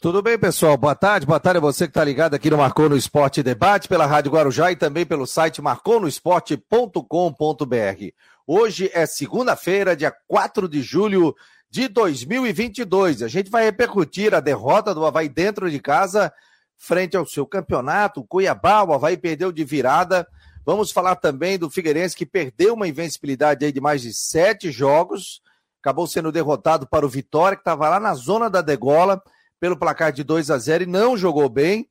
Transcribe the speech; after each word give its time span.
Tudo 0.00 0.22
bem, 0.22 0.38
pessoal? 0.38 0.76
Boa 0.76 0.94
tarde. 0.94 1.26
Boa 1.26 1.40
tarde 1.40 1.58
a 1.58 1.60
você 1.60 1.84
que 1.84 1.90
está 1.90 2.04
ligado 2.04 2.32
aqui 2.32 2.48
no 2.48 2.58
Marcou 2.58 2.88
no 2.88 2.96
Esporte 2.96 3.42
Debate, 3.42 3.88
pela 3.88 4.06
Rádio 4.06 4.30
Guarujá 4.30 4.70
e 4.70 4.76
também 4.76 5.04
pelo 5.04 5.26
site 5.26 5.60
marconosport.com.br. 5.60 8.12
Hoje 8.46 8.88
é 8.94 9.06
segunda-feira, 9.06 9.96
dia 9.96 10.14
4 10.28 10.68
de 10.68 10.82
julho 10.82 11.34
de 11.68 11.88
2022. 11.88 13.24
A 13.24 13.28
gente 13.28 13.50
vai 13.50 13.64
repercutir 13.64 14.36
a 14.36 14.38
derrota 14.38 14.94
do 14.94 15.04
Havaí 15.04 15.28
dentro 15.28 15.68
de 15.68 15.80
casa, 15.80 16.32
frente 16.76 17.16
ao 17.16 17.26
seu 17.26 17.44
campeonato. 17.44 18.22
Cuiabá, 18.22 18.84
o 18.84 18.92
Havaí 18.92 19.16
perdeu 19.16 19.50
de 19.50 19.64
virada. 19.64 20.28
Vamos 20.64 20.92
falar 20.92 21.16
também 21.16 21.58
do 21.58 21.68
Figueirense, 21.68 22.14
que 22.14 22.24
perdeu 22.24 22.74
uma 22.74 22.86
invencibilidade 22.86 23.64
aí 23.64 23.72
de 23.72 23.80
mais 23.80 24.02
de 24.02 24.12
sete 24.12 24.70
jogos. 24.70 25.42
Acabou 25.82 26.06
sendo 26.06 26.30
derrotado 26.30 26.86
para 26.86 27.04
o 27.04 27.08
Vitória, 27.08 27.56
que 27.56 27.62
estava 27.62 27.88
lá 27.88 27.98
na 27.98 28.14
zona 28.14 28.48
da 28.48 28.62
degola 28.62 29.20
pelo 29.60 29.76
placar 29.76 30.12
de 30.12 30.22
2 30.22 30.50
a 30.50 30.58
0 30.58 30.84
e 30.84 30.86
não 30.86 31.16
jogou 31.16 31.48
bem. 31.48 31.88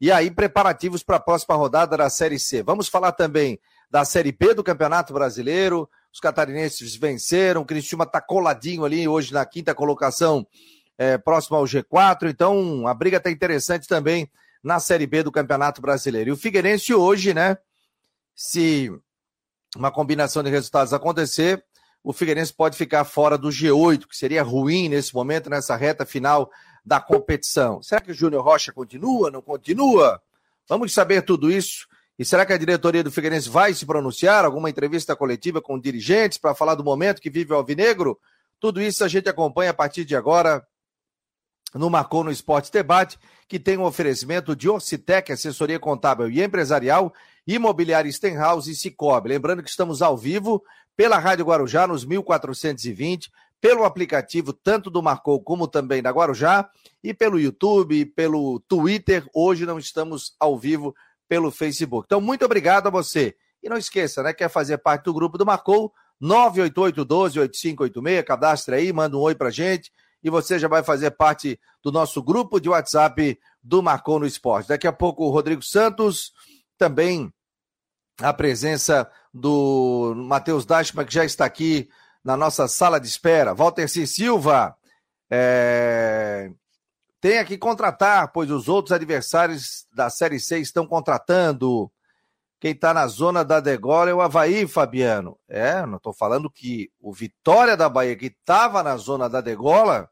E 0.00 0.12
aí, 0.12 0.30
preparativos 0.30 1.02
para 1.02 1.16
a 1.16 1.20
próxima 1.20 1.54
rodada 1.54 1.96
da 1.96 2.10
Série 2.10 2.38
C. 2.38 2.62
Vamos 2.62 2.88
falar 2.88 3.12
também 3.12 3.58
da 3.90 4.04
Série 4.04 4.32
B 4.32 4.52
do 4.52 4.62
Campeonato 4.62 5.14
Brasileiro. 5.14 5.88
Os 6.12 6.20
catarinenses 6.20 6.94
venceram, 6.96 7.62
o 7.62 7.64
Cristiúma 7.64 8.04
está 8.04 8.20
coladinho 8.20 8.84
ali 8.84 9.08
hoje 9.08 9.32
na 9.32 9.44
quinta 9.46 9.74
colocação, 9.74 10.46
é, 10.98 11.16
próximo 11.16 11.56
ao 11.56 11.64
G4. 11.64 12.28
Então, 12.28 12.86
a 12.86 12.92
briga 12.92 13.16
está 13.16 13.30
interessante 13.30 13.88
também 13.88 14.30
na 14.62 14.80
Série 14.80 15.06
B 15.06 15.22
do 15.22 15.32
Campeonato 15.32 15.80
Brasileiro. 15.80 16.30
E 16.30 16.32
o 16.32 16.36
Figueirense 16.36 16.92
hoje, 16.92 17.32
né? 17.32 17.56
Se 18.34 18.90
uma 19.74 19.90
combinação 19.90 20.42
de 20.42 20.50
resultados 20.50 20.92
acontecer, 20.92 21.64
o 22.02 22.12
Figueirense 22.12 22.52
pode 22.52 22.76
ficar 22.76 23.04
fora 23.04 23.38
do 23.38 23.48
G8, 23.48 24.06
que 24.06 24.16
seria 24.16 24.42
ruim 24.42 24.88
nesse 24.88 25.14
momento, 25.14 25.48
nessa 25.50 25.74
reta 25.74 26.04
final 26.04 26.50
da 26.86 27.00
competição. 27.00 27.82
Será 27.82 28.00
que 28.00 28.12
o 28.12 28.14
Júnior 28.14 28.44
Rocha 28.44 28.72
continua, 28.72 29.28
não 29.28 29.42
continua? 29.42 30.22
Vamos 30.68 30.94
saber 30.94 31.22
tudo 31.22 31.50
isso. 31.50 31.88
E 32.16 32.24
será 32.24 32.46
que 32.46 32.52
a 32.52 32.56
diretoria 32.56 33.02
do 33.02 33.10
Figueirense 33.10 33.48
vai 33.48 33.74
se 33.74 33.84
pronunciar? 33.84 34.44
Alguma 34.44 34.70
entrevista 34.70 35.16
coletiva 35.16 35.60
com 35.60 35.78
dirigentes 35.78 36.38
para 36.38 36.54
falar 36.54 36.76
do 36.76 36.84
momento 36.84 37.20
que 37.20 37.28
vive 37.28 37.52
o 37.52 37.56
Alvinegro? 37.56 38.18
Tudo 38.60 38.80
isso 38.80 39.02
a 39.02 39.08
gente 39.08 39.28
acompanha 39.28 39.72
a 39.72 39.74
partir 39.74 40.04
de 40.04 40.14
agora 40.14 40.64
no 41.74 41.90
Marcou 41.90 42.22
no 42.22 42.30
Esporte 42.30 42.72
Debate, 42.72 43.18
que 43.48 43.58
tem 43.58 43.76
um 43.76 43.84
oferecimento 43.84 44.54
de 44.54 44.68
Orcitec, 44.68 45.30
assessoria 45.30 45.78
contábil 45.78 46.30
e 46.30 46.42
empresarial, 46.42 47.12
imobiliária 47.46 48.10
Stenhouse 48.10 48.70
e 48.70 48.76
Cicobi. 48.76 49.28
Lembrando 49.28 49.62
que 49.62 49.68
estamos 49.68 50.00
ao 50.00 50.16
vivo 50.16 50.62
pela 50.96 51.18
Rádio 51.18 51.44
Guarujá 51.44 51.86
nos 51.86 52.04
1420, 52.04 53.30
pelo 53.60 53.84
aplicativo 53.84 54.52
tanto 54.52 54.90
do 54.90 55.02
Marcou 55.02 55.42
como 55.42 55.66
também 55.66 56.02
da 56.02 56.10
Guarujá 56.10 56.68
e 57.02 57.14
pelo 57.14 57.40
YouTube, 57.40 58.06
pelo 58.06 58.60
Twitter. 58.60 59.26
Hoje 59.34 59.66
não 59.66 59.78
estamos 59.78 60.34
ao 60.38 60.58
vivo 60.58 60.94
pelo 61.28 61.50
Facebook. 61.50 62.06
Então, 62.06 62.20
muito 62.20 62.44
obrigado 62.44 62.86
a 62.86 62.90
você. 62.90 63.34
E 63.62 63.68
não 63.68 63.76
esqueça, 63.76 64.22
né? 64.22 64.32
Quer 64.32 64.48
fazer 64.48 64.78
parte 64.78 65.04
do 65.04 65.14
grupo 65.14 65.36
do 65.36 65.46
Marcou? 65.46 65.92
988-12-8586, 66.22 68.24
cadastre 68.24 68.74
aí, 68.74 68.92
manda 68.92 69.16
um 69.16 69.20
oi 69.20 69.34
pra 69.34 69.50
gente 69.50 69.92
e 70.22 70.30
você 70.30 70.58
já 70.58 70.66
vai 70.66 70.82
fazer 70.82 71.10
parte 71.12 71.60
do 71.82 71.92
nosso 71.92 72.22
grupo 72.22 72.58
de 72.58 72.68
WhatsApp 72.68 73.38
do 73.62 73.82
Marcou 73.82 74.18
no 74.18 74.26
Esporte. 74.26 74.68
Daqui 74.68 74.86
a 74.86 74.92
pouco 74.92 75.24
o 75.24 75.30
Rodrigo 75.30 75.62
Santos, 75.62 76.32
também 76.78 77.32
a 78.20 78.32
presença 78.32 79.10
do 79.32 80.14
Matheus 80.16 80.64
Dashman, 80.64 81.04
que 81.04 81.14
já 81.14 81.24
está 81.24 81.44
aqui 81.44 81.88
na 82.26 82.36
nossa 82.36 82.66
sala 82.66 82.98
de 82.98 83.06
espera. 83.06 83.54
Walter 83.54 83.88
C. 83.88 84.04
Silva, 84.04 84.76
é... 85.30 86.50
tenha 87.20 87.44
que 87.44 87.56
contratar, 87.56 88.32
pois 88.32 88.50
os 88.50 88.68
outros 88.68 88.90
adversários 88.90 89.86
da 89.94 90.10
Série 90.10 90.40
C 90.40 90.58
estão 90.58 90.84
contratando. 90.88 91.88
Quem 92.58 92.72
está 92.72 92.92
na 92.92 93.06
zona 93.06 93.44
da 93.44 93.60
degola 93.60 94.10
é 94.10 94.14
o 94.14 94.20
Havaí, 94.20 94.66
Fabiano. 94.66 95.38
É, 95.48 95.86
não 95.86 95.98
estou 95.98 96.12
falando 96.12 96.50
que 96.50 96.90
o 97.00 97.12
Vitória 97.12 97.76
da 97.76 97.88
Bahia, 97.88 98.16
que 98.16 98.26
estava 98.26 98.82
na 98.82 98.96
zona 98.96 99.28
da 99.28 99.40
degola, 99.40 100.10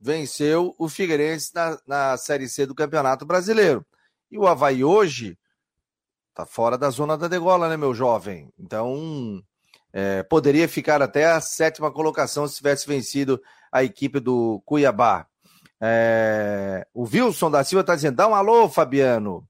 venceu 0.00 0.74
o 0.78 0.88
Figueirense 0.88 1.54
na, 1.54 1.78
na 1.86 2.16
Série 2.16 2.48
C 2.48 2.66
do 2.66 2.74
Campeonato 2.74 3.24
Brasileiro. 3.24 3.86
E 4.32 4.36
o 4.36 4.48
Havaí 4.48 4.82
hoje 4.82 5.38
está 6.30 6.44
fora 6.44 6.76
da 6.76 6.90
zona 6.90 7.16
da 7.16 7.28
degola, 7.28 7.68
né, 7.68 7.76
meu 7.76 7.94
jovem? 7.94 8.52
Então, 8.58 9.40
é, 9.92 10.22
poderia 10.22 10.66
ficar 10.66 11.02
até 11.02 11.26
a 11.26 11.40
sétima 11.40 11.90
colocação 11.90 12.48
se 12.48 12.56
tivesse 12.56 12.86
vencido 12.86 13.40
a 13.70 13.84
equipe 13.84 14.18
do 14.18 14.62
Cuiabá. 14.64 15.26
É, 15.80 16.86
o 16.94 17.02
Wilson 17.02 17.50
da 17.50 17.62
Silva 17.62 17.82
está 17.82 17.94
dizendo: 17.94 18.16
dá 18.16 18.28
um 18.28 18.34
alô, 18.34 18.68
Fabiano, 18.68 19.46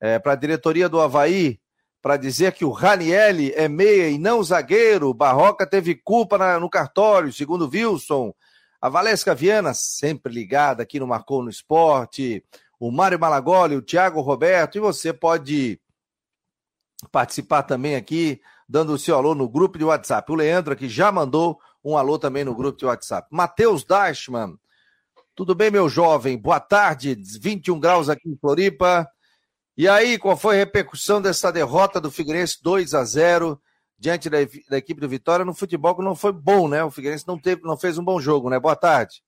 é, 0.00 0.18
para 0.18 0.32
a 0.32 0.36
diretoria 0.36 0.88
do 0.88 1.00
Havaí, 1.00 1.60
para 2.02 2.16
dizer 2.16 2.52
que 2.52 2.64
o 2.64 2.70
Ranielli 2.70 3.52
é 3.52 3.68
meia 3.68 4.08
e 4.08 4.18
não 4.18 4.42
zagueiro. 4.42 5.12
Barroca 5.14 5.66
teve 5.66 5.94
culpa 5.94 6.38
na, 6.38 6.58
no 6.58 6.70
cartório, 6.70 7.32
segundo 7.32 7.68
Wilson. 7.68 8.34
A 8.80 8.88
Valesca 8.88 9.34
Viana, 9.34 9.74
sempre 9.74 10.32
ligada 10.32 10.82
aqui 10.82 10.98
no 10.98 11.06
Marcou 11.06 11.42
no 11.42 11.50
Esporte. 11.50 12.44
O 12.78 12.90
Mário 12.90 13.18
Malagoli, 13.18 13.76
o 13.76 13.82
Thiago 13.82 14.20
Roberto. 14.20 14.76
E 14.76 14.80
você 14.80 15.12
pode 15.12 15.80
participar 17.10 17.62
também 17.62 17.96
aqui 17.96 18.40
dando 18.68 18.92
o 18.92 18.98
seu 18.98 19.16
alô 19.16 19.34
no 19.34 19.48
grupo 19.48 19.78
de 19.78 19.84
WhatsApp. 19.84 20.30
O 20.30 20.34
Leandro 20.34 20.72
aqui 20.72 20.88
já 20.88 21.12
mandou 21.12 21.58
um 21.84 21.96
alô 21.96 22.18
também 22.18 22.44
no 22.44 22.54
grupo 22.54 22.78
de 22.78 22.86
WhatsApp. 22.86 23.28
Matheus 23.30 23.84
Dashman. 23.84 24.56
Tudo 25.34 25.54
bem, 25.54 25.70
meu 25.70 25.88
jovem? 25.88 26.36
Boa 26.36 26.58
tarde. 26.58 27.16
21 27.40 27.78
graus 27.78 28.08
aqui 28.08 28.28
em 28.28 28.36
Floripa. 28.36 29.06
E 29.76 29.86
aí, 29.86 30.18
qual 30.18 30.36
foi 30.36 30.56
a 30.56 30.58
repercussão 30.58 31.20
dessa 31.20 31.52
derrota 31.52 32.00
do 32.00 32.10
Figueirense 32.10 32.62
2 32.62 32.94
a 32.94 33.04
0 33.04 33.60
diante 33.98 34.28
da, 34.28 34.38
da, 34.68 34.78
equipe 34.78 35.00
do 35.00 35.08
Vitória 35.08 35.44
no 35.44 35.54
futebol 35.54 35.94
que 35.94 36.02
não 36.02 36.14
foi 36.14 36.32
bom, 36.32 36.68
né? 36.68 36.82
O 36.82 36.90
Figueirense 36.90 37.28
não 37.28 37.38
teve, 37.38 37.62
não 37.62 37.76
fez 37.76 37.98
um 37.98 38.04
bom 38.04 38.18
jogo, 38.18 38.48
né? 38.50 38.58
Boa 38.58 38.76
tarde. 38.76 39.22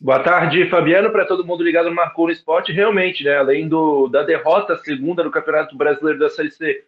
Boa 0.00 0.20
tarde, 0.20 0.68
Fabiano, 0.68 1.10
para 1.10 1.26
todo 1.26 1.44
mundo 1.44 1.62
ligado 1.62 1.88
no 1.88 1.94
Marcou 1.94 2.26
no 2.26 2.32
Esporte. 2.32 2.72
Realmente, 2.72 3.24
né? 3.24 3.36
Além 3.36 3.68
do, 3.68 4.08
da 4.08 4.22
derrota 4.22 4.76
segunda 4.76 5.22
no 5.22 5.30
Campeonato 5.30 5.76
Brasileiro 5.76 6.18
da 6.18 6.30
Série 6.30 6.50
C 6.50 6.84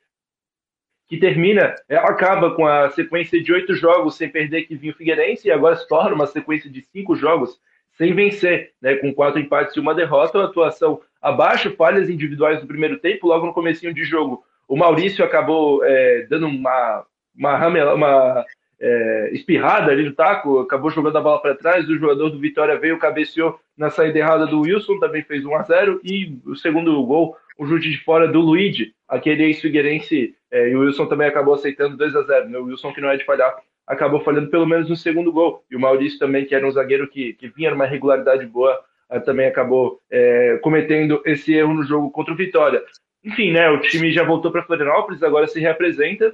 que 1.08 1.16
termina, 1.16 1.74
ela 1.88 2.08
acaba 2.08 2.54
com 2.54 2.66
a 2.66 2.90
sequência 2.90 3.42
de 3.42 3.52
oito 3.52 3.74
jogos 3.74 4.16
sem 4.16 4.28
perder 4.28 4.62
que 4.62 4.74
vinha 4.74 4.92
o 4.92 4.96
Figueirense 4.96 5.46
e 5.46 5.52
agora 5.52 5.76
se 5.76 5.86
torna 5.86 6.14
uma 6.14 6.26
sequência 6.26 6.68
de 6.68 6.82
cinco 6.82 7.14
jogos 7.14 7.60
sem 7.96 8.12
vencer, 8.14 8.72
né, 8.80 8.96
com 8.96 9.14
quatro 9.14 9.40
empates 9.40 9.74
e 9.74 9.80
uma 9.80 9.94
derrota, 9.94 10.38
uma 10.38 10.46
atuação 10.46 11.00
abaixo, 11.22 11.74
falhas 11.76 12.10
individuais 12.10 12.60
no 12.60 12.66
primeiro 12.66 12.98
tempo, 12.98 13.26
logo 13.26 13.46
no 13.46 13.54
comecinho 13.54 13.94
de 13.94 14.04
jogo. 14.04 14.44
O 14.68 14.76
Maurício 14.76 15.24
acabou 15.24 15.82
é, 15.84 16.26
dando 16.28 16.46
uma, 16.46 17.04
uma, 17.34 17.94
uma 17.94 18.44
é, 18.80 19.30
espirrada 19.32 19.90
ali 19.90 20.04
no 20.04 20.12
taco, 20.12 20.60
acabou 20.60 20.90
jogando 20.90 21.18
a 21.18 21.20
bola 21.20 21.40
para 21.40 21.54
trás, 21.54 21.88
o 21.88 21.98
jogador 21.98 22.30
do 22.30 22.38
Vitória 22.38 22.78
veio, 22.78 22.98
cabeceou 22.98 23.58
na 23.76 23.90
saída 23.90 24.18
errada 24.18 24.46
do 24.46 24.60
Wilson, 24.60 24.98
também 24.98 25.22
fez 25.22 25.44
1 25.44 25.54
a 25.56 25.62
0 25.62 26.00
e 26.04 26.38
o 26.44 26.54
segundo 26.54 27.02
gol, 27.04 27.36
o 27.58 27.66
chute 27.66 27.90
de 27.90 27.98
fora 28.04 28.28
do 28.28 28.40
Luigi, 28.40 28.92
aquele 29.08 29.44
ex-figueirense 29.44 30.34
é, 30.50 30.68
e 30.70 30.76
o 30.76 30.80
Wilson 30.80 31.06
também 31.06 31.26
acabou 31.26 31.54
aceitando 31.54 31.96
2 31.96 32.16
a 32.16 32.22
0 32.22 32.48
né? 32.48 32.58
O 32.58 32.64
Wilson, 32.64 32.92
que 32.92 33.00
não 33.00 33.10
é 33.10 33.16
de 33.16 33.24
falhar, 33.24 33.56
acabou 33.86 34.20
falhando 34.20 34.48
pelo 34.48 34.66
menos 34.66 34.88
no 34.88 34.96
segundo 34.96 35.32
gol. 35.32 35.64
E 35.70 35.76
o 35.76 35.80
Maurício 35.80 36.18
também, 36.18 36.44
que 36.44 36.54
era 36.54 36.66
um 36.66 36.70
zagueiro 36.70 37.08
que, 37.08 37.34
que 37.34 37.48
vinha 37.48 37.70
numa 37.70 37.86
regularidade 37.86 38.46
boa, 38.46 38.78
eh, 39.10 39.20
também 39.20 39.46
acabou 39.46 40.00
é, 40.10 40.58
cometendo 40.62 41.22
esse 41.24 41.54
erro 41.54 41.74
no 41.74 41.84
jogo 41.84 42.10
contra 42.10 42.32
o 42.32 42.36
Vitória. 42.36 42.82
Enfim, 43.24 43.52
né, 43.52 43.68
o 43.70 43.80
time 43.80 44.12
já 44.12 44.22
voltou 44.22 44.50
para 44.50 44.62
Florianópolis, 44.62 45.22
agora 45.22 45.46
se 45.46 45.60
reapresenta. 45.60 46.32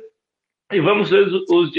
E 0.73 0.81
vamos 0.81 1.11
ver 1.11 1.27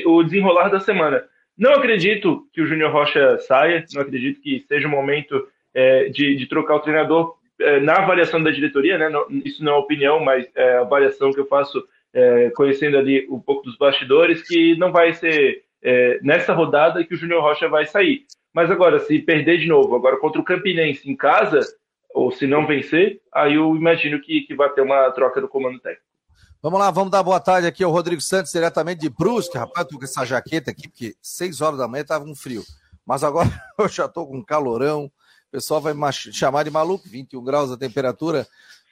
o 0.05 0.23
desenrolar 0.23 0.69
da 0.69 0.79
semana. 0.79 1.23
Não 1.57 1.73
acredito 1.73 2.47
que 2.53 2.61
o 2.61 2.65
Júnior 2.65 2.91
Rocha 2.91 3.37
saia, 3.39 3.85
não 3.93 4.01
acredito 4.01 4.41
que 4.41 4.63
seja 4.67 4.87
o 4.87 4.91
momento 4.91 5.47
é, 5.73 6.09
de, 6.09 6.35
de, 6.35 6.45
trocar 6.47 6.75
o 6.75 6.79
treinador 6.79 7.35
é, 7.59 7.79
na 7.79 7.97
avaliação 7.97 8.41
da 8.41 8.51
diretoria, 8.51 8.97
né? 8.97 9.09
Não, 9.09 9.25
isso 9.29 9.63
não 9.63 9.73
é 9.73 9.77
opinião, 9.77 10.19
mas 10.19 10.47
é 10.56 10.77
a 10.77 10.81
avaliação 10.81 11.31
que 11.31 11.39
eu 11.39 11.47
faço 11.47 11.83
é, 12.13 12.51
conhecendo 12.51 12.97
ali 12.97 13.27
um 13.29 13.39
pouco 13.39 13.63
dos 13.63 13.77
bastidores, 13.77 14.47
que 14.47 14.77
não 14.77 14.91
vai 14.91 15.13
ser 15.13 15.63
é, 15.81 16.19
nessa 16.21 16.53
rodada 16.53 17.03
que 17.03 17.13
o 17.13 17.18
Júnior 17.18 17.41
Rocha 17.41 17.68
vai 17.68 17.85
sair. 17.85 18.25
Mas 18.53 18.69
agora, 18.69 19.00
se 19.00 19.18
perder 19.19 19.57
de 19.57 19.68
novo, 19.68 19.95
agora 19.95 20.18
contra 20.18 20.39
o 20.39 20.44
Campinense 20.44 21.09
em 21.09 21.15
casa, 21.15 21.62
ou 22.13 22.31
se 22.31 22.45
não 22.45 22.68
vencer, 22.68 23.19
aí 23.33 23.56
eu 23.56 23.75
imagino 23.75 24.19
que, 24.19 24.41
que 24.41 24.53
vai 24.53 24.69
ter 24.69 24.81
uma 24.81 25.09
troca 25.12 25.41
do 25.41 25.47
comando 25.47 25.79
técnico. 25.79 26.12
Vamos 26.63 26.80
lá, 26.80 26.89
vamos 26.92 27.12
dar 27.12 27.21
boa 27.21 27.42
tarde 27.42 27.68
aqui 27.68 27.83
ao 27.83 27.92
Rodrigo 27.92 28.21
Santos, 28.21 28.54
diretamente 28.54 29.01
de 29.01 29.10
Brusque. 29.10 29.57
Rapaz, 29.57 29.86
tô 29.86 29.98
com 30.00 30.06
essa 30.06 30.24
jaqueta 30.24 30.71
aqui, 30.71 30.88
porque 30.88 31.13
6 31.21 31.60
horas 31.60 31.77
da 31.77 31.89
manhã 31.89 32.06
tava 32.06 32.24
um 32.24 32.33
frio. 32.33 32.63
Mas 33.06 33.21
agora 33.21 33.50
eu 33.77 33.89
já 33.89 34.07
tô 34.07 34.25
com 34.25 34.42
calorão. 34.42 35.07
O 35.07 35.12
pessoal 35.51 35.81
vai 35.81 35.94
chamar 36.13 36.63
de 36.63 36.71
maluco, 36.71 37.04
21 37.10 37.44
graus 37.44 37.69
a 37.69 37.75
temperatura. 37.75 38.48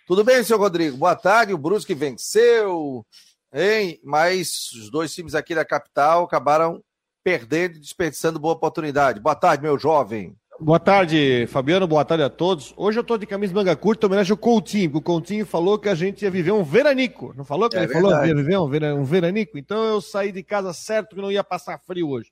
Tudo 0.06 0.22
bem, 0.22 0.44
senhor 0.44 0.60
Rodrigo? 0.60 0.98
Boa 0.98 1.16
tarde. 1.16 1.54
O 1.54 1.58
Brusque 1.58 1.94
venceu, 1.94 3.06
hein? 3.54 4.02
Mas 4.04 4.74
os 4.74 4.92
dois 4.92 5.14
times 5.14 5.34
aqui 5.34 5.56
da 5.56 5.64
capital 5.64 6.26
acabaram 6.26 6.84
perdendo 7.24 7.78
e 7.78 7.80
desperdiçando 7.80 8.38
boa 8.38 8.54
oportunidade. 8.54 9.22
Boa 9.22 9.34
tarde, 9.34 9.64
meu 9.64 9.80
jovem. 9.80 10.36
Boa 10.64 10.80
tarde, 10.80 11.48
Fabiano. 11.48 11.88
Boa 11.88 12.06
tarde 12.06 12.24
a 12.24 12.30
todos. 12.30 12.72
Hoje 12.78 13.00
eu 13.00 13.04
tô 13.04 13.18
de 13.18 13.26
camisa 13.26 13.52
manga 13.52 13.76
curta, 13.76 14.06
homenagem 14.06 14.32
ao 14.32 14.38
Coutinho, 14.38 14.92
porque 14.92 15.00
o 15.00 15.14
Coutinho 15.14 15.44
falou 15.44 15.80
que 15.80 15.90
a 15.90 15.96
gente 15.96 16.22
ia 16.22 16.30
viver 16.30 16.52
um 16.52 16.64
veranico. 16.64 17.34
Não 17.36 17.44
falou 17.44 17.68
que 17.68 17.78
é 17.78 17.80
ele 17.80 17.88
verdade. 17.88 18.06
falou 18.06 18.22
que 18.22 18.28
ia 18.28 18.36
viver 18.36 18.58
um, 18.60 18.68
ver, 18.70 18.84
um 18.94 19.04
veranico? 19.04 19.58
Então 19.58 19.84
eu 19.84 20.00
saí 20.00 20.32
de 20.32 20.44
casa 20.44 20.72
certo 20.72 21.16
que 21.16 21.22
não 21.22 21.32
ia 21.32 21.44
passar 21.44 21.80
frio 21.80 22.10
hoje. 22.10 22.30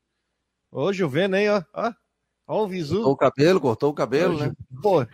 Hoje 0.71 1.03
o 1.03 1.09
vendo 1.09 1.37
aí, 1.37 1.49
ó. 1.49 1.63
ó. 1.73 1.91
Ó 2.47 2.63
o 2.65 2.67
visu. 2.67 2.97
Cortou 2.97 3.13
o 3.13 3.17
cabelo, 3.17 3.59
cortou 3.59 3.89
o 3.89 3.93
cabelo, 3.95 4.35
hoje, 4.35 4.47
né? 4.49 4.53
Pô, 4.79 5.07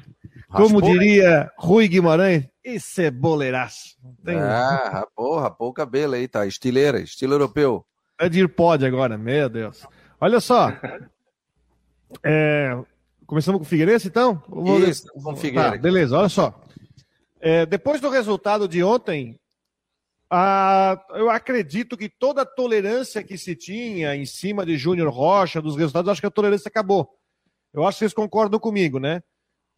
como 0.51 0.81
diria 0.81 1.49
Rui 1.57 1.87
Guimarães, 1.87 2.49
isso 2.65 2.99
é 2.99 3.09
boleiraço. 3.09 3.95
Tem... 4.25 4.35
Ah, 4.35 4.89
rapou, 4.89 5.39
rapou 5.39 5.69
o 5.69 5.73
cabelo 5.73 6.15
aí, 6.15 6.27
tá? 6.27 6.45
Estileira, 6.45 6.99
estilo 6.99 7.35
europeu. 7.35 7.85
É 8.19 8.27
de 8.27 8.41
ir 8.41 8.49
pode 8.49 8.85
agora, 8.85 9.17
meu 9.17 9.47
Deus. 9.47 9.87
Olha 10.19 10.41
só. 10.41 10.69
É, 12.23 12.77
Começamos 13.25 13.59
com 13.59 13.65
o 13.65 13.67
Figueirense, 13.67 14.07
então? 14.07 14.41
Vou... 14.47 14.79
Isso, 14.79 15.07
com 15.07 15.33
o 15.33 15.35
Figueirense. 15.35 15.77
Tá, 15.77 15.81
beleza, 15.81 16.17
olha 16.17 16.29
só. 16.29 16.61
É, 17.39 17.65
depois 17.65 17.99
do 17.99 18.09
resultado 18.09 18.67
de 18.67 18.83
ontem, 18.83 19.39
a, 20.29 21.03
eu 21.11 21.29
acredito 21.29 21.97
que 21.97 22.09
toda 22.09 22.41
a 22.41 22.45
tolerância 22.45 23.23
que 23.23 23.37
se 23.37 23.55
tinha 23.55 24.15
em 24.15 24.25
cima 24.25 24.65
de 24.65 24.77
Júnior 24.77 25.11
Rocha, 25.11 25.61
dos 25.61 25.75
resultados, 25.75 26.09
acho 26.11 26.21
que 26.21 26.27
a 26.27 26.31
tolerância 26.31 26.69
acabou. 26.69 27.09
Eu 27.73 27.85
acho 27.85 27.97
que 27.97 27.99
vocês 27.99 28.13
concordam 28.13 28.59
comigo, 28.59 28.99
né? 28.99 29.21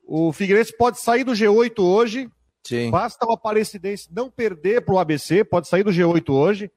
O 0.05 0.31
Figueirense 0.31 0.75
pode 0.75 0.99
sair 0.99 1.23
do 1.23 1.33
G8 1.33 1.79
hoje. 1.79 2.29
Sim. 2.63 2.89
Basta 2.89 3.25
o 3.25 3.31
Aparecidense 3.31 4.07
não 4.11 4.29
perder 4.29 4.81
para 4.81 4.95
o 4.95 4.99
ABC, 4.99 5.43
pode 5.43 5.67
sair 5.67 5.83
do 5.83 5.91
G8 5.91 6.29
hoje. 6.29 6.71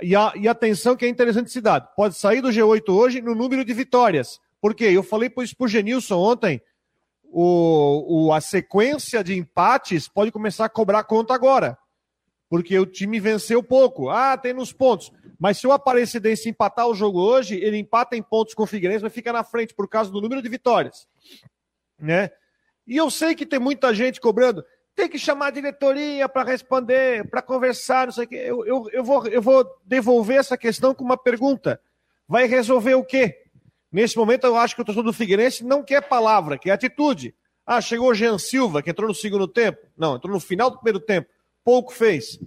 E, 0.00 0.14
a, 0.14 0.32
e 0.36 0.46
atenção 0.46 0.96
que 0.96 1.04
é 1.04 1.08
interessante 1.08 1.50
cidade, 1.50 1.88
pode 1.96 2.16
sair 2.16 2.40
do 2.40 2.48
G8 2.48 2.88
hoje 2.88 3.20
no 3.20 3.34
número 3.34 3.64
de 3.64 3.74
vitórias. 3.74 4.40
Porque 4.60 4.84
eu 4.84 5.02
falei 5.02 5.32
isso 5.38 5.56
pro 5.56 5.68
Genilson 5.68 6.16
ontem. 6.16 6.60
O, 7.30 8.26
o, 8.26 8.32
a 8.32 8.40
sequência 8.40 9.22
de 9.22 9.36
empates 9.36 10.08
pode 10.08 10.32
começar 10.32 10.64
a 10.64 10.68
cobrar 10.68 11.04
conta 11.04 11.34
agora. 11.34 11.76
Porque 12.48 12.78
o 12.78 12.86
time 12.86 13.20
venceu 13.20 13.62
pouco. 13.62 14.08
Ah, 14.08 14.36
tem 14.36 14.54
nos 14.54 14.72
pontos. 14.72 15.12
Mas 15.38 15.58
se 15.58 15.66
o 15.66 15.72
Aparecidense 15.72 16.48
empatar 16.48 16.88
o 16.88 16.94
jogo 16.94 17.20
hoje, 17.20 17.56
ele 17.56 17.76
empata 17.76 18.16
em 18.16 18.22
pontos 18.22 18.54
com 18.54 18.62
o 18.62 18.66
Figueirense, 18.66 19.04
mas 19.04 19.12
fica 19.12 19.32
na 19.32 19.44
frente 19.44 19.74
por 19.74 19.88
causa 19.88 20.10
do 20.10 20.20
número 20.20 20.42
de 20.42 20.48
vitórias. 20.48 21.06
Né? 21.98 22.30
E 22.86 22.96
eu 22.96 23.10
sei 23.10 23.34
que 23.34 23.46
tem 23.46 23.58
muita 23.58 23.94
gente 23.94 24.20
cobrando. 24.20 24.64
Tem 24.96 25.08
que 25.08 25.18
chamar 25.18 25.48
a 25.48 25.50
diretoria 25.50 26.28
para 26.28 26.42
responder, 26.42 27.28
para 27.28 27.42
conversar, 27.42 28.06
não 28.06 28.12
sei 28.12 28.24
o 28.24 28.28
quê. 28.28 28.36
Eu, 28.36 28.66
eu, 28.66 28.90
eu, 28.90 29.04
vou, 29.04 29.26
eu 29.28 29.42
vou 29.42 29.64
devolver 29.84 30.38
essa 30.38 30.56
questão 30.56 30.94
com 30.94 31.04
uma 31.04 31.16
pergunta. 31.16 31.80
Vai 32.26 32.46
resolver 32.46 32.94
o 32.94 33.04
quê? 33.04 33.44
Nesse 33.90 34.16
momento, 34.16 34.44
eu 34.44 34.56
acho 34.56 34.74
que 34.74 34.82
o 34.82 34.84
torcedor 34.84 35.10
do 35.10 35.16
Figueirense 35.16 35.64
não 35.64 35.82
quer 35.82 36.02
palavra, 36.02 36.58
quer 36.58 36.72
atitude. 36.72 37.34
Ah, 37.66 37.80
chegou 37.80 38.10
o 38.10 38.14
Jean 38.14 38.38
Silva, 38.38 38.82
que 38.82 38.90
entrou 38.90 39.08
no 39.08 39.14
segundo 39.14 39.46
tempo. 39.48 39.78
Não, 39.96 40.16
entrou 40.16 40.32
no 40.32 40.40
final 40.40 40.70
do 40.70 40.76
primeiro 40.76 41.00
tempo. 41.00 41.28
Pouco 41.64 41.92
fez. 41.92 42.38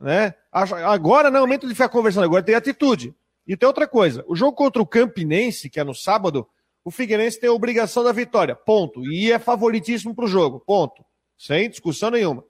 Né? 0.00 0.34
Agora 0.52 1.30
não 1.30 1.38
é 1.38 1.40
momento 1.40 1.66
de 1.66 1.74
ficar 1.74 1.88
conversando, 1.88 2.24
agora 2.24 2.42
tem 2.42 2.54
atitude. 2.54 3.14
E 3.46 3.56
tem 3.56 3.66
outra 3.66 3.86
coisa: 3.86 4.24
o 4.28 4.36
jogo 4.36 4.52
contra 4.52 4.80
o 4.80 4.86
Campinense, 4.86 5.70
que 5.70 5.80
é 5.80 5.84
no 5.84 5.94
sábado, 5.94 6.46
o 6.84 6.90
Figueirense 6.90 7.40
tem 7.40 7.48
a 7.48 7.52
obrigação 7.52 8.04
da 8.04 8.12
vitória. 8.12 8.54
Ponto. 8.54 9.04
E 9.10 9.32
é 9.32 9.38
favoritíssimo 9.38 10.14
para 10.14 10.24
o 10.24 10.28
jogo. 10.28 10.60
Ponto. 10.60 11.04
Sem 11.36 11.68
discussão 11.68 12.10
nenhuma. 12.10 12.44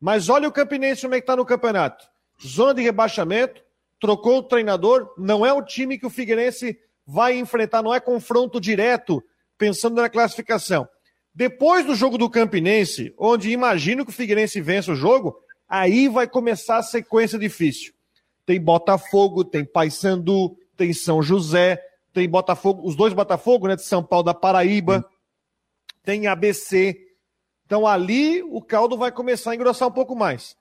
Mas 0.00 0.28
olha 0.28 0.48
o 0.48 0.52
Campinense 0.52 1.02
como 1.02 1.14
é 1.14 1.18
que 1.18 1.22
está 1.22 1.36
no 1.36 1.46
campeonato. 1.46 2.06
Zona 2.44 2.74
de 2.74 2.82
rebaixamento, 2.82 3.62
trocou 4.00 4.38
o 4.38 4.42
treinador, 4.42 5.12
não 5.16 5.46
é 5.46 5.52
o 5.52 5.62
time 5.62 5.98
que 5.98 6.06
o 6.06 6.10
Figueirense 6.10 6.78
vai 7.06 7.38
enfrentar, 7.38 7.82
não 7.82 7.94
é 7.94 8.00
confronto 8.00 8.60
direto, 8.60 9.22
pensando 9.56 10.00
na 10.00 10.08
classificação. 10.08 10.88
Depois 11.32 11.86
do 11.86 11.94
jogo 11.94 12.18
do 12.18 12.30
Campinense, 12.30 13.14
onde 13.16 13.50
imagino 13.50 14.04
que 14.04 14.10
o 14.10 14.14
Figueirense 14.14 14.60
vença 14.60 14.92
o 14.92 14.96
jogo, 14.96 15.38
aí 15.68 16.08
vai 16.08 16.26
começar 16.26 16.78
a 16.78 16.82
sequência 16.82 17.38
difícil. 17.38 17.92
Tem 18.44 18.60
Botafogo, 18.60 19.44
tem 19.44 19.64
Paysandu, 19.64 20.56
tem 20.76 20.92
São 20.92 21.22
José, 21.22 21.82
tem 22.12 22.28
Botafogo, 22.28 22.86
os 22.86 22.96
dois 22.96 23.12
Botafogo, 23.12 23.68
né, 23.68 23.76
de 23.76 23.82
São 23.82 24.02
Paulo 24.02 24.24
da 24.24 24.34
Paraíba, 24.34 24.98
hum. 24.98 25.16
tem 26.02 26.26
ABC. 26.26 26.98
Então 27.66 27.86
ali 27.86 28.42
o 28.42 28.62
caldo 28.62 28.96
vai 28.96 29.12
começar 29.12 29.50
a 29.50 29.54
engrossar 29.54 29.88
um 29.88 29.92
pouco 29.92 30.16
mais. 30.16 30.56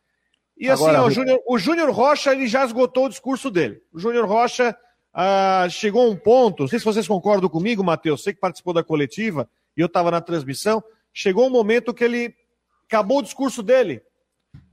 E 0.57 0.69
assim, 0.69 0.83
Agora, 0.87 1.03
ó, 1.03 1.07
o 1.47 1.57
Júnior 1.57 1.91
Rocha 1.91 2.31
ele 2.31 2.47
já 2.47 2.65
esgotou 2.65 3.05
o 3.05 3.09
discurso 3.09 3.49
dele. 3.49 3.81
O 3.93 3.99
Júnior 3.99 4.25
Rocha 4.25 4.75
ah, 5.17 5.65
chegou 5.69 6.11
um 6.11 6.15
ponto, 6.17 6.63
não 6.63 6.67
sei 6.67 6.77
se 6.77 6.83
vocês 6.83 7.07
concordam 7.07 7.49
comigo, 7.49 7.81
Matheus, 7.81 8.21
sei 8.21 8.33
que 8.33 8.39
participou 8.39 8.73
da 8.73 8.83
coletiva 8.83 9.49
e 9.77 9.79
eu 9.79 9.85
estava 9.85 10.11
na 10.11 10.19
transmissão, 10.19 10.83
chegou 11.13 11.47
um 11.47 11.49
momento 11.49 11.93
que 11.93 12.03
ele 12.03 12.35
acabou 12.85 13.19
o 13.19 13.23
discurso 13.23 13.63
dele. 13.63 14.01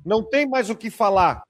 Não 0.05 0.21
tem 0.21 0.45
mais 0.45 0.69
o 0.69 0.75
que 0.75 0.91
falar. 0.91 1.45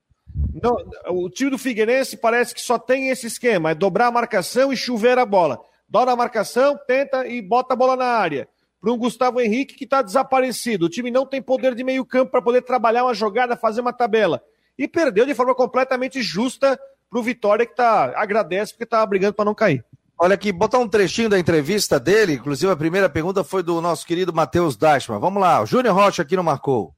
Não, 0.62 0.76
o 1.08 1.30
time 1.30 1.50
do 1.50 1.56
Figueirense 1.56 2.18
parece 2.18 2.54
que 2.54 2.60
só 2.60 2.78
tem 2.78 3.08
esse 3.08 3.26
esquema: 3.26 3.70
é 3.70 3.74
dobrar 3.74 4.08
a 4.08 4.12
marcação 4.12 4.70
e 4.70 4.76
chover 4.76 5.18
a 5.18 5.24
bola. 5.24 5.58
Dobra 5.88 6.12
a 6.12 6.16
marcação, 6.16 6.78
tenta 6.86 7.26
e 7.26 7.40
bota 7.40 7.72
a 7.72 7.76
bola 7.76 7.96
na 7.96 8.04
área. 8.04 8.46
Para 8.78 8.92
um 8.92 8.98
Gustavo 8.98 9.40
Henrique 9.40 9.74
que 9.74 9.84
está 9.84 10.02
desaparecido. 10.02 10.86
O 10.86 10.88
time 10.88 11.10
não 11.10 11.24
tem 11.24 11.40
poder 11.40 11.74
de 11.74 11.82
meio 11.82 12.04
campo 12.04 12.32
para 12.32 12.42
poder 12.42 12.60
trabalhar 12.60 13.04
uma 13.04 13.14
jogada, 13.14 13.56
fazer 13.56 13.80
uma 13.80 13.92
tabela. 13.92 14.42
E 14.76 14.86
perdeu 14.86 15.24
de 15.24 15.34
forma 15.34 15.54
completamente 15.54 16.20
justa 16.20 16.78
pro 17.12 17.22
Vitória 17.22 17.66
que 17.66 17.76
tá 17.76 18.10
agradece 18.16 18.72
porque 18.72 18.86
tá 18.86 19.04
brigando 19.04 19.34
para 19.34 19.44
não 19.44 19.54
cair. 19.54 19.84
Olha 20.18 20.34
aqui, 20.34 20.50
botar 20.50 20.78
um 20.78 20.88
trechinho 20.88 21.28
da 21.28 21.38
entrevista 21.38 22.00
dele, 22.00 22.34
inclusive 22.34 22.72
a 22.72 22.76
primeira 22.76 23.10
pergunta 23.10 23.44
foi 23.44 23.62
do 23.62 23.80
nosso 23.82 24.06
querido 24.06 24.32
Matheus 24.32 24.76
Dashman. 24.76 25.20
Vamos 25.20 25.42
lá, 25.42 25.60
o 25.60 25.66
Júnior 25.66 25.94
Rocha 25.94 26.22
aqui 26.22 26.36
não 26.36 26.42
marcou. 26.42 26.94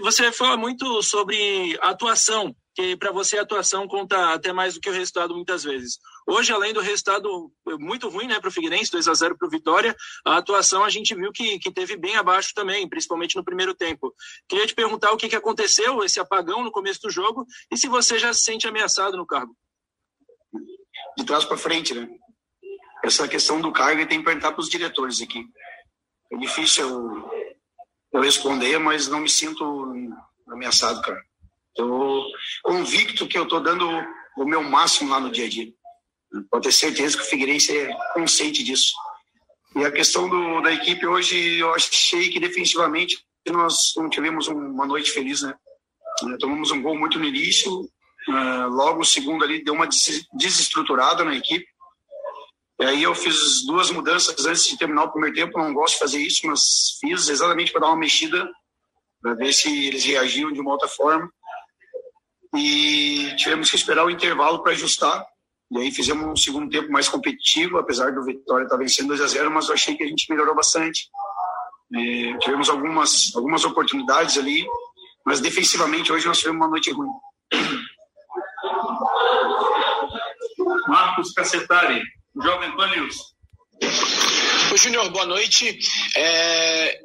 Você 0.00 0.32
fala 0.32 0.56
muito 0.56 1.02
sobre 1.02 1.76
atuação 1.82 2.54
que 2.76 2.94
para 2.94 3.10
você 3.10 3.38
a 3.38 3.42
atuação 3.42 3.88
conta 3.88 4.34
até 4.34 4.52
mais 4.52 4.74
do 4.74 4.80
que 4.80 4.90
o 4.90 4.92
resultado 4.92 5.34
muitas 5.34 5.64
vezes. 5.64 5.98
Hoje, 6.26 6.52
além 6.52 6.74
do 6.74 6.80
resultado 6.80 7.50
muito 7.80 8.06
ruim 8.10 8.26
né, 8.26 8.38
para 8.38 8.48
o 8.48 8.52
Figueirense, 8.52 8.92
2 8.92 9.08
a 9.08 9.14
0 9.14 9.38
para 9.38 9.48
o 9.48 9.50
Vitória, 9.50 9.96
a 10.26 10.36
atuação 10.36 10.84
a 10.84 10.90
gente 10.90 11.14
viu 11.14 11.32
que, 11.32 11.58
que 11.58 11.72
teve 11.72 11.96
bem 11.96 12.16
abaixo 12.16 12.52
também, 12.54 12.86
principalmente 12.86 13.34
no 13.34 13.42
primeiro 13.42 13.74
tempo. 13.74 14.14
Queria 14.46 14.66
te 14.66 14.74
perguntar 14.74 15.10
o 15.10 15.16
que, 15.16 15.26
que 15.26 15.34
aconteceu, 15.34 16.04
esse 16.04 16.20
apagão 16.20 16.62
no 16.62 16.70
começo 16.70 17.00
do 17.00 17.10
jogo, 17.10 17.46
e 17.70 17.78
se 17.78 17.88
você 17.88 18.18
já 18.18 18.34
se 18.34 18.42
sente 18.42 18.68
ameaçado 18.68 19.16
no 19.16 19.26
cargo. 19.26 19.56
De 21.16 21.24
trás 21.24 21.46
para 21.46 21.56
frente, 21.56 21.94
né? 21.94 22.06
Essa 23.02 23.26
questão 23.26 23.58
do 23.58 23.72
cargo 23.72 24.06
tem 24.06 24.18
que 24.18 24.24
perguntar 24.24 24.52
para 24.52 24.60
os 24.60 24.68
diretores 24.68 25.22
aqui. 25.22 25.46
É 26.30 26.36
difícil 26.36 26.86
eu, 26.86 27.30
eu 28.12 28.20
responder, 28.20 28.78
mas 28.78 29.08
não 29.08 29.20
me 29.20 29.30
sinto 29.30 29.94
ameaçado, 30.46 31.00
cara. 31.00 31.24
Estou 31.76 32.24
convicto 32.62 33.28
que 33.28 33.36
eu 33.36 33.42
estou 33.42 33.60
dando 33.60 33.86
o 34.38 34.46
meu 34.46 34.62
máximo 34.62 35.10
lá 35.10 35.20
no 35.20 35.30
dia 35.30 35.44
a 35.44 35.48
dia. 35.48 35.70
Pode 36.50 36.64
ter 36.64 36.72
certeza 36.72 37.18
que 37.18 37.22
o 37.22 37.26
Figueirense 37.26 37.76
é 37.76 37.94
consciente 38.14 38.64
disso. 38.64 38.94
E 39.74 39.84
a 39.84 39.92
questão 39.92 40.26
do, 40.26 40.62
da 40.62 40.72
equipe 40.72 41.06
hoje, 41.06 41.58
eu 41.58 41.74
achei 41.74 42.30
que 42.30 42.40
defensivamente 42.40 43.18
nós 43.46 43.92
não 43.94 44.08
tivemos 44.08 44.48
uma 44.48 44.86
noite 44.86 45.10
feliz, 45.10 45.42
né? 45.42 45.54
É, 46.32 46.36
tomamos 46.38 46.70
um 46.70 46.80
gol 46.80 46.98
muito 46.98 47.18
no 47.18 47.26
início, 47.26 47.70
uh, 47.82 48.68
logo 48.70 49.02
o 49.02 49.04
segundo 49.04 49.44
ali 49.44 49.62
deu 49.62 49.74
uma 49.74 49.86
desestruturada 50.32 51.24
na 51.24 51.36
equipe. 51.36 51.66
E 52.80 52.84
aí 52.84 53.02
eu 53.02 53.14
fiz 53.14 53.66
duas 53.66 53.90
mudanças 53.90 54.46
antes 54.46 54.66
de 54.66 54.78
terminar 54.78 55.04
o 55.04 55.12
primeiro 55.12 55.36
tempo, 55.36 55.58
não 55.58 55.74
gosto 55.74 55.94
de 55.94 56.00
fazer 56.00 56.22
isso, 56.22 56.46
mas 56.46 56.62
fiz 57.00 57.28
exatamente 57.28 57.70
para 57.70 57.82
dar 57.82 57.88
uma 57.88 57.98
mexida, 57.98 58.50
para 59.20 59.34
ver 59.34 59.52
se 59.52 59.86
eles 59.86 60.04
reagiam 60.04 60.50
de 60.50 60.60
uma 60.60 60.72
outra 60.72 60.88
forma 60.88 61.30
e 62.54 63.34
tivemos 63.36 63.70
que 63.70 63.76
esperar 63.76 64.04
o 64.04 64.10
intervalo 64.10 64.62
para 64.62 64.72
ajustar. 64.72 65.24
E 65.70 65.78
aí 65.78 65.90
fizemos 65.90 66.26
um 66.26 66.36
segundo 66.36 66.70
tempo 66.70 66.92
mais 66.92 67.08
competitivo, 67.08 67.78
apesar 67.78 68.12
do 68.12 68.24
Vitória 68.24 68.64
estar 68.64 68.76
tá 68.76 68.82
vencendo 68.82 69.08
2 69.08 69.20
a 69.20 69.26
0 69.26 69.50
mas 69.50 69.68
eu 69.68 69.74
achei 69.74 69.96
que 69.96 70.04
a 70.04 70.06
gente 70.06 70.30
melhorou 70.30 70.54
bastante. 70.54 71.08
É, 71.94 72.38
tivemos 72.38 72.68
algumas, 72.68 73.32
algumas 73.34 73.64
oportunidades 73.64 74.38
ali, 74.38 74.64
mas 75.24 75.40
defensivamente 75.40 76.12
hoje 76.12 76.26
nós 76.26 76.38
tivemos 76.38 76.60
uma 76.60 76.68
noite 76.68 76.92
ruim. 76.92 77.10
Marcos 80.88 81.32
Cacetari, 81.32 82.02
Jovem 82.42 82.76
Pan 82.76 82.88
News. 82.88 83.16
Oi, 84.72 84.78
Júnior, 84.78 85.08
boa 85.10 85.26
noite. 85.26 85.78
É, 86.16 86.98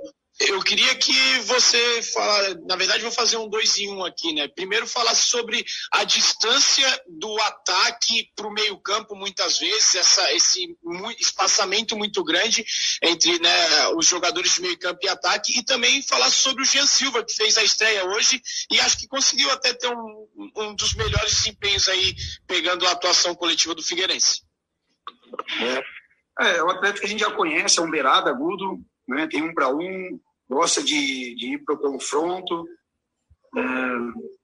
eu 0.50 0.62
queria 0.62 0.96
que 0.96 1.40
você 1.40 2.02
fala, 2.04 2.56
na 2.68 2.76
verdade 2.76 3.04
vou 3.04 3.12
fazer 3.12 3.38
um 3.38 3.48
dois 3.50 3.78
em 3.78 3.90
um 3.90 4.04
aqui, 4.04 4.34
né? 4.34 4.48
Primeiro 4.48 4.88
falar 4.88 5.16
sobre 5.16 5.64
a 5.92 6.04
distância 6.04 7.02
do 7.08 7.40
ataque 7.42 8.32
para 8.36 8.48
o 8.48 8.54
meio 8.54 8.78
campo, 8.80 9.16
muitas 9.16 9.60
vezes, 9.60 9.96
essa, 9.96 10.34
esse 10.34 10.76
espaçamento 11.20 11.96
muito 11.98 12.24
grande 12.24 12.66
entre 13.02 13.40
né, 13.40 13.88
os 13.96 14.06
jogadores 14.06 14.56
de 14.56 14.62
meio 14.62 14.80
campo 14.80 15.00
e 15.04 15.10
ataque, 15.10 15.58
e 15.60 15.64
também 15.64 16.02
falar 16.02 16.30
sobre 16.30 16.64
o 16.64 16.66
Jean 16.66 16.86
Silva, 16.86 17.24
que 17.24 17.34
fez 17.34 17.58
a 17.58 17.64
estreia 17.64 18.06
hoje 18.06 18.42
e 18.70 18.80
acho 18.80 18.98
que 18.98 19.08
conseguiu 19.08 19.52
até 19.52 19.74
ter 19.74 19.88
um, 19.88 20.28
um 20.58 20.76
dos 20.76 20.94
melhores 20.94 21.34
desempenhos 21.36 21.88
aí, 21.88 22.16
pegando 22.48 22.86
a 22.88 22.92
atuação 22.92 23.36
coletiva 23.36 23.76
do 23.76 23.84
Figueirense. 23.84 24.42
É. 25.60 26.02
É, 26.40 26.64
o 26.64 26.70
Atlético 26.70 27.02
que 27.02 27.06
a 27.06 27.10
gente 27.10 27.20
já 27.20 27.32
conhece, 27.32 27.80
é 27.80 27.82
um 27.82 27.92
beirada, 27.92 28.30
agudo, 28.30 28.80
né? 29.08 29.28
tem 29.28 29.44
um 29.44 29.54
para 29.54 29.70
um, 29.70 30.20
gosta 30.51 30.84
de, 30.84 31.34
de 31.36 31.53
ir 31.53 31.63
para 31.63 31.75
o 31.75 31.79
confronto. 31.79 32.67
É, 33.55 33.62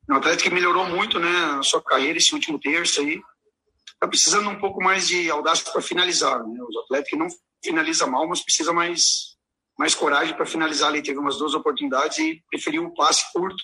um 0.09 0.15
Atlético 0.15 0.49
que 0.49 0.55
melhorou 0.55 0.85
muito 0.85 1.19
né, 1.19 1.57
a 1.59 1.63
sua 1.63 1.81
carreira 1.81 2.17
esse 2.17 2.33
último 2.33 2.57
terço 2.59 3.01
aí. 3.01 3.21
Está 3.93 4.07
precisando 4.07 4.49
um 4.49 4.59
pouco 4.59 4.81
mais 4.81 5.07
de 5.07 5.29
audácia 5.29 5.69
para 5.71 5.81
finalizar. 5.81 6.41
Né? 6.47 6.59
Os 6.63 6.77
Atléticos 6.77 7.09
que 7.09 7.15
não 7.17 7.27
finaliza 7.63 8.07
mal, 8.07 8.27
mas 8.27 8.41
precisa 8.41 8.71
mais, 8.71 9.35
mais 9.77 9.93
coragem 9.93 10.35
para 10.35 10.45
finalizar 10.45 10.89
ali. 10.89 11.01
Teve 11.01 11.19
umas 11.19 11.37
duas 11.37 11.53
oportunidades 11.53 12.17
e 12.19 12.41
preferiu 12.49 12.85
o 12.85 12.93
passe 12.93 13.25
curto 13.33 13.61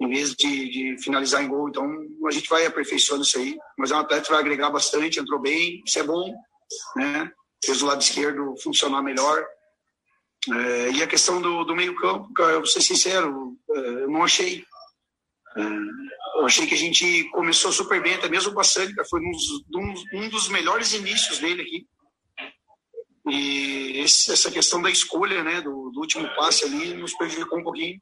em 0.00 0.08
vez 0.08 0.32
de, 0.34 0.70
de, 0.70 1.02
finalizar 1.02 1.42
em 1.42 1.48
gol. 1.48 1.68
Então 1.68 1.84
a 2.26 2.30
gente 2.30 2.48
vai 2.48 2.64
aperfeiçoando 2.64 3.24
isso 3.24 3.36
aí. 3.36 3.58
Mas 3.76 3.90
é 3.90 3.96
um 3.96 3.98
atleta 3.98 4.24
que 4.24 4.30
vai 4.30 4.40
agregar 4.40 4.70
bastante, 4.70 5.18
entrou 5.18 5.40
bem, 5.40 5.82
isso 5.84 5.98
é 5.98 6.02
bom, 6.02 6.32
né? 6.96 7.30
Fez 7.62 7.82
o 7.82 7.86
lado 7.86 8.00
esquerdo 8.00 8.54
funcionar 8.62 9.02
melhor. 9.02 9.44
É, 10.46 10.90
e 10.92 11.02
a 11.02 11.06
questão 11.06 11.42
do, 11.42 11.64
do 11.64 11.74
meio-campo, 11.74 12.32
eu 12.38 12.58
vou 12.58 12.66
ser 12.66 12.80
sincero, 12.80 13.56
é, 13.70 13.78
eu 13.78 14.10
não 14.10 14.22
achei. 14.22 14.64
É, 15.56 15.62
eu 16.40 16.46
achei 16.46 16.66
que 16.66 16.74
a 16.74 16.78
gente 16.78 17.24
começou 17.30 17.72
super 17.72 18.00
bem, 18.00 18.14
até 18.14 18.28
mesmo 18.28 18.52
o 18.52 18.54
Bassânica 18.54 19.04
foi 19.04 19.20
um 19.20 19.32
um 20.14 20.28
dos 20.28 20.48
melhores 20.48 20.92
inícios 20.92 21.38
dele 21.38 21.62
aqui. 21.62 21.86
E 23.28 24.00
esse, 24.00 24.32
essa 24.32 24.50
questão 24.50 24.80
da 24.80 24.90
escolha, 24.90 25.42
né, 25.42 25.60
do, 25.60 25.90
do, 25.90 26.00
último 26.00 26.26
passe 26.34 26.64
ali, 26.64 26.94
nos 26.94 27.14
prejudicou 27.14 27.58
um 27.58 27.64
pouquinho. 27.64 28.00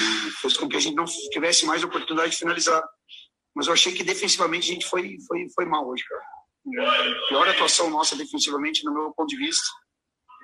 E 0.00 0.30
fez 0.42 0.56
com 0.56 0.68
que 0.68 0.76
a 0.76 0.80
gente 0.80 0.94
não 0.94 1.06
tivesse 1.32 1.64
mais 1.64 1.82
oportunidade 1.82 2.32
de 2.32 2.38
finalizar. 2.38 2.82
Mas 3.54 3.66
eu 3.66 3.72
achei 3.72 3.92
que 3.92 4.04
defensivamente 4.04 4.70
a 4.70 4.74
gente 4.74 4.86
foi, 4.86 5.16
foi, 5.26 5.48
foi 5.52 5.64
mal 5.64 5.88
hoje, 5.88 6.04
cara. 6.04 6.22
Pior 7.28 7.48
atuação 7.48 7.88
nossa 7.90 8.14
defensivamente, 8.14 8.84
no 8.84 8.92
meu 8.92 9.12
ponto 9.12 9.28
de 9.28 9.36
vista 9.36 9.66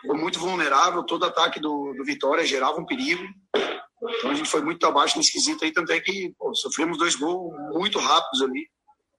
foi 0.04 0.16
muito 0.18 0.38
vulnerável, 0.38 1.04
todo 1.04 1.24
ataque 1.24 1.60
do, 1.60 1.94
do 1.94 2.04
Vitória 2.04 2.44
gerava 2.44 2.80
um 2.80 2.86
perigo. 2.86 3.22
Então 3.54 4.30
a 4.30 4.34
gente 4.34 4.48
foi 4.48 4.60
muito 4.60 4.84
abaixo 4.84 5.16
nesse 5.16 5.32
quesito 5.32 5.64
aí, 5.64 5.72
tanto 5.72 5.92
é 5.92 6.00
que 6.00 6.34
pô, 6.36 6.52
sofremos 6.54 6.98
dois 6.98 7.14
gols 7.14 7.54
muito 7.72 7.98
rápidos 8.00 8.42
ali, 8.42 8.68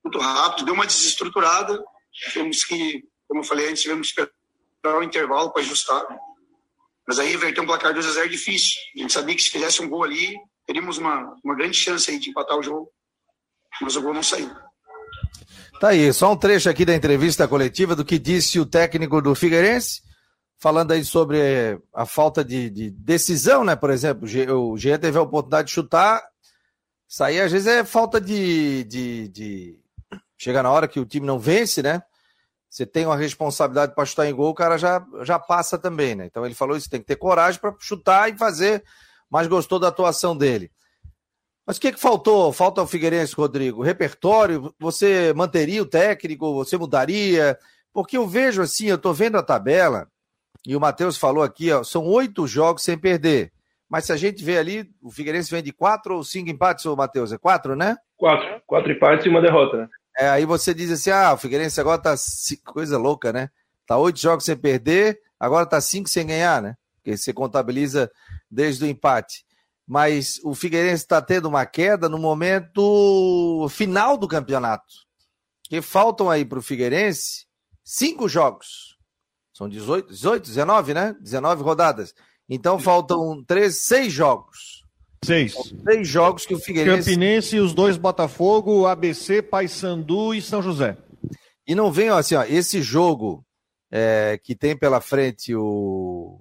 muito 0.03 0.19
rápido, 0.19 0.65
deu 0.65 0.73
uma 0.73 0.85
desestruturada. 0.85 1.81
Tivemos 2.11 2.65
que, 2.65 3.03
como 3.27 3.39
eu 3.39 3.45
falei 3.45 3.69
antes, 3.69 3.81
tivemos 3.81 4.11
que 4.11 4.21
esperar 4.21 4.99
o 4.99 5.03
intervalo 5.03 5.51
para 5.51 5.61
ajustar. 5.61 6.05
Mas 7.07 7.17
aí 7.17 7.33
inverter 7.33 7.63
um 7.63 7.65
placar 7.65 7.93
2 7.93 8.05
a 8.05 8.11
0 8.11 8.25
é 8.25 8.29
difícil. 8.29 8.73
A 8.95 8.99
gente 8.99 9.13
sabia 9.13 9.35
que 9.35 9.41
se 9.41 9.49
fizesse 9.49 9.81
um 9.81 9.89
gol 9.89 10.03
ali, 10.03 10.37
teríamos 10.65 10.97
uma, 10.97 11.35
uma 11.43 11.55
grande 11.55 11.77
chance 11.77 12.09
aí 12.11 12.19
de 12.19 12.29
empatar 12.29 12.57
o 12.57 12.63
jogo. 12.63 12.89
Mas 13.81 13.95
o 13.95 14.01
gol 14.01 14.13
não 14.13 14.23
saiu. 14.23 14.51
Tá 15.79 15.89
aí, 15.89 16.13
só 16.13 16.31
um 16.31 16.37
trecho 16.37 16.69
aqui 16.69 16.85
da 16.85 16.95
entrevista 16.95 17.47
coletiva 17.47 17.95
do 17.95 18.05
que 18.05 18.19
disse 18.19 18.59
o 18.59 18.65
técnico 18.65 19.21
do 19.21 19.33
Figueirense 19.33 20.01
falando 20.63 20.93
aí 20.93 21.03
sobre 21.03 21.77
a 21.93 22.05
falta 22.05 22.41
de, 22.41 22.69
de 22.69 22.89
decisão, 22.89 23.65
né? 23.65 23.75
Por 23.75 23.89
exemplo, 23.89 24.25
o 24.25 24.77
Jean 24.77 24.97
teve 24.97 25.17
a 25.17 25.21
oportunidade 25.21 25.67
de 25.67 25.73
chutar, 25.73 26.23
sair 27.05 27.41
às 27.41 27.51
vezes 27.51 27.67
é 27.67 27.83
falta 27.83 28.21
de, 28.21 28.85
de, 28.85 29.27
de... 29.27 29.79
Chega 30.37 30.63
na 30.63 30.71
hora 30.71 30.87
que 30.87 31.01
o 31.01 31.05
time 31.05 31.27
não 31.27 31.37
vence, 31.37 31.83
né? 31.83 32.01
Você 32.69 32.85
tem 32.85 33.05
uma 33.05 33.17
responsabilidade 33.17 33.93
para 33.93 34.05
chutar 34.05 34.25
em 34.25 34.33
gol, 34.33 34.51
o 34.51 34.55
cara 34.55 34.77
já, 34.77 35.05
já 35.23 35.37
passa 35.37 35.77
também, 35.77 36.15
né? 36.15 36.27
Então 36.27 36.45
ele 36.45 36.55
falou 36.55 36.77
isso, 36.77 36.89
tem 36.89 37.01
que 37.01 37.07
ter 37.07 37.17
coragem 37.17 37.59
para 37.59 37.75
chutar 37.77 38.31
e 38.31 38.37
fazer, 38.37 38.85
mas 39.29 39.47
gostou 39.47 39.79
da 39.79 39.89
atuação 39.89 40.33
dele. 40.35 40.71
Mas 41.67 41.75
o 41.75 41.81
que, 41.81 41.91
que 41.91 41.99
faltou? 41.99 42.53
Falta 42.53 42.79
ao 42.79 42.87
Figueirense, 42.87 43.35
Rodrigo? 43.35 43.83
Repertório? 43.83 44.73
Você 44.79 45.33
manteria 45.33 45.81
o 45.81 45.85
técnico? 45.85 46.53
Você 46.55 46.77
mudaria? 46.77 47.59
Porque 47.91 48.15
eu 48.15 48.25
vejo 48.25 48.61
assim, 48.61 48.85
eu 48.85 48.95
estou 48.95 49.13
vendo 49.13 49.37
a 49.37 49.43
tabela, 49.43 50.07
e 50.65 50.75
o 50.75 50.79
Matheus 50.79 51.17
falou 51.17 51.43
aqui, 51.43 51.71
ó, 51.71 51.83
são 51.83 52.05
oito 52.05 52.47
jogos 52.47 52.83
sem 52.83 52.97
perder. 52.97 53.51
Mas 53.89 54.05
se 54.05 54.11
a 54.11 54.17
gente 54.17 54.43
vê 54.43 54.57
ali, 54.57 54.89
o 55.01 55.11
Figueirense 55.11 55.51
vem 55.51 55.61
de 55.61 55.71
quatro 55.71 56.15
ou 56.15 56.23
cinco 56.23 56.49
empates, 56.49 56.85
ô 56.85 56.95
Matheus? 56.95 57.31
É 57.31 57.37
quatro, 57.37 57.75
né? 57.75 57.95
Quatro. 58.17 58.61
Quatro 58.65 58.91
empates 58.91 59.25
e 59.25 59.29
uma 59.29 59.41
derrota, 59.41 59.77
né? 59.77 59.89
É, 60.17 60.29
aí 60.29 60.45
você 60.45 60.73
diz 60.73 60.91
assim, 60.91 61.11
ah, 61.11 61.33
o 61.33 61.37
Figueirense 61.37 61.79
agora 61.79 62.01
tá 62.01 62.15
coisa 62.65 62.97
louca, 62.97 63.33
né? 63.33 63.49
Tá 63.85 63.97
oito 63.97 64.19
jogos 64.19 64.45
sem 64.45 64.55
perder, 64.55 65.19
agora 65.39 65.65
tá 65.65 65.81
cinco 65.81 66.09
sem 66.09 66.25
ganhar, 66.25 66.61
né? 66.61 66.75
Porque 66.95 67.17
você 67.17 67.33
contabiliza 67.33 68.09
desde 68.49 68.85
o 68.85 68.87
empate. 68.87 69.45
Mas 69.85 70.39
o 70.43 70.55
Figueirense 70.55 71.03
está 71.03 71.21
tendo 71.21 71.47
uma 71.47 71.65
queda 71.65 72.07
no 72.07 72.17
momento 72.17 73.67
final 73.69 74.17
do 74.17 74.27
campeonato. 74.27 74.93
Que 75.63 75.81
faltam 75.81 76.29
aí 76.29 76.45
para 76.45 76.59
o 76.59 76.63
Figueirense 76.63 77.45
cinco 77.83 78.29
jogos. 78.29 78.92
São 79.53 79.69
18, 79.69 80.09
18, 80.09 80.47
19, 80.47 80.93
né? 80.93 81.15
19 81.21 81.61
rodadas. 81.61 82.13
Então 82.49 82.79
faltam 82.79 83.43
três, 83.45 83.85
seis 83.85 84.11
jogos. 84.11 84.83
Seis. 85.23 85.53
São 85.53 85.63
seis 85.63 86.07
jogos 86.07 86.45
que 86.45 86.53
o 86.53 86.59
Figueirense. 86.59 87.09
Campinense, 87.09 87.59
os 87.59 87.73
dois 87.73 87.95
Botafogo, 87.95 88.87
ABC, 88.87 89.41
Paysandu 89.41 90.33
e 90.33 90.41
São 90.41 90.61
José. 90.61 90.97
E 91.65 91.75
não 91.75 91.91
venham 91.91 92.17
assim, 92.17 92.35
ó, 92.35 92.43
esse 92.43 92.81
jogo 92.81 93.45
é, 93.89 94.39
que 94.43 94.55
tem 94.55 94.75
pela 94.75 94.99
frente 94.99 95.55
o. 95.55 96.39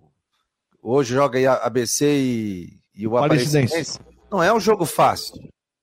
Hoje 0.83 1.14
joga 1.14 1.38
aí 1.38 1.47
a 1.47 1.54
ABC 1.54 2.07
e, 2.07 2.81
e 2.95 3.07
o 3.07 3.16
Aparecidense. 3.16 4.00
Não 4.31 4.42
é 4.42 4.52
um 4.52 4.59
jogo 4.59 4.85
fácil. 4.85 5.35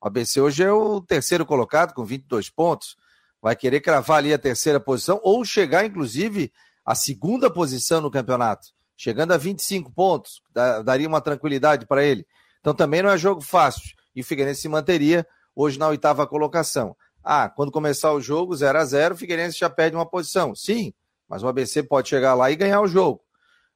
O 0.01 0.07
ABC 0.07 0.41
hoje 0.41 0.63
é 0.63 0.71
o 0.71 0.99
terceiro 0.99 1.45
colocado 1.45 1.93
com 1.93 2.03
22 2.03 2.49
pontos. 2.49 2.97
Vai 3.41 3.55
querer 3.55 3.79
cravar 3.79 4.17
ali 4.17 4.33
a 4.33 4.39
terceira 4.39 4.79
posição 4.79 5.21
ou 5.23 5.45
chegar, 5.45 5.85
inclusive, 5.85 6.51
a 6.89 6.95
segunda 6.95 7.51
posição 7.51 8.01
no 8.01 8.09
campeonato, 8.09 8.69
chegando 8.97 9.31
a 9.31 9.37
25 9.37 9.91
pontos, 9.91 10.41
daria 10.83 11.07
uma 11.07 11.21
tranquilidade 11.21 11.85
para 11.85 12.03
ele. 12.03 12.25
Então 12.59 12.73
também 12.73 13.03
não 13.03 13.11
é 13.11 13.15
jogo 13.15 13.41
fácil. 13.41 13.95
E 14.15 14.21
o 14.21 14.23
Figueirense 14.23 14.61
se 14.61 14.67
manteria 14.67 15.23
hoje 15.55 15.77
na 15.77 15.87
oitava 15.87 16.25
colocação. 16.25 16.97
Ah, 17.23 17.47
quando 17.47 17.71
começar 17.71 18.11
o 18.11 18.19
jogo 18.19 18.55
0 18.55 18.75
a 18.75 18.83
0 18.83 19.13
o 19.13 19.17
Figueirense 19.19 19.59
já 19.59 19.69
perde 19.69 19.95
uma 19.95 20.05
posição. 20.09 20.55
Sim, 20.55 20.91
mas 21.27 21.43
o 21.43 21.47
ABC 21.47 21.83
pode 21.83 22.09
chegar 22.09 22.33
lá 22.33 22.49
e 22.49 22.55
ganhar 22.55 22.81
o 22.81 22.87
jogo. 22.87 23.21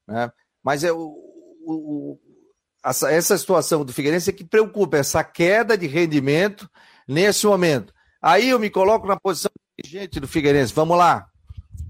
Né? 0.07 0.31
Mas 0.63 0.83
é 0.83 0.91
o, 0.91 1.15
o, 1.67 2.19
essa, 2.83 3.11
essa 3.11 3.37
situação 3.37 3.85
do 3.85 3.93
Figueirense 3.93 4.31
é 4.31 4.33
que 4.33 4.43
preocupa, 4.43 4.97
essa 4.97 5.23
queda 5.23 5.77
de 5.77 5.85
rendimento 5.85 6.67
nesse 7.07 7.45
momento. 7.45 7.93
Aí 8.19 8.49
eu 8.49 8.57
me 8.57 8.71
coloco 8.71 9.05
na 9.05 9.19
posição 9.19 9.51
gente 9.85 10.19
do 10.19 10.27
Figueirense. 10.27 10.73
Vamos 10.73 10.97
lá 10.97 11.27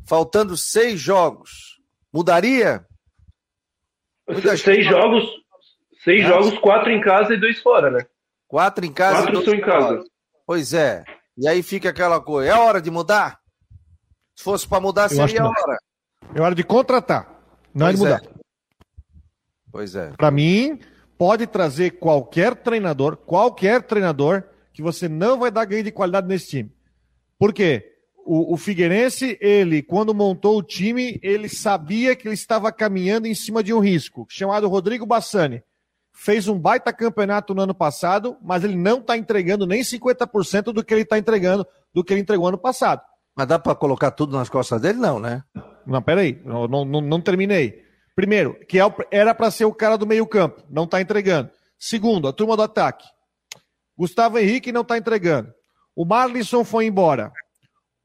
faltando 0.06 0.56
seis 0.56 1.00
jogos, 1.00 1.82
mudaria? 2.12 2.86
Muita 4.28 4.56
seis 4.58 4.86
jogos, 4.86 5.24
seis 6.04 6.26
jogos, 6.26 6.58
quatro 6.60 6.92
em 6.92 7.02
casa 7.02 7.34
e 7.34 7.40
dois 7.40 7.62
fora, 7.62 7.90
né? 7.90 8.06
Quatro 8.48 8.86
em 8.86 8.94
casa 8.94 9.24
quatro 9.24 9.42
e 9.42 9.46
dois 9.46 9.58
em 9.58 9.62
casa. 9.62 9.88
Fora. 9.88 10.04
Pois 10.46 10.74
é. 10.74 11.04
E 11.38 11.48
aí 11.48 11.64
fica 11.64 11.90
aquela 11.90 12.22
coisa. 12.22 12.52
É 12.52 12.54
hora 12.54 12.82
de 12.82 12.92
mudar? 12.92 13.40
Se 14.36 14.44
fosse 14.44 14.68
para 14.68 14.80
mudar, 14.80 15.10
seria 15.10 15.42
a 15.42 15.48
hora. 15.48 15.78
É 16.34 16.42
hora 16.42 16.56
de 16.56 16.64
contratar, 16.64 17.28
não 17.74 17.88
pois 17.88 17.90
é 17.90 17.94
de 17.94 17.98
mudar. 18.00 18.24
É. 18.24 18.34
Pois 19.72 19.96
é. 19.96 20.12
Para 20.12 20.32
mim, 20.32 20.80
pode 21.18 21.48
trazer 21.48 21.92
qualquer 21.92 22.56
treinador, 22.56 23.18
qualquer 23.18 23.82
treinador, 23.82 24.44
que 24.72 24.82
você 24.82 25.08
não 25.08 25.40
vai 25.40 25.52
dar 25.52 25.66
ganho 25.66 25.84
de 25.84 25.92
qualidade 25.92 26.28
nesse 26.28 26.48
time. 26.48 26.76
Por 27.38 27.54
quê? 27.54 27.93
O, 28.26 28.54
o 28.54 28.58
Figueirense, 28.58 29.38
ele, 29.42 29.82
quando 29.82 30.14
montou 30.14 30.58
o 30.58 30.64
time, 30.64 31.20
ele 31.22 31.50
sabia 31.50 32.16
que 32.16 32.28
ele 32.28 32.36
estava 32.36 32.72
caminhando 32.72 33.28
em 33.28 33.36
cima 33.36 33.64
de 33.64 33.74
um 33.74 33.80
risco, 33.80 34.26
chamado 34.30 34.68
Rodrigo 34.68 35.06
Bassani. 35.06 35.62
Fez 36.14 36.48
um 36.48 36.58
baita 36.58 36.94
campeonato 36.94 37.54
no 37.54 37.64
ano 37.64 37.74
passado, 37.74 38.38
mas 38.42 38.64
ele 38.64 38.76
não 38.76 39.00
está 39.00 39.18
entregando 39.18 39.66
nem 39.66 39.82
50% 39.82 40.66
do 40.66 40.84
que 40.84 40.94
ele 40.94 41.02
está 41.02 41.18
entregando, 41.18 41.66
do 41.94 42.04
que 42.04 42.14
ele 42.14 42.22
entregou 42.22 42.48
ano 42.48 42.58
passado. 42.58 43.02
Mas 43.36 43.48
dá 43.48 43.58
para 43.58 43.76
colocar 43.76 44.12
tudo 44.12 44.38
nas 44.38 44.48
costas 44.48 44.80
dele, 44.80 45.00
não, 45.00 45.20
né? 45.20 45.44
Não, 45.86 46.02
peraí, 46.02 46.40
não, 46.46 46.68
não, 46.68 46.86
não 46.86 47.22
terminei. 47.22 47.82
Primeiro, 48.16 48.54
que 48.68 48.80
é 48.80 48.84
era 49.10 49.34
para 49.34 49.50
ser 49.50 49.66
o 49.66 49.74
cara 49.74 49.98
do 49.98 50.06
meio-campo, 50.06 50.62
não 50.70 50.84
está 50.84 51.02
entregando. 51.02 51.50
Segundo, 51.80 52.28
a 52.28 52.34
turma 52.34 52.56
do 52.56 52.62
ataque. 52.62 53.06
Gustavo 53.98 54.38
Henrique 54.38 54.72
não 54.72 54.82
está 54.82 54.98
entregando. 54.98 55.52
O 55.96 56.06
Marlisson 56.06 56.64
foi 56.64 56.86
embora. 56.86 57.32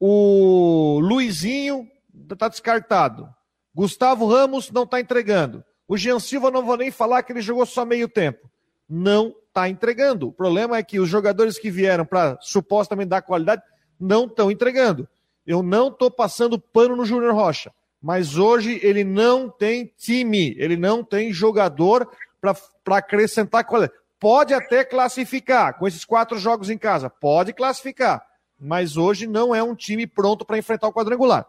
O 0.00 1.00
Luizinho 1.02 1.88
está 2.30 2.48
descartado. 2.48 3.28
Gustavo 3.74 4.26
Ramos 4.26 4.70
não 4.70 4.84
está 4.84 5.00
entregando. 5.00 5.64
O 5.86 5.96
Jean 5.96 6.18
Silva 6.18 6.50
não 6.50 6.64
vou 6.64 6.76
nem 6.76 6.90
falar 6.90 7.22
que 7.22 7.32
ele 7.32 7.40
jogou 7.40 7.64
só 7.64 7.84
meio 7.84 8.08
tempo. 8.08 8.50
Não 8.88 9.34
está 9.46 9.68
entregando. 9.68 10.28
O 10.28 10.32
problema 10.32 10.76
é 10.76 10.82
que 10.82 11.00
os 11.00 11.08
jogadores 11.08 11.58
que 11.58 11.70
vieram 11.70 12.04
para 12.04 12.38
supostamente 12.40 13.08
dar 13.08 13.22
qualidade 13.22 13.62
não 13.98 14.26
estão 14.26 14.50
entregando. 14.50 15.08
Eu 15.46 15.62
não 15.62 15.88
estou 15.88 16.10
passando 16.10 16.58
pano 16.58 16.94
no 16.94 17.04
Júnior 17.04 17.34
Rocha, 17.34 17.72
mas 18.02 18.36
hoje 18.36 18.78
ele 18.82 19.02
não 19.02 19.48
tem 19.48 19.92
time, 19.96 20.54
ele 20.58 20.76
não 20.76 21.02
tem 21.02 21.32
jogador 21.32 22.08
para 22.40 22.54
acrescentar 22.98 23.64
qualidade. 23.64 23.98
Pode 24.20 24.52
até 24.52 24.84
classificar 24.84 25.78
com 25.78 25.86
esses 25.86 26.04
quatro 26.04 26.38
jogos 26.38 26.68
em 26.68 26.76
casa, 26.76 27.08
pode 27.08 27.52
classificar, 27.52 28.22
mas 28.58 28.96
hoje 28.96 29.26
não 29.26 29.54
é 29.54 29.62
um 29.62 29.74
time 29.74 30.06
pronto 30.06 30.44
para 30.44 30.58
enfrentar 30.58 30.88
o 30.88 30.92
quadrangular. 30.92 31.46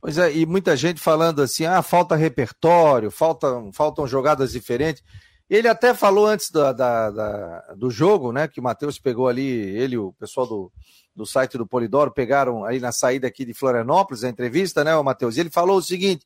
Pois 0.00 0.16
é, 0.16 0.34
e 0.34 0.46
muita 0.46 0.76
gente 0.76 1.00
falando 1.00 1.42
assim, 1.42 1.66
ah, 1.66 1.82
falta 1.82 2.16
repertório, 2.16 3.10
faltam, 3.10 3.70
faltam 3.72 4.06
jogadas 4.06 4.52
diferentes. 4.52 5.02
Ele 5.48 5.68
até 5.68 5.92
falou 5.92 6.26
antes 6.26 6.50
da, 6.50 6.72
da, 6.72 7.10
da 7.10 7.74
do 7.76 7.90
jogo, 7.90 8.32
né, 8.32 8.48
que 8.48 8.60
o 8.60 8.62
Matheus 8.62 8.98
pegou 8.98 9.28
ali, 9.28 9.44
ele 9.44 9.98
o 9.98 10.12
pessoal 10.12 10.46
do, 10.46 10.72
do 11.14 11.26
site 11.26 11.58
do 11.58 11.66
Polidoro 11.66 12.12
pegaram 12.12 12.64
aí 12.64 12.78
na 12.78 12.92
saída 12.92 13.26
aqui 13.26 13.44
de 13.44 13.52
Florianópolis 13.52 14.24
a 14.24 14.28
entrevista, 14.28 14.84
né, 14.84 14.94
o 14.96 15.02
Matheus? 15.04 15.36
E 15.36 15.40
ele 15.40 15.50
falou 15.50 15.78
o 15.78 15.82
seguinte, 15.82 16.24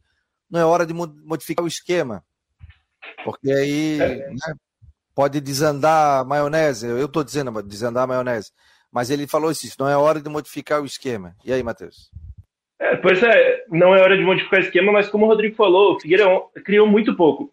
não 0.49 0.61
é 0.61 0.64
hora 0.64 0.87
de 0.87 0.93
modificar 0.93 1.64
o 1.64 1.69
esquema, 1.69 2.23
porque 3.25 3.50
aí 3.50 3.99
é. 4.00 4.31
né, 4.31 4.55
pode 5.14 5.41
desandar 5.41 6.21
a 6.21 6.25
maionese, 6.25 6.87
eu 6.87 7.07
estou 7.07 7.25
dizendo 7.25 7.62
desandar 7.62 8.05
a 8.05 8.07
maionese, 8.07 8.53
mas 8.95 9.11
ele 9.11 9.27
falou 9.27 9.51
isso, 9.51 9.75
não 9.77 9.89
é 9.89 9.97
hora 9.97 10.21
de 10.21 10.29
modificar 10.29 10.81
o 10.81 10.87
esquema. 10.87 11.35
E 11.45 11.53
aí, 11.53 11.65
Matheus? 11.65 12.13
É, 12.79 12.95
pois 12.95 13.21
é, 13.25 13.65
não 13.69 13.93
é 13.93 14.01
hora 14.01 14.17
de 14.17 14.23
modificar 14.23 14.61
o 14.61 14.63
esquema, 14.63 14.93
mas 14.93 15.09
como 15.09 15.27
o 15.27 15.29
Rodrigo 15.29 15.57
falou, 15.57 15.95
o 15.97 16.01
Figueira 16.01 16.25
criou 16.65 16.87
muito 16.87 17.17
pouco. 17.17 17.53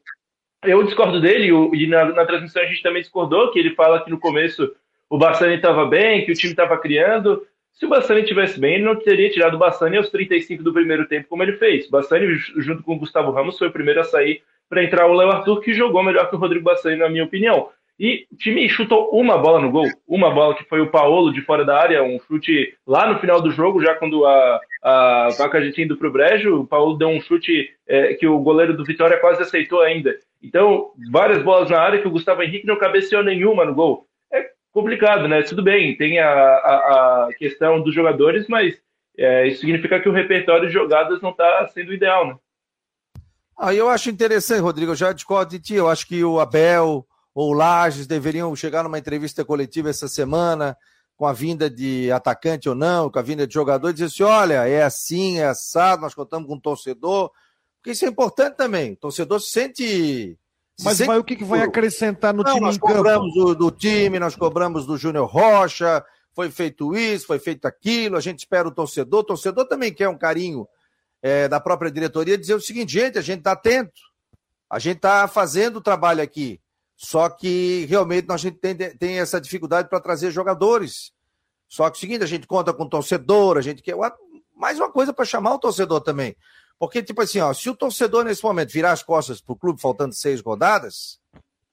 Eu 0.64 0.84
discordo 0.84 1.20
dele, 1.20 1.50
e 1.74 1.88
na, 1.88 2.06
na 2.06 2.26
transmissão 2.28 2.62
a 2.62 2.68
gente 2.68 2.84
também 2.84 3.02
discordou, 3.02 3.52
que 3.52 3.58
ele 3.58 3.74
fala 3.74 4.04
que 4.04 4.12
no 4.12 4.20
começo 4.20 4.72
o 5.10 5.18
Bassani 5.18 5.56
estava 5.56 5.88
bem, 5.88 6.24
que 6.24 6.32
o 6.32 6.36
time 6.36 6.54
estava 6.54 6.78
criando. 6.78 7.44
Se 7.74 7.88
o 7.88 7.90
Bassani 7.90 8.24
tivesse 8.24 8.60
bem, 8.60 8.76
ele 8.76 8.84
não 8.84 8.96
teria 8.96 9.32
tirado 9.32 9.56
o 9.56 9.58
Bassani 9.58 9.98
aos 9.98 10.10
35 10.10 10.62
do 10.62 10.72
primeiro 10.72 11.08
tempo, 11.08 11.28
como 11.28 11.42
ele 11.42 11.54
fez. 11.54 11.88
O 11.88 11.92
Bassani, 11.92 12.36
junto 12.36 12.84
com 12.84 12.94
o 12.94 13.00
Gustavo 13.00 13.32
Ramos, 13.32 13.58
foi 13.58 13.68
o 13.68 13.74
primeiro 13.74 14.00
a 14.00 14.04
sair 14.04 14.44
para 14.70 14.84
entrar 14.84 15.08
o 15.08 15.14
Léo 15.14 15.32
Arthur, 15.32 15.60
que 15.62 15.74
jogou 15.74 16.04
melhor 16.04 16.30
que 16.30 16.36
o 16.36 16.40
Rodrigo 16.40 16.66
Bassani, 16.66 16.98
na 16.98 17.10
minha 17.10 17.24
opinião. 17.24 17.70
E 18.00 18.26
o 18.32 18.36
time 18.36 18.68
chutou 18.68 19.10
uma 19.12 19.38
bola 19.38 19.60
no 19.60 19.70
gol, 19.70 19.88
uma 20.08 20.32
bola 20.32 20.56
que 20.56 20.64
foi 20.64 20.82
o 20.82 20.90
Paolo 20.90 21.32
de 21.32 21.42
fora 21.42 21.64
da 21.64 21.78
área, 21.78 22.04
um 22.04 22.20
chute 22.20 22.76
lá 22.86 23.12
no 23.12 23.20
final 23.20 23.42
do 23.42 23.52
jogo, 23.52 23.82
já 23.82 23.94
quando 23.94 24.26
a, 24.26 24.60
a 24.82 25.30
vaca 25.38 25.64
já 25.64 25.72
tinha 25.72 25.86
ido 25.86 25.98
para 25.98 26.08
o 26.08 26.12
brejo, 26.12 26.62
o 26.62 26.68
Paolo 26.68 26.98
deu 26.98 27.10
um 27.10 27.22
chute 27.22 27.70
é, 27.88 28.16
que 28.16 28.26
o 28.26 28.40
goleiro 28.40 28.76
do 28.76 28.84
Vitória 28.84 29.20
quase 29.20 29.44
aceitou 29.44 29.82
ainda. 29.82 30.18
Então, 30.42 30.92
várias 31.12 31.44
bolas 31.44 31.70
na 31.70 31.80
área 31.80 32.02
que 32.02 32.08
o 32.08 32.12
Gustavo 32.12 32.42
Henrique 32.42 32.66
não 32.66 32.80
cabeceou 32.80 33.24
nenhuma 33.24 33.66
no 33.66 33.76
gol. 33.76 34.08
É 34.34 34.50
complicado, 34.72 35.28
né? 35.28 35.44
Tudo 35.44 35.62
bem, 35.62 35.96
tem 35.96 36.18
a, 36.20 36.28
a, 36.28 37.28
a 37.28 37.34
questão 37.38 37.82
dos 37.82 37.94
jogadores, 37.94 38.48
mas 38.48 38.82
é, 39.18 39.48
isso 39.48 39.60
significa 39.60 40.00
que 40.00 40.10
o 40.10 40.14
repertório 40.14 40.68
de 40.68 40.74
jogadas 40.74 41.22
não 41.22 41.30
está 41.30 41.68
sendo 41.68 41.94
ideal, 41.94 42.26
né? 42.26 42.36
Ah, 43.58 43.76
eu 43.76 43.88
acho 43.90 44.10
interessante, 44.10 44.62
Rodrigo, 44.62 44.94
eu 44.94 44.96
já 44.96 45.14
discordo 45.14 45.52
de 45.52 45.60
ti, 45.60 45.76
eu 45.76 45.88
acho 45.88 46.08
que 46.08 46.24
o 46.24 46.40
Abel 46.40 47.06
ou 47.34 47.52
o 47.52 47.54
Lages 47.54 48.08
deveriam 48.08 48.56
chegar 48.56 48.84
numa 48.84 49.00
entrevista 49.00 49.44
coletiva 49.46 49.90
essa 49.90 50.08
semana, 50.08 50.78
com 51.16 51.26
a 51.26 51.34
vinda 51.34 51.70
de 51.70 52.12
atacante 52.12 52.68
ou 52.68 52.76
não, 52.76 53.10
com 53.10 53.20
a 53.20 53.22
vinda 53.22 53.46
de 53.46 53.54
jogador, 53.54 53.90
e 53.90 53.94
dizer 53.94 54.06
assim: 54.06 54.24
olha, 54.24 54.68
é 54.68 54.84
assim, 54.84 55.40
é 55.40 55.46
assado, 55.46 56.02
nós 56.02 56.14
contamos 56.14 56.48
com 56.48 56.56
um 56.56 56.60
torcedor. 56.60 57.32
Porque 57.78 57.92
isso 57.92 58.06
é 58.06 58.08
importante 58.08 58.56
também. 58.56 58.94
O 58.94 58.98
torcedor 58.98 59.40
se 59.40 59.50
sente. 59.52 60.38
Mas 60.84 60.98
se 60.98 61.06
vai, 61.06 61.18
o 61.18 61.24
que, 61.24 61.36
que 61.36 61.44
vai 61.44 61.62
acrescentar 61.62 62.34
no 62.34 62.44
não, 62.44 62.54
time 62.54 62.66
nós 62.66 62.78
cobramos 62.78 63.34
do, 63.34 63.56
do 63.56 63.72
time, 63.72 64.20
nós 64.20 64.36
cobramos 64.36 64.86
do 64.86 64.98
Júnior 64.98 65.28
Rocha, 65.28 66.04
foi 66.34 66.50
feito 66.50 66.96
isso, 66.96 67.28
foi 67.28 67.40
feito 67.40 67.66
aquilo, 67.66 68.18
a 68.18 68.20
gente 68.20 68.40
espera 68.40 68.68
o 68.68 68.72
torcedor. 68.72 69.20
O 69.20 69.24
torcedor 69.24 69.68
também 69.68 69.94
quer 69.94 70.10
um 70.10 70.18
carinho 70.18 70.68
é, 71.22 71.48
da 71.48 71.60
própria 71.60 71.92
diretoria 71.92 72.38
dizer 72.38 72.56
o 72.56 72.62
seguinte, 72.62 72.94
gente, 72.94 73.20
a 73.20 73.22
gente 73.22 73.40
está 73.40 73.52
atento, 73.52 74.02
a 74.70 74.80
gente 74.80 74.98
está 74.98 75.28
fazendo 75.28 75.78
o 75.78 75.82
trabalho 75.82 76.22
aqui. 76.22 76.60
Só 77.04 77.28
que 77.30 77.88
realmente 77.90 78.28
nós 78.28 78.42
a 78.42 78.44
gente 78.44 78.60
tem, 78.60 78.76
tem 78.76 79.18
essa 79.18 79.42
dificuldade 79.42 79.90
para 79.90 80.00
trazer 80.00 80.30
jogadores. 80.30 81.12
Só 81.68 81.90
que 81.90 81.96
é 81.96 81.98
o 81.98 82.00
seguinte, 82.00 82.24
a 82.24 82.28
gente 82.28 82.46
conta 82.46 82.72
com 82.72 82.84
o 82.84 82.90
torcedor, 82.90 83.58
a 83.58 83.62
gente 83.62 83.82
quer. 83.82 83.96
Mais 84.56 84.78
uma 84.78 84.92
coisa 84.92 85.12
para 85.12 85.26
chamar 85.26 85.56
o 85.56 85.60
torcedor 85.60 86.02
também. 86.02 86.36
Porque, 86.78 87.02
tipo 87.02 87.20
assim, 87.20 87.40
ó, 87.40 87.52
se 87.54 87.72
o 87.72 87.76
torcedor 87.76 88.24
nesse 88.24 88.44
momento 88.44 88.72
virar 88.72 88.92
as 88.92 89.02
costas 89.02 89.42
para 89.42 89.52
o 89.52 89.56
clube 89.56 89.82
faltando 89.82 90.14
seis 90.14 90.42
rodadas, 90.42 91.20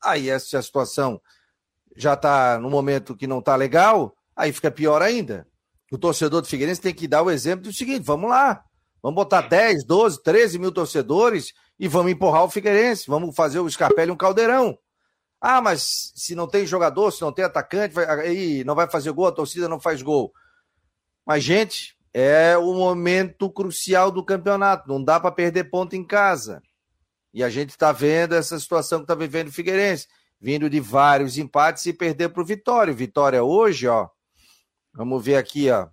aí 0.03 0.31
essa 0.31 0.63
situação 0.63 1.21
já 1.95 2.15
está 2.15 2.59
no 2.59 2.71
momento 2.71 3.15
que 3.15 3.27
não 3.27 3.41
está 3.41 3.55
legal, 3.55 4.17
aí 4.35 4.51
fica 4.51 4.71
pior 4.71 5.03
ainda. 5.03 5.47
O 5.93 5.99
torcedor 5.99 6.41
do 6.41 6.49
Figueirense 6.49 6.81
tem 6.81 6.95
que 6.95 7.07
dar 7.07 7.23
o 7.23 7.31
exemplo 7.31 7.65
do 7.65 7.73
seguinte: 7.75 8.03
vamos 8.03 8.31
lá, 8.31 8.65
vamos 9.03 9.17
botar 9.17 9.43
10, 9.43 9.85
12, 9.85 10.23
13 10.23 10.59
mil 10.59 10.73
torcedores 10.73 11.53
e 11.79 11.87
vamos 11.87 12.13
empurrar 12.13 12.45
o 12.45 12.51
Figueirense, 12.51 13.05
vamos 13.07 13.37
fazer 13.37 13.61
o 13.61 13.69
Scarpelli 13.69 14.11
um 14.11 14.17
caldeirão. 14.17 14.79
Ah, 15.41 15.61
mas 15.61 16.13
se 16.17 16.35
não 16.35 16.49
tem 16.49 16.67
jogador, 16.67 17.11
se 17.13 17.23
não 17.23 17.33
tem 17.33 17.45
atacante, 17.45 17.95
vai, 17.95 18.05
aí 18.21 18.65
não 18.65 18.75
vai 18.75 18.91
fazer 18.91 19.13
gol, 19.13 19.27
a 19.27 19.33
torcida 19.33 19.69
não 19.69 19.79
faz 19.79 20.03
gol. 20.03 20.33
Mas, 21.25 21.45
gente, 21.45 21.97
é 22.13 22.57
o 22.57 22.75
momento 22.75 23.49
crucial 23.51 24.11
do 24.11 24.25
campeonato. 24.25 24.89
Não 24.89 25.03
dá 25.03 25.21
para 25.21 25.31
perder 25.31 25.71
ponto 25.71 25.95
em 25.95 26.05
casa. 26.05 26.61
E 27.33 27.45
a 27.45 27.51
gente 27.51 27.71
está 27.71 27.93
vendo 27.93 28.35
essa 28.35 28.59
situação 28.59 28.99
que 28.99 29.05
está 29.05 29.15
vivendo 29.15 29.49
o 29.49 29.53
Figueirense, 29.53 30.09
vindo 30.41 30.69
de 30.69 30.81
vários 30.81 31.39
empates 31.39 31.87
e 31.87 31.93
perder 31.93 32.31
para 32.31 32.43
o 32.43 32.47
Vitória. 32.47 32.93
Vitória 32.93 33.45
hoje, 33.45 33.87
ó. 33.87 34.09
Vamos 34.93 35.25
ver 35.25 35.37
aqui, 35.37 35.71
ó. 35.71 35.87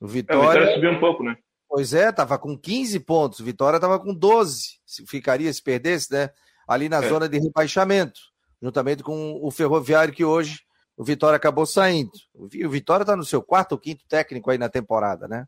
O 0.00 0.08
Vitória, 0.08 0.34
é, 0.34 0.38
o 0.38 0.40
Vitória 0.40 0.74
subiu 0.74 0.90
um 0.90 1.00
pouco, 1.00 1.22
né? 1.22 1.36
Pois 1.68 1.94
é, 1.94 2.10
tava 2.10 2.36
com 2.36 2.58
15 2.58 2.98
pontos. 3.00 3.38
O 3.38 3.44
Vitória 3.44 3.78
tava 3.78 4.00
com 4.00 4.12
12. 4.12 4.80
Ficaria 5.06 5.52
se 5.52 5.62
perdesse, 5.62 6.12
né? 6.12 6.30
Ali 6.66 6.88
na 6.88 7.04
é. 7.04 7.08
zona 7.08 7.28
de 7.28 7.38
rebaixamento 7.38 8.31
juntamente 8.62 9.02
com 9.02 9.40
o 9.42 9.50
Ferroviário, 9.50 10.14
que 10.14 10.24
hoje 10.24 10.60
o 10.96 11.02
Vitória 11.02 11.36
acabou 11.36 11.66
saindo. 11.66 12.12
O 12.34 12.46
Vitória 12.70 13.02
está 13.02 13.16
no 13.16 13.24
seu 13.24 13.42
quarto 13.42 13.72
ou 13.72 13.78
quinto 13.78 14.04
técnico 14.08 14.50
aí 14.50 14.58
na 14.58 14.68
temporada, 14.68 15.26
né? 15.26 15.46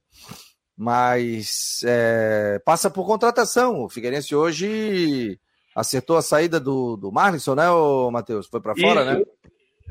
Mas 0.76 1.82
é, 1.86 2.60
passa 2.64 2.90
por 2.90 3.06
contratação. 3.06 3.84
O 3.84 3.88
Figueirense 3.88 4.34
hoje 4.34 5.38
acertou 5.76 6.16
a 6.16 6.22
saída 6.22 6.58
do, 6.58 6.96
do 6.96 7.12
Marlisson, 7.12 7.54
né, 7.54 7.64
Matheus? 8.10 8.48
Foi 8.48 8.60
para 8.60 8.74
fora, 8.74 9.02
isso. 9.02 9.12
né? 9.12 9.24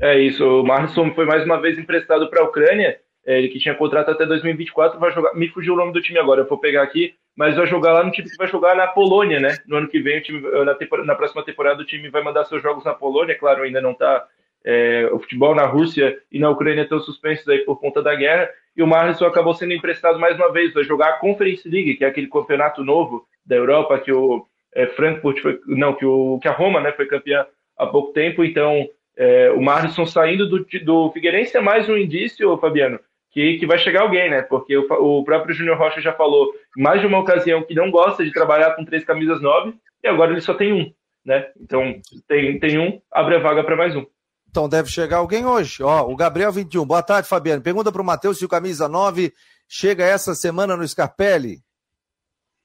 É 0.00 0.20
isso. 0.20 0.44
O 0.44 0.62
Marlisson 0.62 1.14
foi 1.14 1.24
mais 1.24 1.44
uma 1.44 1.60
vez 1.60 1.78
emprestado 1.78 2.28
para 2.28 2.42
a 2.42 2.44
Ucrânia. 2.44 3.00
É, 3.26 3.38
ele 3.38 3.48
que 3.48 3.58
tinha 3.58 3.74
contrato 3.74 4.10
até 4.10 4.26
2024 4.26 4.98
vai 5.00 5.12
jogar. 5.12 5.34
Me 5.34 5.48
fugiu 5.48 5.74
o 5.74 5.76
nome 5.76 5.92
do 5.92 6.02
time 6.02 6.18
agora, 6.18 6.42
eu 6.42 6.48
vou 6.48 6.58
pegar 6.58 6.82
aqui 6.82 7.14
mas 7.36 7.56
vai 7.56 7.66
jogar 7.66 7.92
lá 7.92 8.04
no 8.04 8.12
time 8.12 8.28
que 8.28 8.36
vai 8.36 8.46
jogar 8.46 8.76
na 8.76 8.86
Polônia, 8.86 9.40
né? 9.40 9.56
No 9.66 9.76
ano 9.76 9.88
que 9.88 10.00
vem, 10.00 10.20
time, 10.20 10.40
na, 10.40 11.04
na 11.04 11.14
próxima 11.14 11.44
temporada, 11.44 11.82
o 11.82 11.84
time 11.84 12.08
vai 12.08 12.22
mandar 12.22 12.44
seus 12.44 12.62
jogos 12.62 12.84
na 12.84 12.94
Polônia, 12.94 13.36
claro, 13.36 13.62
ainda 13.62 13.80
não 13.80 13.92
está. 13.92 14.26
É, 14.66 15.10
o 15.12 15.18
futebol 15.18 15.54
na 15.54 15.66
Rússia 15.66 16.18
e 16.32 16.38
na 16.38 16.48
Ucrânia 16.48 16.82
estão 16.82 16.98
suspensos 16.98 17.46
aí 17.48 17.58
por 17.58 17.78
conta 17.78 18.02
da 18.02 18.14
guerra, 18.14 18.48
e 18.74 18.82
o 18.82 18.86
Marlisson 18.86 19.26
acabou 19.26 19.52
sendo 19.52 19.74
emprestado 19.74 20.18
mais 20.18 20.36
uma 20.36 20.50
vez, 20.50 20.72
vai 20.72 20.84
jogar 20.84 21.08
a 21.08 21.18
Conference 21.18 21.68
League, 21.68 21.96
que 21.96 22.04
é 22.04 22.08
aquele 22.08 22.28
campeonato 22.28 22.82
novo 22.82 23.26
da 23.44 23.56
Europa 23.56 23.98
que 23.98 24.10
o 24.10 24.46
é, 24.74 24.86
Frankfurt 24.86 25.40
foi, 25.40 25.60
não, 25.66 25.92
que, 25.92 26.06
o, 26.06 26.38
que 26.40 26.48
a 26.48 26.52
Roma 26.52 26.80
né, 26.80 26.92
foi 26.92 27.04
campeã 27.04 27.46
há 27.76 27.86
pouco 27.86 28.14
tempo, 28.14 28.42
então 28.42 28.88
é, 29.18 29.50
o 29.50 29.60
Marlisson 29.60 30.06
saindo 30.06 30.48
do, 30.48 30.66
do 30.82 31.10
Figueirense 31.12 31.58
é 31.58 31.60
mais 31.60 31.86
um 31.86 31.98
indício, 31.98 32.56
Fabiano, 32.56 32.98
que, 33.34 33.58
que 33.58 33.66
vai 33.66 33.76
chegar 33.78 34.02
alguém, 34.02 34.30
né? 34.30 34.42
Porque 34.42 34.76
o, 34.76 34.86
o 34.86 35.24
próprio 35.24 35.54
Júnior 35.54 35.76
Rocha 35.76 36.00
já 36.00 36.12
falou 36.12 36.54
mais 36.76 37.00
de 37.00 37.06
uma 37.06 37.18
ocasião 37.18 37.64
que 37.64 37.74
não 37.74 37.90
gosta 37.90 38.24
de 38.24 38.32
trabalhar 38.32 38.76
com 38.76 38.84
três 38.84 39.04
camisas 39.04 39.42
nove 39.42 39.74
e 40.02 40.06
agora 40.06 40.30
ele 40.30 40.40
só 40.40 40.54
tem 40.54 40.72
um, 40.72 40.92
né? 41.26 41.50
Então 41.60 42.00
tem, 42.28 42.58
tem 42.60 42.78
um, 42.78 43.00
abre 43.10 43.34
a 43.34 43.40
vaga 43.40 43.64
para 43.64 43.76
mais 43.76 43.94
um. 43.96 44.06
Então 44.48 44.68
deve 44.68 44.88
chegar 44.88 45.16
alguém 45.16 45.44
hoje. 45.44 45.82
Ó, 45.82 46.08
o 46.08 46.14
Gabriel 46.14 46.52
21. 46.52 46.86
Boa 46.86 47.02
tarde, 47.02 47.28
Fabiano. 47.28 47.60
Pergunta 47.60 47.90
para 47.90 48.00
o 48.00 48.04
Matheus 48.04 48.38
se 48.38 48.44
o 48.44 48.48
camisa 48.48 48.88
9 48.88 49.32
chega 49.68 50.04
essa 50.04 50.32
semana 50.32 50.76
no 50.76 50.86
Scarpelli. 50.86 51.58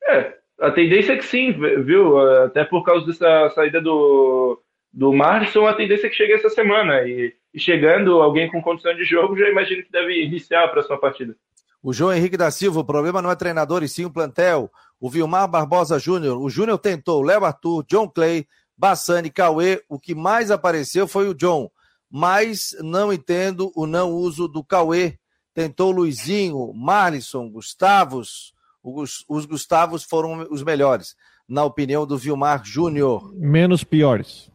É, 0.07 0.35
a 0.61 0.69
tendência 0.69 1.13
é 1.13 1.17
que 1.17 1.25
sim, 1.25 1.51
viu? 1.83 2.19
Até 2.43 2.63
por 2.63 2.83
causa 2.83 3.07
dessa 3.07 3.49
saída 3.55 3.81
do, 3.81 4.61
do 4.91 5.13
Marson, 5.13 5.65
a 5.65 5.73
tendência 5.73 6.07
é 6.07 6.09
que 6.09 6.15
chegue 6.15 6.33
essa 6.33 6.49
semana. 6.49 7.01
E 7.07 7.33
e 7.53 7.59
chegando 7.59 8.21
alguém 8.21 8.49
com 8.49 8.61
condição 8.61 8.93
de 8.95 9.03
jogo, 9.03 9.37
já 9.37 9.47
imagino 9.49 9.83
que 9.83 9.91
deve 9.91 10.23
iniciar 10.23 10.65
a 10.65 10.67
próxima 10.67 10.99
partida. 10.99 11.35
O 11.81 11.93
João 11.93 12.13
Henrique 12.13 12.37
da 12.37 12.51
Silva, 12.51 12.81
o 12.81 12.85
problema 12.85 13.21
não 13.21 13.31
é 13.31 13.35
treinador 13.35 13.83
e 13.83 13.89
sim 13.89 14.05
o 14.05 14.11
plantel. 14.11 14.69
O 14.99 15.09
Vilmar 15.09 15.47
Barbosa 15.47 15.97
Júnior, 15.97 16.37
o 16.37 16.49
Júnior 16.49 16.77
tentou, 16.77 17.21
Léo 17.21 17.45
Arthur, 17.45 17.85
John 17.87 18.09
Clay, 18.09 18.45
Bassani, 18.77 19.29
Cauê, 19.29 19.81
o 19.87 19.97
que 19.97 20.13
mais 20.13 20.51
apareceu 20.51 21.07
foi 21.07 21.27
o 21.29 21.33
John, 21.33 21.69
mas 22.09 22.75
não 22.81 23.13
entendo 23.13 23.71
o 23.75 23.87
não 23.87 24.11
uso 24.11 24.47
do 24.47 24.63
Cauê. 24.63 25.17
Tentou 25.53 25.91
Luizinho, 25.91 26.71
Marlisson, 26.73 27.49
Gustavos, 27.49 28.53
os, 28.83 29.25
os 29.27 29.45
Gustavos 29.45 30.03
foram 30.03 30.47
os 30.51 30.63
melhores, 30.63 31.15
na 31.47 31.63
opinião 31.63 32.05
do 32.05 32.17
Vilmar 32.17 32.63
Júnior. 32.63 33.33
Menos 33.35 33.83
piores. 33.83 34.51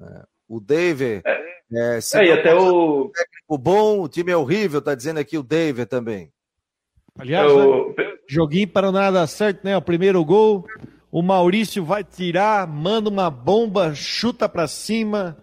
É, 0.00 0.24
o 0.48 0.60
David, 0.60 1.22
é 1.24 1.54
é, 1.72 1.98
é 1.98 2.24
e 2.24 2.32
até 2.32 2.54
o. 2.54 3.10
Técnico 3.10 3.58
bom, 3.58 4.02
o 4.02 4.08
time 4.08 4.30
é 4.30 4.36
horrível, 4.36 4.80
tá 4.82 4.94
dizendo 4.94 5.18
aqui 5.18 5.38
o 5.38 5.42
David 5.42 5.86
também. 5.86 6.32
Aliás, 7.18 7.50
o... 7.50 7.94
né, 7.96 8.14
joguinho 8.28 8.68
para 8.68 8.92
nada 8.92 9.20
dar 9.20 9.26
certo, 9.26 9.64
né? 9.64 9.76
O 9.76 9.82
primeiro 9.82 10.24
gol, 10.24 10.66
o 11.10 11.22
Maurício 11.22 11.84
vai 11.84 12.04
tirar, 12.04 12.66
manda 12.66 13.08
uma 13.08 13.30
bomba, 13.30 13.94
chuta 13.94 14.48
para 14.48 14.66
cima. 14.66 15.36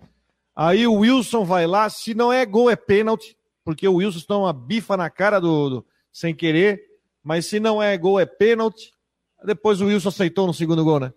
Aí 0.56 0.86
o 0.86 0.96
Wilson 0.96 1.44
vai 1.44 1.66
lá, 1.66 1.90
se 1.90 2.14
não 2.14 2.32
é 2.32 2.46
gol, 2.46 2.70
é 2.70 2.76
pênalti, 2.76 3.36
porque 3.64 3.88
o 3.88 3.96
Wilson 3.96 4.20
está 4.20 4.38
uma 4.38 4.54
bifa 4.54 4.96
na 4.96 5.10
cara 5.10 5.40
do, 5.40 5.70
do, 5.70 5.86
sem 6.12 6.36
querer. 6.36 6.82
Mas 7.24 7.46
se 7.46 7.60
não 7.60 7.82
é 7.82 7.98
gol, 7.98 8.20
é 8.20 8.26
pênalti. 8.26 8.92
Depois 9.44 9.82
o 9.82 9.86
Wilson 9.86 10.10
aceitou 10.10 10.46
no 10.46 10.54
segundo 10.54 10.84
gol, 10.84 11.00
né? 11.00 11.14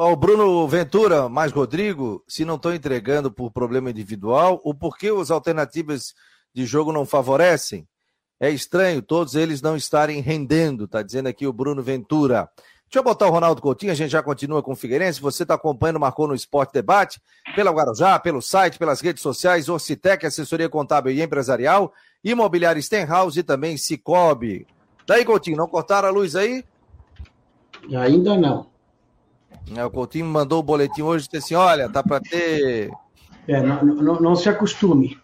Ó, 0.00 0.12
o 0.12 0.16
Bruno 0.16 0.68
Ventura, 0.68 1.28
mais 1.28 1.50
Rodrigo, 1.50 2.22
se 2.28 2.44
não 2.44 2.54
estão 2.54 2.72
entregando 2.72 3.32
por 3.32 3.50
problema 3.50 3.90
individual, 3.90 4.60
o 4.62 4.72
porquê 4.72 5.08
as 5.08 5.28
alternativas 5.28 6.14
de 6.54 6.64
jogo 6.64 6.92
não 6.92 7.04
favorecem? 7.04 7.84
É 8.38 8.48
estranho 8.48 9.02
todos 9.02 9.34
eles 9.34 9.60
não 9.60 9.76
estarem 9.76 10.20
rendendo, 10.20 10.86
tá 10.86 11.02
dizendo 11.02 11.26
aqui 11.26 11.48
o 11.48 11.52
Bruno 11.52 11.82
Ventura. 11.82 12.48
Deixa 12.84 13.00
eu 13.00 13.02
botar 13.02 13.26
o 13.26 13.30
Ronaldo 13.32 13.60
Coutinho, 13.60 13.90
a 13.90 13.94
gente 13.96 14.12
já 14.12 14.22
continua 14.22 14.62
com 14.62 14.70
o 14.70 14.76
Figueirense. 14.76 15.20
Você 15.20 15.42
está 15.42 15.54
acompanhando, 15.54 15.98
marcou 15.98 16.28
no 16.28 16.34
Esporte 16.36 16.72
Debate, 16.74 17.20
pela 17.56 17.72
Guarujá, 17.72 18.20
pelo 18.20 18.40
site, 18.40 18.78
pelas 18.78 19.00
redes 19.00 19.20
sociais, 19.20 19.68
Orcitec, 19.68 20.24
assessoria 20.24 20.68
contábil 20.68 21.12
e 21.12 21.20
empresarial, 21.20 21.92
Imobiliário 22.22 22.80
Stenhouse 22.80 23.40
e 23.40 23.42
também 23.42 23.76
Cicobi. 23.76 24.64
Daí, 25.08 25.24
Coutinho, 25.24 25.56
não 25.56 25.66
cortaram 25.66 26.06
a 26.06 26.12
luz 26.12 26.36
aí? 26.36 26.64
Ainda 27.92 28.36
não. 28.36 28.77
É, 29.76 29.84
o 29.84 29.90
Coutinho 29.90 30.26
mandou 30.26 30.60
o 30.60 30.62
boletim 30.62 31.02
hoje 31.02 31.26
e 31.26 31.28
disse 31.28 31.36
assim: 31.36 31.54
olha, 31.54 31.88
tá 31.88 32.02
para 32.02 32.20
ter. 32.20 32.90
É, 33.46 33.62
não, 33.62 33.82
não, 33.82 34.20
não, 34.20 34.36
se 34.36 34.48
acostume. 34.48 35.18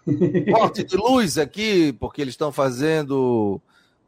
Corte 0.53 0.83
de 0.85 0.97
luz 0.97 1.37
aqui, 1.37 1.93
porque 1.93 2.23
eles 2.23 2.33
estão 2.33 2.51
fazendo 2.51 3.61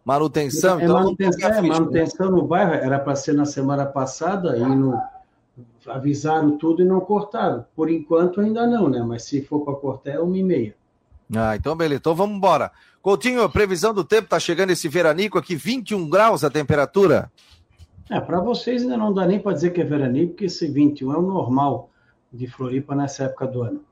manutenção. 0.05 0.81
É, 0.81 0.85
então 0.85 0.97
manutenção, 0.97 1.51
é, 1.51 1.61
manutenção 1.61 2.31
no 2.31 2.43
bairro 2.43 2.73
era 2.75 2.99
para 2.99 3.15
ser 3.15 3.35
na 3.35 3.45
semana 3.45 3.85
passada 3.85 4.57
e 4.57 4.63
no, 4.63 4.99
avisaram 5.87 6.57
tudo 6.57 6.83
e 6.83 6.85
não 6.85 7.01
cortaram. 7.01 7.65
Por 7.75 7.91
enquanto 7.91 8.41
ainda 8.41 8.67
não, 8.67 8.89
né? 8.89 9.03
Mas 9.07 9.25
se 9.25 9.43
for 9.43 9.61
para 9.61 9.75
cortar 9.75 10.13
é 10.13 10.21
uma 10.21 10.37
e 10.37 10.43
meia. 10.43 10.75
Ah, 11.35 11.57
então 11.57 11.77
beleza. 11.77 11.99
Então 11.99 12.15
vamos 12.15 12.37
embora. 12.37 12.71
Coutinho, 13.03 13.43
a 13.43 13.49
previsão 13.49 13.95
do 13.95 14.05
tempo 14.05 14.29
tá 14.29 14.41
chegando 14.41 14.71
esse 14.71 14.89
veranico 14.89 15.39
aqui, 15.39 15.55
21 15.55 16.09
graus 16.09 16.43
a 16.43 16.51
temperatura. 16.51 17.31
É, 18.09 18.21
para 18.21 18.41
vocês 18.41 18.83
ainda 18.83 18.97
não 18.97 19.13
dá 19.13 19.27
nem 19.27 19.41
para 19.41 19.53
dizer 19.53 19.71
que 19.71 19.81
é 19.81 19.85
veranico, 19.85 20.33
porque 20.33 20.45
esse 20.45 20.69
21 20.69 21.13
é 21.13 21.19
o 21.19 21.23
normal 21.23 21.91
de 22.33 22.47
Floripa 22.47 22.95
nessa 22.95 23.25
época 23.25 23.47
do 23.47 23.63
ano. 23.63 23.85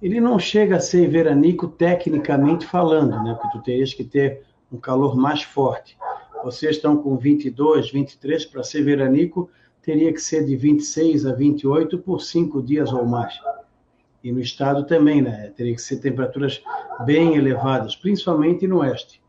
Ele 0.00 0.18
não 0.18 0.38
chega 0.38 0.76
a 0.76 0.80
ser 0.80 1.08
veranico 1.08 1.68
tecnicamente 1.68 2.66
falando, 2.66 3.22
né? 3.22 3.34
Porque 3.34 3.58
tu 3.58 3.62
terias 3.62 3.92
que 3.92 4.04
ter 4.04 4.42
um 4.72 4.78
calor 4.78 5.14
mais 5.14 5.42
forte. 5.42 5.98
Vocês 6.42 6.76
estão 6.76 6.96
com 6.96 7.18
22, 7.18 7.90
23, 7.90 8.46
para 8.46 8.62
ser 8.62 8.82
veranico, 8.82 9.50
teria 9.82 10.10
que 10.10 10.20
ser 10.20 10.46
de 10.46 10.56
26 10.56 11.26
a 11.26 11.32
28 11.34 11.98
por 11.98 12.22
cinco 12.22 12.62
dias 12.62 12.90
ou 12.92 13.04
mais. 13.04 13.38
E 14.24 14.32
no 14.32 14.40
estado 14.40 14.86
também, 14.86 15.20
né? 15.20 15.52
Teria 15.54 15.74
que 15.74 15.82
ser 15.82 15.98
temperaturas 15.98 16.62
bem 17.04 17.36
elevadas, 17.36 17.94
principalmente 17.94 18.66
no 18.66 18.78
oeste. 18.78 19.20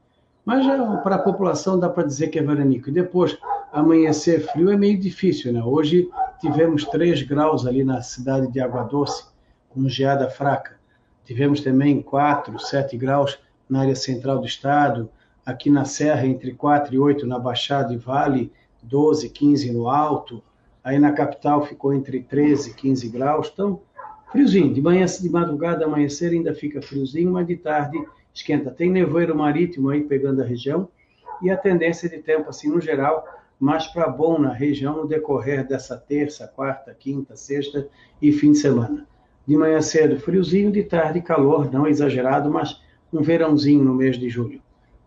Mas 0.45 0.65
já 0.65 0.97
para 0.97 1.15
a 1.15 1.19
população 1.19 1.77
dá 1.77 1.89
para 1.89 2.07
dizer 2.07 2.29
que 2.29 2.39
é 2.39 2.41
veranico. 2.41 2.89
E 2.89 2.93
depois, 2.93 3.37
amanhecer 3.71 4.41
frio 4.51 4.69
é 4.69 4.77
meio 4.77 4.99
difícil, 4.99 5.53
né? 5.53 5.63
Hoje 5.63 6.09
tivemos 6.39 6.85
3 6.85 7.23
graus 7.23 7.65
ali 7.65 7.83
na 7.83 8.01
cidade 8.01 8.51
de 8.51 8.59
Água 8.59 8.83
Doce, 8.83 9.25
com 9.69 9.87
geada 9.87 10.29
fraca. 10.29 10.75
Tivemos 11.23 11.61
também 11.61 12.01
4, 12.01 12.59
7 12.59 12.97
graus 12.97 13.39
na 13.69 13.81
área 13.81 13.95
central 13.95 14.39
do 14.39 14.45
estado, 14.45 15.09
aqui 15.45 15.69
na 15.69 15.85
Serra 15.85 16.25
entre 16.25 16.53
4 16.53 16.93
e 16.93 16.99
8 16.99 17.25
na 17.25 17.39
Baixada 17.39 17.93
e 17.93 17.97
Vale, 17.97 18.51
12, 18.83 19.29
15 19.29 19.71
no 19.71 19.87
alto. 19.87 20.43
Aí 20.83 20.99
na 20.99 21.13
capital 21.13 21.65
ficou 21.65 21.93
entre 21.93 22.21
13 22.21 22.71
e 22.71 22.73
15 22.73 23.09
graus. 23.09 23.49
Então, 23.53 23.81
friozinho. 24.31 24.73
De 24.73 24.81
manhã, 24.81 25.05
de 25.05 25.29
madrugada, 25.29 25.85
amanhecer 25.85 26.31
ainda 26.31 26.53
fica 26.53 26.81
friozinho, 26.81 27.31
mas 27.31 27.47
de 27.47 27.55
tarde 27.55 27.97
esquenta. 28.33 28.71
Tem 28.71 28.89
nevoeiro 28.89 29.35
marítimo 29.35 29.89
aí 29.89 30.01
pegando 30.01 30.41
a 30.41 30.45
região 30.45 30.89
e 31.41 31.49
a 31.49 31.57
tendência 31.57 32.09
de 32.09 32.17
tempo, 32.17 32.49
assim, 32.49 32.69
no 32.69 32.81
geral, 32.81 33.25
mais 33.61 33.85
para 33.85 34.07
bom 34.07 34.39
na 34.39 34.51
região 34.51 34.97
no 34.97 35.07
decorrer 35.07 35.67
dessa 35.67 35.95
terça, 35.95 36.47
quarta, 36.47 36.95
quinta, 36.95 37.35
sexta 37.35 37.87
e 38.19 38.31
fim 38.31 38.53
de 38.53 38.57
semana. 38.57 39.05
De 39.45 39.55
manhã 39.55 39.79
cedo, 39.79 40.19
friozinho, 40.19 40.71
de 40.71 40.81
tarde, 40.81 41.21
calor, 41.21 41.71
não 41.71 41.85
exagerado, 41.87 42.49
mas 42.49 42.81
um 43.13 43.21
verãozinho 43.21 43.83
no 43.83 43.93
mês 43.93 44.17
de 44.17 44.27
julho. 44.29 44.59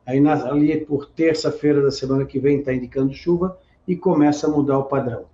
Aí 0.07 0.25
ali 0.25 0.87
por 0.87 1.07
terça-feira 1.07 1.83
da 1.83 1.91
semana 1.91 2.25
que 2.25 2.39
vem 2.39 2.61
está 2.61 2.73
indicando 2.73 3.13
chuva 3.13 3.59
e 3.89 3.97
começa 3.97 4.47
a 4.47 4.51
mudar 4.51 4.79
o 4.79 4.85
padrão. 4.85 5.25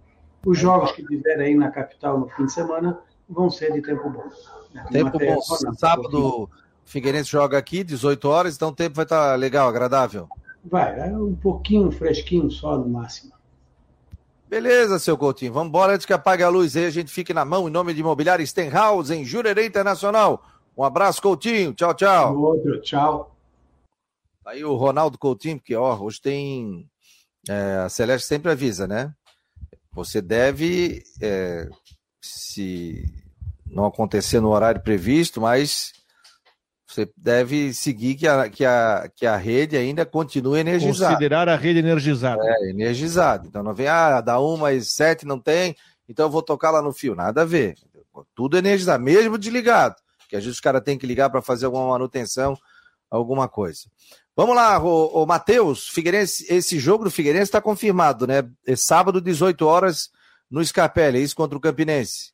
Os 0.47 0.59
jogos 0.59 0.93
que 0.93 1.05
tiverem 1.05 1.49
aí 1.49 1.55
na 1.55 1.71
capital 1.71 2.19
no 2.19 2.29
fim 2.31 2.47
de 2.47 2.53
semana 2.53 3.01
vão 3.29 3.51
ser 3.51 3.71
de 3.75 3.83
tempo 3.83 4.09
bom. 4.09 4.25
Tempo 4.91 5.19
bom. 5.19 5.41
Sábado, 5.77 6.49
Figueirense 6.87 7.31
joga 7.31 7.59
aqui, 7.59 7.85
18 7.85 8.29
horas, 8.29 8.57
então 8.57 8.71
o 8.71 8.75
tempo 8.75 8.97
vai 8.97 9.05
estar 9.05 9.33
tá 9.33 9.35
legal, 9.35 9.69
agradável. 9.69 10.27
Vai, 10.65 11.09
é 11.09 11.17
um 11.17 11.35
pouquinho 11.35 11.91
fresquinho 11.91 12.51
só 12.51 12.77
no 12.77 12.89
máximo. 12.89 13.33
Beleza, 14.49 14.99
seu 14.99 15.17
Coutinho. 15.17 15.53
Vamos 15.53 15.69
embora 15.69 15.95
antes 15.95 16.05
que 16.05 16.13
apague 16.13 16.43
a 16.43 16.49
luz 16.49 16.77
aí, 16.77 16.85
a 16.85 16.91
gente 16.91 17.13
fique 17.13 17.33
na 17.33 17.45
mão 17.45 17.69
em 17.69 17.71
nome 17.71 17.95
de 17.95 18.01
Imobiliária 18.01 18.45
Stenhouse, 18.45 19.15
em 19.15 19.25
Jurerê 19.25 19.65
Internacional. 19.65 20.45
Um 20.77 20.83
abraço, 20.83 21.23
Coutinho. 21.23 21.73
Tchau, 21.73 21.95
tchau. 21.95 22.37
Outro, 22.37 22.81
tchau. 22.81 23.37
Aí 24.45 24.65
o 24.65 24.75
Ronaldo 24.75 25.17
Coutinho, 25.19 25.59
porque 25.59 25.77
ó, 25.77 25.97
hoje 25.97 26.21
tem. 26.21 26.89
É, 27.49 27.77
a 27.85 27.89
Celeste 27.89 28.27
sempre 28.27 28.51
avisa, 28.51 28.87
né? 28.89 29.15
Você 29.93 30.21
deve, 30.21 31.03
é, 31.23 31.69
se 32.21 33.05
não 33.67 33.87
acontecer 33.87 34.41
no 34.41 34.51
horário 34.51 34.81
previsto, 34.81 35.41
mas 35.41 35.93
você 36.91 37.09
deve 37.17 37.73
seguir 37.73 38.17
que 38.17 38.27
a, 38.27 38.49
que 38.49 38.65
a, 38.65 39.09
que 39.15 39.25
a 39.25 39.37
rede 39.37 39.77
ainda 39.77 40.05
continue 40.05 40.59
energizada. 40.59 41.15
Considerar 41.15 41.49
a 41.49 41.55
rede 41.55 41.79
energizada. 41.79 42.43
É, 42.45 42.71
energizada. 42.71 43.47
Então 43.47 43.63
não 43.63 43.73
vem, 43.73 43.87
ah, 43.87 44.21
dá 44.21 44.41
um 44.41 44.57
mais 44.57 44.91
sete, 44.93 45.25
não 45.25 45.39
tem, 45.39 45.77
então 46.09 46.27
eu 46.27 46.31
vou 46.31 46.43
tocar 46.43 46.73
lá 46.73 46.83
no 46.83 46.93
fio. 46.93 47.15
Nada 47.15 47.43
a 47.43 47.45
ver. 47.45 47.77
Tudo 48.35 48.59
energizado, 48.59 49.03
mesmo 49.03 49.39
desligado. 49.39 49.95
Que 50.29 50.35
às 50.35 50.43
vezes 50.43 50.57
os 50.57 50.61
caras 50.61 50.83
têm 50.83 50.99
que 50.99 51.07
ligar 51.07 51.31
para 51.31 51.41
fazer 51.41 51.67
alguma 51.67 51.89
manutenção, 51.91 52.57
alguma 53.09 53.49
coisa. 53.49 53.83
Vamos 54.37 54.57
lá, 54.57 54.83
o, 54.83 55.23
o 55.23 55.27
Matheus, 55.27 55.87
Figueirense, 55.89 56.47
esse 56.53 56.79
jogo 56.79 57.05
do 57.05 57.11
Figueirense 57.11 57.45
está 57.45 57.61
confirmado, 57.61 58.27
né? 58.27 58.49
É 58.67 58.75
sábado, 58.75 59.21
18 59.21 59.65
horas, 59.65 60.11
no 60.51 60.65
Scarpelli, 60.65 61.19
é 61.19 61.23
isso 61.23 61.37
contra 61.37 61.57
o 61.57 61.61
Campinense. 61.61 62.33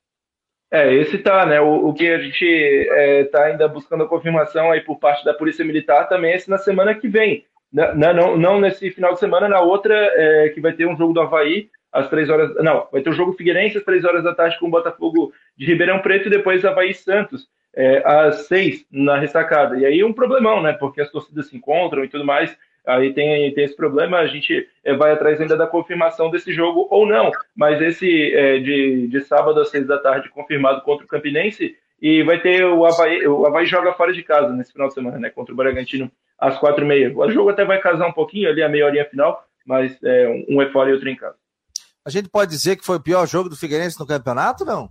É, 0.71 0.93
esse 0.95 1.19
tá, 1.19 1.47
né? 1.47 1.61
O, 1.61 1.89
o 1.89 1.95
que 1.95 2.09
a 2.09 2.19
gente 2.19 2.45
é, 2.91 3.25
tá 3.25 3.45
ainda 3.45 3.69
buscando 3.69 4.05
a 4.05 4.09
confirmação 4.09 4.71
aí 4.71 4.81
por 4.81 4.99
parte 4.99 5.25
da 5.25 5.33
Polícia 5.33 5.65
Militar 5.65 6.09
também 6.09 6.33
é 6.33 6.37
esse 6.37 6.51
na 6.51 6.59
semana 6.59 6.95
que 6.95 7.09
vem. 7.09 7.45
Na, 7.73 7.95
na, 7.95 8.13
não, 8.13 8.37
não 8.37 8.61
nesse 8.61 8.91
final 8.91 9.13
de 9.13 9.21
semana, 9.21 9.49
na 9.49 9.61
outra, 9.61 9.95
é, 9.95 10.49
que 10.51 10.61
vai 10.61 10.73
ter 10.73 10.87
um 10.87 10.97
jogo 10.97 11.13
do 11.13 11.21
Havaí 11.21 11.69
às 11.93 12.09
três 12.09 12.29
horas. 12.29 12.55
Não, 12.57 12.89
vai 12.91 13.01
ter 13.01 13.11
o 13.11 13.13
um 13.13 13.17
jogo 13.17 13.33
Figueirense 13.33 13.79
às 13.79 13.85
três 13.85 14.05
horas 14.05 14.25
da 14.25 14.35
tarde 14.35 14.59
com 14.59 14.67
o 14.67 14.71
Botafogo 14.71 15.33
de 15.57 15.67
Ribeirão 15.67 16.01
Preto 16.01 16.27
e 16.27 16.31
depois 16.31 16.65
Havaí 16.65 16.95
Santos 16.95 17.49
é, 17.75 18.03
às 18.05 18.47
seis 18.47 18.85
na 18.91 19.19
ressacada. 19.19 19.79
E 19.79 19.85
aí 19.85 20.03
um 20.03 20.13
problemão, 20.13 20.63
né? 20.63 20.73
Porque 20.73 21.01
as 21.01 21.11
torcidas 21.11 21.49
se 21.49 21.57
encontram 21.57 22.03
e 22.03 22.09
tudo 22.09 22.25
mais. 22.25 22.57
Aí 22.87 23.13
tem, 23.13 23.53
tem 23.53 23.65
esse 23.65 23.75
problema, 23.75 24.19
a 24.19 24.27
gente 24.29 24.69
é, 24.85 24.95
vai 24.95 25.11
atrás 25.11 25.41
ainda 25.41 25.57
da 25.57 25.67
confirmação 25.67 26.31
desse 26.31 26.53
jogo 26.53 26.87
ou 26.89 27.05
não. 27.05 27.33
Mas 27.55 27.83
esse 27.83 28.33
é, 28.33 28.59
de, 28.61 29.09
de 29.09 29.21
sábado 29.23 29.61
às 29.61 29.71
seis 29.71 29.87
da 29.87 29.99
tarde 29.99 30.29
confirmado 30.29 30.83
contra 30.83 31.05
o 31.05 31.09
Campinense 31.09 31.77
e 32.01 32.23
vai 32.23 32.41
ter 32.41 32.65
o 32.65 32.87
Havaí, 32.87 33.27
o 33.27 33.45
Havaí 33.45 33.67
joga 33.67 33.93
fora 33.95 34.13
de 34.13 34.23
casa 34.23 34.53
nesse 34.53 34.73
final 34.73 34.87
de 34.87 34.95
semana, 34.95 35.19
né? 35.19 35.31
Contra 35.31 35.53
o 35.53 35.57
Bragantino 35.57 36.11
às 36.39 36.59
quatro 36.59 36.85
e 36.85 36.87
meia. 36.87 37.13
O 37.17 37.31
jogo 37.31 37.51
até 37.51 37.65
vai 37.65 37.81
casar 37.81 38.07
um 38.07 38.13
pouquinho 38.13 38.49
ali, 38.49 38.63
a 38.63 38.69
meia 38.69 38.87
horinha 38.87 39.05
final, 39.05 39.43
mas 39.67 39.99
é, 40.05 40.45
um 40.49 40.63
é 40.63 40.71
fora 40.71 40.91
e 40.91 40.93
outro 40.93 41.09
em 41.09 41.17
casa. 41.17 41.37
A 42.05 42.11
gente 42.11 42.29
pode 42.29 42.53
dizer 42.53 42.77
que 42.77 42.85
foi 42.85 42.99
o 42.99 43.03
pior 43.03 43.27
jogo 43.27 43.49
do 43.49 43.57
Figueirense 43.57 43.99
no 43.99 44.07
campeonato, 44.07 44.65
não? 44.65 44.89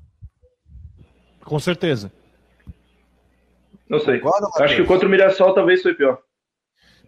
Com 1.45 1.59
certeza. 1.59 2.11
Não 3.87 3.99
sei. 3.99 4.19
Concordo, 4.19 4.47
Acho 4.59 4.75
que 4.75 4.83
contra 4.83 5.07
o 5.07 5.11
Mirassol 5.11 5.53
talvez 5.53 5.81
foi 5.81 5.93
pior. 5.93 6.19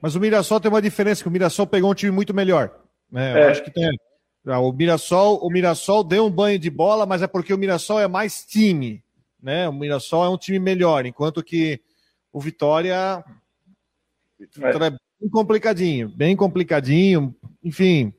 Mas 0.02 0.16
o 0.16 0.20
Mirassol 0.20 0.60
tem 0.60 0.70
uma 0.70 0.82
diferença, 0.82 1.22
que 1.22 1.28
o 1.28 1.32
Mirassol 1.32 1.68
pegou 1.68 1.92
um 1.92 1.96
time 1.96 2.12
muito 2.12 2.34
melhor. 2.34 2.72
Né? 3.12 3.40
É. 3.40 3.48
acho 3.50 3.64
que 3.64 3.72
tem. 3.72 3.90
Ah, 4.46 4.60
o 4.60 4.72
Mirassol, 4.72 5.40
o 5.46 5.50
Mirassol 5.50 6.04
deu 6.04 6.26
um 6.26 6.32
banho 6.32 6.58
de 6.58 6.70
bola, 6.70 7.06
mas 7.06 7.22
é 7.22 7.28
porque 7.28 7.54
o 7.54 7.58
Mirassol 7.58 8.00
é 8.00 8.08
mais 8.08 8.46
time. 8.46 9.04
Né? 9.42 9.68
O 9.68 9.74
Mirassol 9.74 10.26
é 10.26 10.30
um 10.30 10.38
time 10.38 10.60
melhor, 10.60 11.06
enquanto 11.06 11.44
que 11.44 11.82
o 12.32 12.40
Vitória 12.40 13.24
é, 14.40 14.70
é 14.70 14.90
bem 14.90 15.30
complicadinho, 15.32 16.10
bem 16.10 16.36
complicadinho. 16.36 17.36
Enfim, 17.64 18.14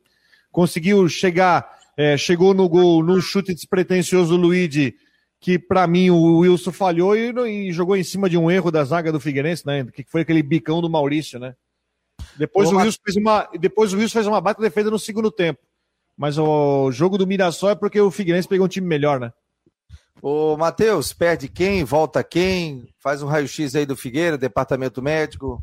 conseguiu 0.51 1.09
chegar, 1.09 1.79
é, 1.97 2.17
chegou 2.17 2.53
no 2.53 2.69
gol, 2.69 3.03
num 3.03 3.21
chute 3.21 3.55
despretensioso 3.55 4.37
do 4.37 4.37
Luigi, 4.37 4.97
que 5.41 5.59
para 5.59 5.87
mim 5.87 6.11
o 6.11 6.39
Wilson 6.39 6.73
falhou 6.73 7.17
e, 7.17 7.31
e, 7.69 7.73
jogou 7.73 7.97
em 7.97 8.03
cima 8.03 8.29
de 8.29 8.37
um 8.37 8.51
erro 8.51 8.71
da 8.71 8.85
zaga 8.85 9.13
do 9.13 9.21
Figueirense, 9.21 9.67
né? 9.67 9.87
Que 9.93 10.05
foi 10.05 10.23
aquele 10.23 10.43
bicão 10.43 10.81
do 10.81 10.91
Maurício, 10.91 11.39
né? 11.39 11.55
Depois, 12.39 12.71
o 12.71 12.77
Wilson, 12.77 12.99
fez 13.05 13.17
uma, 13.17 13.49
depois 13.59 13.93
o 13.93 13.99
Wilson 13.99 14.13
fez 14.13 14.27
uma 14.27 14.41
baita 14.41 14.63
defesa 14.63 14.91
no 14.91 14.99
segundo 14.99 15.31
tempo. 15.31 15.61
Mas 16.17 16.39
o 16.39 16.91
jogo 16.91 17.19
do 17.19 17.27
Mirassol 17.27 17.71
é 17.71 17.75
porque 17.75 18.01
o 18.01 18.11
Figueirense 18.11 18.49
pegou 18.49 18.67
um 18.67 18.69
time 18.69 18.87
melhor, 18.87 19.21
né? 19.21 19.33
Ô, 20.21 20.57
Matheus, 20.57 21.13
perde 21.13 21.49
quem? 21.49 21.85
Volta 21.85 22.25
quem? 22.25 22.89
Faz 22.99 23.23
um 23.23 23.29
raio-x 23.29 23.75
aí 23.77 23.87
do 23.87 23.97
Figueira, 23.97 24.37
departamento 24.37 25.01
médico. 25.01 25.63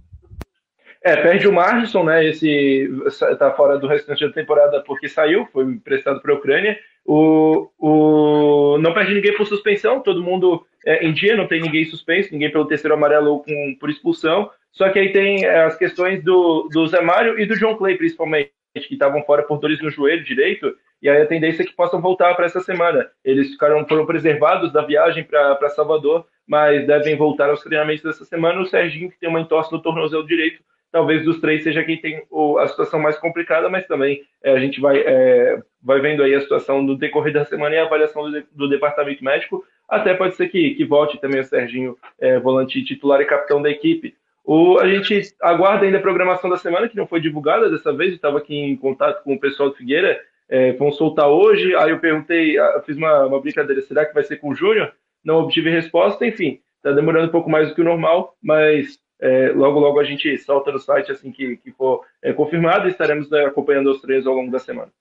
É, 1.04 1.16
perde 1.18 1.48
o 1.48 1.54
Margison, 1.54 2.04
né? 2.04 2.26
Esse 2.26 2.90
tá 3.38 3.52
fora 3.52 3.78
do 3.78 3.88
restante 3.88 4.26
da 4.26 4.34
temporada 4.34 4.82
porque 4.82 5.08
saiu, 5.08 5.46
foi 5.54 5.66
emprestado 5.66 6.22
para 6.22 6.34
a 6.34 6.38
Ucrânia. 6.38 6.78
O, 7.06 7.70
o, 7.78 8.78
não 8.80 8.94
perde 8.94 9.14
ninguém 9.14 9.36
por 9.38 9.46
suspensão, 9.46 10.00
todo 10.00 10.24
mundo 10.24 10.66
é, 10.86 11.06
em 11.06 11.12
dia, 11.12 11.36
não 11.36 11.48
tem 11.48 11.62
ninguém 11.62 11.86
suspenso, 11.86 12.32
ninguém 12.32 12.52
pelo 12.52 12.68
terceiro 12.68 12.94
amarelo 12.94 13.32
ou 13.32 13.44
com, 13.44 13.76
por 13.80 13.90
expulsão. 13.90 14.50
Só 14.72 14.90
que 14.90 15.00
aí 15.00 15.12
tem 15.12 15.46
é, 15.46 15.64
as 15.64 15.78
questões 15.78 16.24
do, 16.24 16.70
do 16.72 16.86
Zé 16.88 17.02
Mário 17.02 17.40
e 17.40 17.46
do 17.46 17.58
John 17.58 17.76
Clay, 17.76 17.98
principalmente, 17.98 18.52
que 18.74 18.94
estavam 18.94 19.24
fora 19.24 19.44
por 19.44 19.60
dores 19.60 19.82
no 19.82 19.90
joelho 19.90 20.24
direito, 20.24 20.76
e 21.02 21.10
aí 21.10 21.22
a 21.22 21.26
tendência 21.26 21.64
é 21.64 21.66
que 21.66 21.76
possam 21.76 22.02
voltar 22.02 22.36
para 22.36 22.46
essa 22.46 22.60
semana. 22.60 23.10
Eles 23.24 23.52
ficaram, 23.52 23.86
foram 23.88 24.06
preservados 24.06 24.72
da 24.74 24.82
viagem 24.82 25.24
para 25.24 25.70
Salvador, 25.70 26.26
mas 26.48 26.86
devem 26.86 27.16
voltar 27.16 27.50
aos 27.50 27.62
treinamentos 27.62 28.04
dessa 28.04 28.26
semana. 28.26 28.62
O 28.62 28.66
Serginho, 28.66 29.10
que 29.10 29.20
tem 29.20 29.30
uma 29.30 29.40
entorse 29.40 29.72
no 29.72 29.82
tornozelo 29.82 30.26
direito, 30.26 30.62
talvez 30.92 31.24
dos 31.24 31.40
três 31.40 31.64
seja 31.64 31.84
quem 31.84 31.98
tem 31.98 32.24
a 32.60 32.68
situação 32.68 33.00
mais 33.00 33.18
complicada, 33.18 33.70
mas 33.70 33.86
também 33.86 34.24
é, 34.44 34.54
a 34.54 34.60
gente 34.60 34.80
vai, 34.80 34.98
é, 35.00 35.60
vai 35.84 36.00
vendo 36.00 36.24
aí 36.24 36.34
a 36.34 36.42
situação 36.42 36.82
no 36.82 36.98
decorrer 36.98 37.34
da 37.34 37.46
semana 37.46 37.76
e 37.76 37.78
a 37.78 37.84
avaliação 37.84 38.30
do, 38.30 38.44
do 38.52 38.70
departamento 38.70 39.24
médico. 39.24 39.64
Até 39.88 40.14
pode 40.14 40.36
ser 40.36 40.50
que, 40.50 40.76
que 40.76 40.86
volte 40.86 41.20
também 41.20 41.40
o 41.40 41.44
Serginho, 41.44 41.98
é, 42.20 42.40
volante 42.40 42.84
titular 42.84 43.22
e 43.22 43.26
capitão 43.26 43.62
da 43.62 43.70
equipe. 43.70 44.16
O, 44.44 44.78
a 44.78 44.88
gente 44.88 45.34
aguarda 45.42 45.86
ainda 45.86 45.98
a 45.98 46.02
programação 46.02 46.50
da 46.50 46.58
semana, 46.58 46.88
que 46.88 46.96
não 46.96 47.08
foi 47.08 47.20
divulgada 47.20 47.70
dessa 47.70 47.92
vez, 47.92 48.14
estava 48.14 48.38
aqui 48.38 48.56
em 48.56 48.76
contato 48.76 49.24
com 49.24 49.34
o 49.34 49.40
pessoal 49.40 49.70
do 49.70 49.76
Figueira, 49.76 50.20
é, 50.48 50.74
vão 50.74 50.92
soltar 50.92 51.28
hoje, 51.28 51.76
aí 51.76 51.90
eu 51.90 52.00
perguntei, 52.00 52.58
ah, 52.60 52.82
fiz 52.86 52.96
uma, 52.96 53.26
uma 53.26 53.42
brincadeira, 53.42 53.82
será 53.82 54.06
que 54.06 54.14
vai 54.14 54.24
ser 54.24 54.38
com 54.38 54.50
o 54.50 54.56
Júnior? 54.56 54.94
Não 55.24 55.38
obtive 55.38 55.72
resposta, 55.72 56.26
enfim, 56.26 56.60
está 56.78 56.92
demorando 56.92 57.28
um 57.28 57.32
pouco 57.32 57.50
mais 57.50 57.70
do 57.70 57.74
que 57.74 57.82
o 57.82 57.86
normal, 57.86 58.36
mas 58.42 59.00
é, 59.20 59.52
logo 59.56 59.80
logo 59.80 60.00
a 60.00 60.04
gente 60.04 60.38
solta 60.38 60.72
no 60.72 60.80
site 60.80 61.12
assim 61.12 61.32
que, 61.32 61.58
que 61.58 61.72
for 61.72 62.02
é, 62.22 62.32
confirmado 62.32 62.88
e 62.88 62.92
estaremos 62.92 63.30
né, 63.30 63.46
acompanhando 63.46 63.90
os 63.90 64.02
treinos 64.02 64.28
ao 64.28 64.36
longo 64.36 64.52
da 64.52 64.60
semana. 64.60 64.92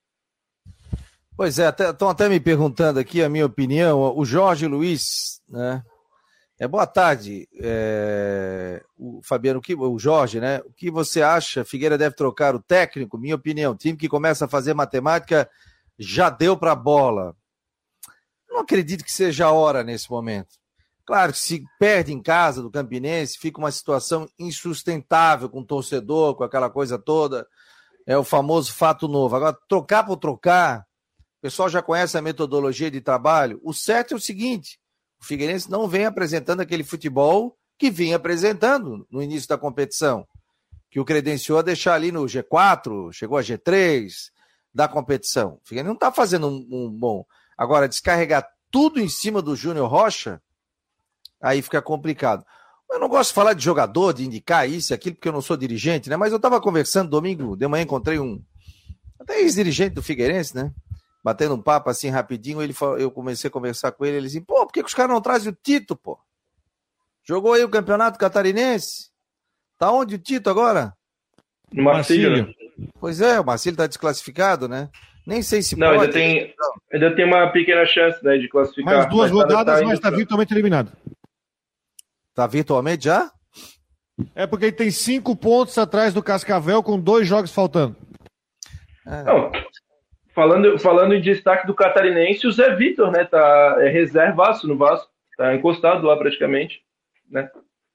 Pois 1.37 1.59
é, 1.59 1.67
estão 1.67 2.07
até, 2.07 2.23
até 2.23 2.29
me 2.29 2.39
perguntando 2.39 2.97
aqui 2.97 3.21
a 3.21 3.27
minha 3.27 3.45
opinião. 3.45 4.17
O 4.17 4.23
Jorge 4.23 4.65
Luiz, 4.67 5.41
né? 5.49 5.83
É, 6.57 6.65
boa 6.65 6.87
tarde, 6.87 7.49
é, 7.59 8.81
o 8.97 9.19
Fabiano, 9.21 9.59
o, 9.59 9.61
que, 9.61 9.75
o 9.75 9.99
Jorge, 9.99 10.39
né? 10.39 10.59
O 10.59 10.71
que 10.71 10.89
você 10.89 11.21
acha? 11.21 11.65
Figueira 11.65 11.97
deve 11.97 12.15
trocar 12.15 12.55
o 12.55 12.61
técnico? 12.61 13.17
Minha 13.17 13.35
opinião, 13.35 13.75
time 13.75 13.97
que 13.97 14.07
começa 14.07 14.45
a 14.45 14.47
fazer 14.47 14.73
matemática 14.73 15.49
já 15.99 16.29
deu 16.29 16.55
para 16.55 16.71
a 16.71 16.75
bola. 16.75 17.35
Não 18.49 18.59
acredito 18.61 19.03
que 19.03 19.11
seja 19.11 19.47
a 19.47 19.51
hora 19.51 19.83
nesse 19.83 20.09
momento. 20.09 20.55
Claro 21.05 21.33
que 21.33 21.39
se 21.39 21.65
perde 21.77 22.13
em 22.13 22.21
casa 22.21 22.61
do 22.61 22.71
Campinense, 22.71 23.37
fica 23.37 23.59
uma 23.59 23.71
situação 23.71 24.25
insustentável 24.39 25.49
com 25.49 25.59
o 25.59 25.65
torcedor, 25.65 26.35
com 26.35 26.45
aquela 26.45 26.69
coisa 26.69 26.97
toda. 26.97 27.45
É 28.07 28.17
o 28.17 28.23
famoso 28.23 28.71
fato 28.71 29.09
novo. 29.09 29.35
Agora, 29.35 29.57
trocar 29.67 30.05
por 30.05 30.15
trocar, 30.15 30.85
pessoal 31.45 31.69
já 31.69 31.79
conhece 31.79 32.17
a 32.17 32.23
metodologia 32.23 32.89
de 32.89 32.99
trabalho. 32.99 33.61
O 33.63 33.71
certo 33.71 34.15
é 34.15 34.17
o 34.17 34.19
seguinte: 34.19 34.79
o 35.21 35.23
Figueirense 35.23 35.69
não 35.69 35.87
vem 35.87 36.05
apresentando 36.05 36.61
aquele 36.61 36.83
futebol 36.83 37.55
que 37.77 37.91
vinha 37.91 38.15
apresentando 38.15 39.05
no 39.11 39.21
início 39.21 39.47
da 39.47 39.55
competição, 39.55 40.27
que 40.89 40.99
o 40.99 41.05
credenciou 41.05 41.59
a 41.59 41.61
deixar 41.61 41.93
ali 41.93 42.11
no 42.11 42.23
G4, 42.23 43.13
chegou 43.13 43.37
a 43.37 43.43
G3 43.43 44.11
da 44.73 44.87
competição. 44.87 45.59
O 45.63 45.67
Figueirense 45.67 45.89
não 45.89 45.93
está 45.93 46.11
fazendo 46.11 46.47
um, 46.47 46.67
um 46.71 46.89
bom. 46.89 47.23
Agora, 47.55 47.87
descarregar 47.87 48.47
tudo 48.71 48.99
em 48.99 49.07
cima 49.07 49.39
do 49.39 49.55
Júnior 49.55 49.87
Rocha 49.87 50.41
aí 51.39 51.61
fica 51.61 51.79
complicado. 51.79 52.43
Eu 52.89 52.99
não 52.99 53.07
gosto 53.07 53.29
de 53.29 53.35
falar 53.35 53.53
de 53.53 53.63
jogador, 53.63 54.13
de 54.13 54.25
indicar 54.25 54.67
isso 54.67 54.93
e 54.93 54.95
aquilo, 54.95 55.15
porque 55.15 55.27
eu 55.27 55.33
não 55.33 55.41
sou 55.41 55.55
dirigente, 55.55 56.09
né? 56.09 56.17
Mas 56.17 56.31
eu 56.31 56.37
estava 56.37 56.59
conversando 56.59 57.11
domingo 57.11 57.55
de 57.55 57.67
manhã, 57.67 57.83
encontrei 57.83 58.17
um 58.17 58.43
até 59.19 59.41
ex-dirigente 59.41 59.93
do 59.93 60.01
Figueirense, 60.01 60.55
né? 60.55 60.73
Batendo 61.25 61.55
um 61.55 61.61
papo 61.61 61.89
assim 61.89 62.07
rapidinho, 62.11 62.61
ele 62.61 62.71
falou, 62.71 62.99
eu 62.99 63.09
comecei 63.09 63.47
a 63.47 63.51
conversar 63.51 63.91
com 63.91 64.05
ele, 64.05 64.17
ele 64.17 64.27
disse, 64.27 64.41
pô, 64.41 64.63
por 64.63 64.71
que, 64.71 64.83
que 64.83 64.87
os 64.87 64.93
caras 64.93 65.11
não 65.11 65.19
trazem 65.19 65.51
o 65.51 65.57
Tito, 65.59 65.95
pô? 65.95 66.19
Jogou 67.23 67.53
aí 67.53 67.63
o 67.63 67.69
campeonato 67.69 68.19
catarinense? 68.19 69.09
Tá 69.75 69.91
onde 69.91 70.13
o 70.13 70.19
Tito 70.19 70.51
agora? 70.51 70.93
No 71.73 71.81
Marcílio. 71.81 72.53
Pois 72.99 73.21
é, 73.21 73.39
o 73.39 73.43
Marcílio 73.43 73.75
tá 73.75 73.87
desclassificado, 73.87 74.67
né? 74.67 74.87
Nem 75.25 75.41
sei 75.41 75.63
se 75.63 75.75
não, 75.75 75.95
pode. 75.95 76.01
Ainda 76.01 76.13
tem, 76.13 76.55
ainda 76.93 77.15
tem 77.15 77.25
uma 77.25 77.51
pequena 77.51 77.87
chance 77.87 78.23
né, 78.23 78.37
de 78.37 78.47
classificar. 78.47 78.93
Mais 78.93 79.09
duas 79.09 79.31
mas 79.31 79.41
rodadas, 79.41 79.79
tá 79.79 79.85
mas 79.87 79.93
está 79.95 80.11
virtualmente 80.11 80.53
eliminado. 80.53 80.91
Tá 82.35 82.45
virtualmente 82.45 83.05
já? 83.05 83.31
É 84.35 84.45
porque 84.45 84.65
ele 84.65 84.75
tem 84.75 84.91
cinco 84.91 85.35
pontos 85.35 85.75
atrás 85.79 86.13
do 86.13 86.21
Cascavel 86.21 86.83
com 86.83 86.99
dois 86.99 87.27
jogos 87.27 87.51
faltando. 87.51 87.95
É. 89.07 89.23
Não, 89.23 89.51
falando, 90.35 90.77
falando 90.77 91.15
em 91.15 91.21
destaque 91.21 91.65
do 91.65 91.73
catarinense, 91.73 92.45
o 92.45 92.51
Zé 92.51 92.75
Vitor, 92.75 93.09
né? 93.09 93.23
Tá, 93.23 93.77
é 93.79 93.89
reservaço 93.89 94.67
no 94.67 94.77
Vasco. 94.77 95.09
Tá 95.37 95.55
encostado 95.55 96.05
lá 96.05 96.15
praticamente. 96.15 96.81
Né? 97.29 97.49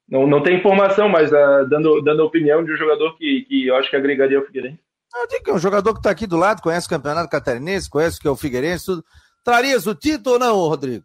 Não, 0.08 0.26
não 0.26 0.42
tem 0.42 0.56
informação, 0.56 1.08
mas 1.08 1.30
uh, 1.30 1.68
dando, 1.68 2.02
dando 2.02 2.24
opinião 2.24 2.64
de 2.64 2.72
um 2.72 2.76
jogador 2.76 3.16
que, 3.16 3.42
que 3.42 3.66
eu 3.66 3.76
acho 3.76 3.88
que 3.88 3.96
agregaria 3.96 4.40
o 4.40 4.44
Figueirense. 4.44 4.80
Eu 5.14 5.26
digo 5.28 5.44
que 5.44 5.50
é 5.50 5.54
um 5.54 5.58
jogador 5.58 5.92
que 5.92 6.00
está 6.00 6.10
aqui 6.10 6.26
do 6.26 6.36
lado, 6.36 6.62
conhece 6.62 6.86
o 6.86 6.90
campeonato 6.90 7.28
catarinense, 7.28 7.90
conhece 7.90 8.18
o 8.18 8.20
que 8.20 8.28
é 8.28 8.30
o 8.30 8.36
Figueirense, 8.36 8.86
tudo. 8.86 9.04
Trarias 9.44 9.86
o 9.86 9.94
título 9.94 10.34
ou 10.34 10.38
não, 10.38 10.56
Rodrigo? 10.56 11.04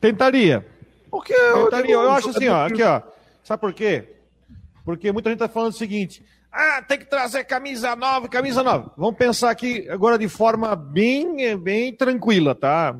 Tentaria. 0.00 0.66
Porque 1.10 1.32
eu, 1.32 1.64
Tentaria. 1.64 1.94
eu, 1.94 2.02
eu 2.02 2.10
acho 2.10 2.30
assim, 2.30 2.48
ó, 2.48 2.66
aqui, 2.66 2.82
ó. 2.82 3.02
Sabe 3.42 3.60
por 3.60 3.72
quê? 3.72 4.16
Porque 4.84 5.10
muita 5.10 5.30
gente 5.30 5.38
tá 5.38 5.48
falando 5.48 5.72
o 5.72 5.76
seguinte: 5.76 6.24
ah, 6.58 6.80
tem 6.80 6.98
que 6.98 7.04
trazer 7.04 7.44
camisa 7.44 7.94
nova, 7.94 8.28
camisa 8.28 8.62
nova. 8.62 8.90
Vamos 8.96 9.16
pensar 9.16 9.50
aqui 9.50 9.86
agora 9.90 10.18
de 10.18 10.26
forma 10.26 10.74
bem, 10.74 11.54
bem 11.58 11.94
tranquila, 11.94 12.54
tá? 12.54 12.96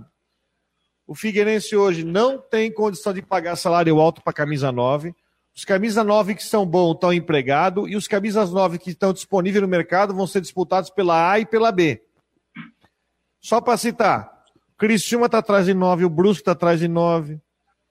O 1.07 1.14
Figueirense 1.14 1.75
hoje 1.75 2.05
não 2.05 2.38
tem 2.38 2.71
condição 2.71 3.14
de 3.14 3.23
pagar 3.23 3.57
salário 3.57 3.99
alto 3.99 4.23
para 4.23 4.35
camisa 4.35 4.71
9. 4.71 5.14
Os 5.57 5.64
camisas 5.64 6.05
9 6.05 6.35
que 6.35 6.45
são 6.45 6.66
bons 6.66 6.97
estão 6.97 7.14
empregados 7.14 7.88
e 7.90 7.97
os 7.97 8.07
camisas 8.07 8.53
9 8.53 8.79
que 8.79 8.90
estão 8.90 9.11
disponíveis 9.11 9.62
no 9.62 9.69
mercado 9.69 10.12
vão 10.12 10.27
ser 10.27 10.42
disputados 10.42 10.90
pela 10.90 11.31
A 11.31 11.40
e 11.40 11.47
pela 11.47 11.73
B. 11.73 12.03
Só 13.40 13.59
para 13.62 13.79
citar, 13.79 14.31
Criciúma 14.77 15.27
está 15.27 15.38
atrás 15.38 15.64
de 15.64 15.73
9, 15.73 16.05
o 16.05 16.11
Brusque 16.11 16.42
está 16.42 16.53
atrás 16.53 16.81
de 16.81 16.88
9, 16.88 17.40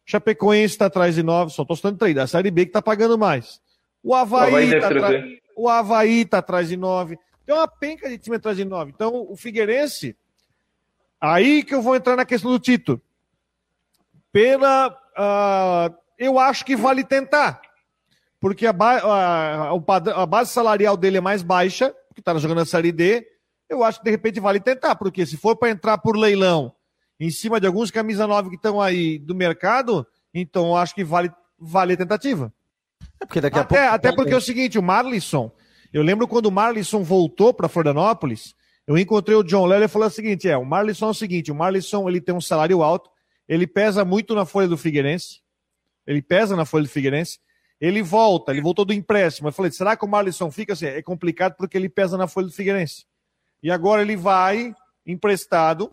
Chapecoense 0.05 0.75
está 0.75 0.85
atrás 0.85 1.15
de 1.15 1.23
9, 1.23 1.51
só 1.51 1.63
estou 1.63 1.75
citando 1.75 1.97
três, 1.97 2.13
da 2.13 2.27
Série 2.27 2.51
B 2.51 2.65
que 2.65 2.69
está 2.69 2.83
pagando 2.83 3.17
mais. 3.17 3.59
O 4.03 4.13
Havaí 4.13 4.65
está 4.65 4.85
atrás, 4.85 5.23
tá 5.23 5.44
atrás 6.37 6.69
de 6.69 6.77
9. 6.77 7.17
Tem 7.45 7.55
uma 7.55 7.67
penca 7.67 8.09
de 8.09 8.17
time 8.17 8.37
atrás 8.37 8.57
de 8.57 8.65
9. 8.65 8.91
Então, 8.93 9.27
o 9.29 9.35
Figueirense, 9.35 10.15
aí 11.19 11.63
que 11.63 11.73
eu 11.73 11.81
vou 11.81 11.95
entrar 11.95 12.15
na 12.15 12.25
questão 12.25 12.51
do 12.51 12.59
título. 12.59 13.01
Pela. 14.31 14.89
Uh, 15.17 15.95
eu 16.17 16.39
acho 16.39 16.65
que 16.65 16.75
vale 16.75 17.03
tentar. 17.03 17.61
Porque 18.39 18.65
a, 18.67 18.71
a, 18.71 19.71
a 19.71 20.25
base 20.25 20.51
salarial 20.51 20.97
dele 20.97 21.17
é 21.17 21.21
mais 21.21 21.41
baixa, 21.41 21.93
que 22.13 22.19
está 22.19 22.33
jogando 22.37 22.61
a 22.61 22.65
Série 22.65 22.91
D 22.91 23.35
eu 23.69 23.83
acho 23.83 23.99
que 23.99 24.05
de 24.05 24.11
repente 24.11 24.39
vale 24.39 24.59
tentar, 24.59 24.95
porque 24.95 25.25
se 25.25 25.37
for 25.37 25.55
para 25.55 25.69
entrar 25.69 25.97
por 25.97 26.15
leilão 26.15 26.73
em 27.19 27.29
cima 27.29 27.59
de 27.59 27.67
alguns 27.67 27.91
camisa 27.91 28.27
9 28.27 28.49
que 28.49 28.55
estão 28.55 28.81
aí 28.81 29.17
do 29.17 29.33
mercado, 29.33 30.05
então 30.33 30.67
eu 30.67 30.75
acho 30.75 30.93
que 30.93 31.03
vale, 31.03 31.31
vale 31.57 31.93
a 31.93 31.97
tentativa. 31.97 32.53
É 33.21 33.25
porque 33.25 33.41
daqui 33.41 33.57
a 33.57 33.61
até, 33.61 33.81
pouco... 33.81 33.95
até 33.95 34.11
porque 34.11 34.33
é 34.33 34.37
o 34.37 34.41
seguinte, 34.41 34.77
o 34.77 34.83
Marlisson, 34.83 35.51
eu 35.93 36.03
lembro 36.03 36.27
quando 36.27 36.47
o 36.47 36.51
Marlisson 36.51 37.03
voltou 37.03 37.53
para 37.53 37.69
Florianópolis, 37.69 38.53
eu 38.87 38.97
encontrei 38.97 39.35
o 39.35 39.43
John 39.43 39.65
Lely 39.65 39.85
e 39.85 39.87
falou 39.87 40.07
o 40.07 40.11
seguinte, 40.11 40.47
é, 40.47 40.57
o 40.57 40.65
Marlisson 40.65 41.07
é 41.07 41.09
o 41.09 41.13
seguinte, 41.13 41.51
o 41.51 41.55
Marlisson 41.55 42.07
ele 42.07 42.21
tem 42.21 42.35
um 42.35 42.41
salário 42.41 42.83
alto, 42.83 43.09
ele 43.47 43.65
pesa 43.65 44.05
muito 44.05 44.35
na 44.35 44.45
folha 44.45 44.67
do 44.67 44.77
Figueirense, 44.77 45.41
ele 46.05 46.21
pesa 46.21 46.55
na 46.55 46.65
folha 46.65 46.83
do 46.83 46.89
Figueirense, 46.89 47.39
ele 47.79 48.01
volta, 48.01 48.51
ele 48.51 48.61
voltou 48.61 48.85
do 48.85 48.93
empréstimo, 48.93 49.47
eu 49.47 49.53
falei, 49.53 49.71
será 49.71 49.95
que 49.95 50.05
o 50.05 50.07
Marlisson 50.07 50.51
fica 50.51 50.73
assim? 50.73 50.85
É 50.85 51.01
complicado 51.01 51.55
porque 51.57 51.77
ele 51.77 51.89
pesa 51.89 52.17
na 52.17 52.27
folha 52.27 52.47
do 52.47 52.53
Figueirense. 52.53 53.05
E 53.61 53.71
agora 53.71 54.01
ele 54.01 54.15
vai 54.15 54.75
emprestado. 55.05 55.91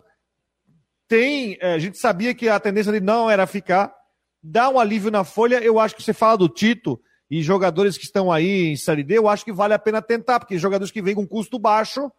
Tem, 1.07 1.57
é, 1.59 1.73
a 1.73 1.79
gente 1.79 1.97
sabia 1.97 2.33
que 2.33 2.47
a 2.49 2.59
tendência 2.59 2.91
dele 2.91 3.05
não 3.05 3.29
era 3.29 3.45
ficar. 3.47 3.93
Dá 4.41 4.69
um 4.69 4.79
alívio 4.79 5.11
na 5.11 5.23
folha. 5.23 5.57
Eu 5.57 5.79
acho 5.79 5.95
que 5.95 6.03
você 6.03 6.13
fala 6.13 6.37
do 6.37 6.49
Tito 6.49 6.99
e 7.33 7.41
jogadores 7.41 7.97
que 7.97 8.03
estão 8.03 8.31
aí 8.31 8.67
em 8.67 8.77
Série 8.77 9.03
D, 9.03 9.17
eu 9.17 9.27
acho 9.27 9.43
que 9.43 9.51
vale 9.51 9.73
a 9.73 9.79
pena 9.79 10.03
tentar, 10.03 10.39
porque 10.39 10.55
jogadores 10.59 10.91
que 10.91 11.01
vêm 11.01 11.15
com 11.15 11.27
custo 11.27 11.57
baixo 11.57 12.11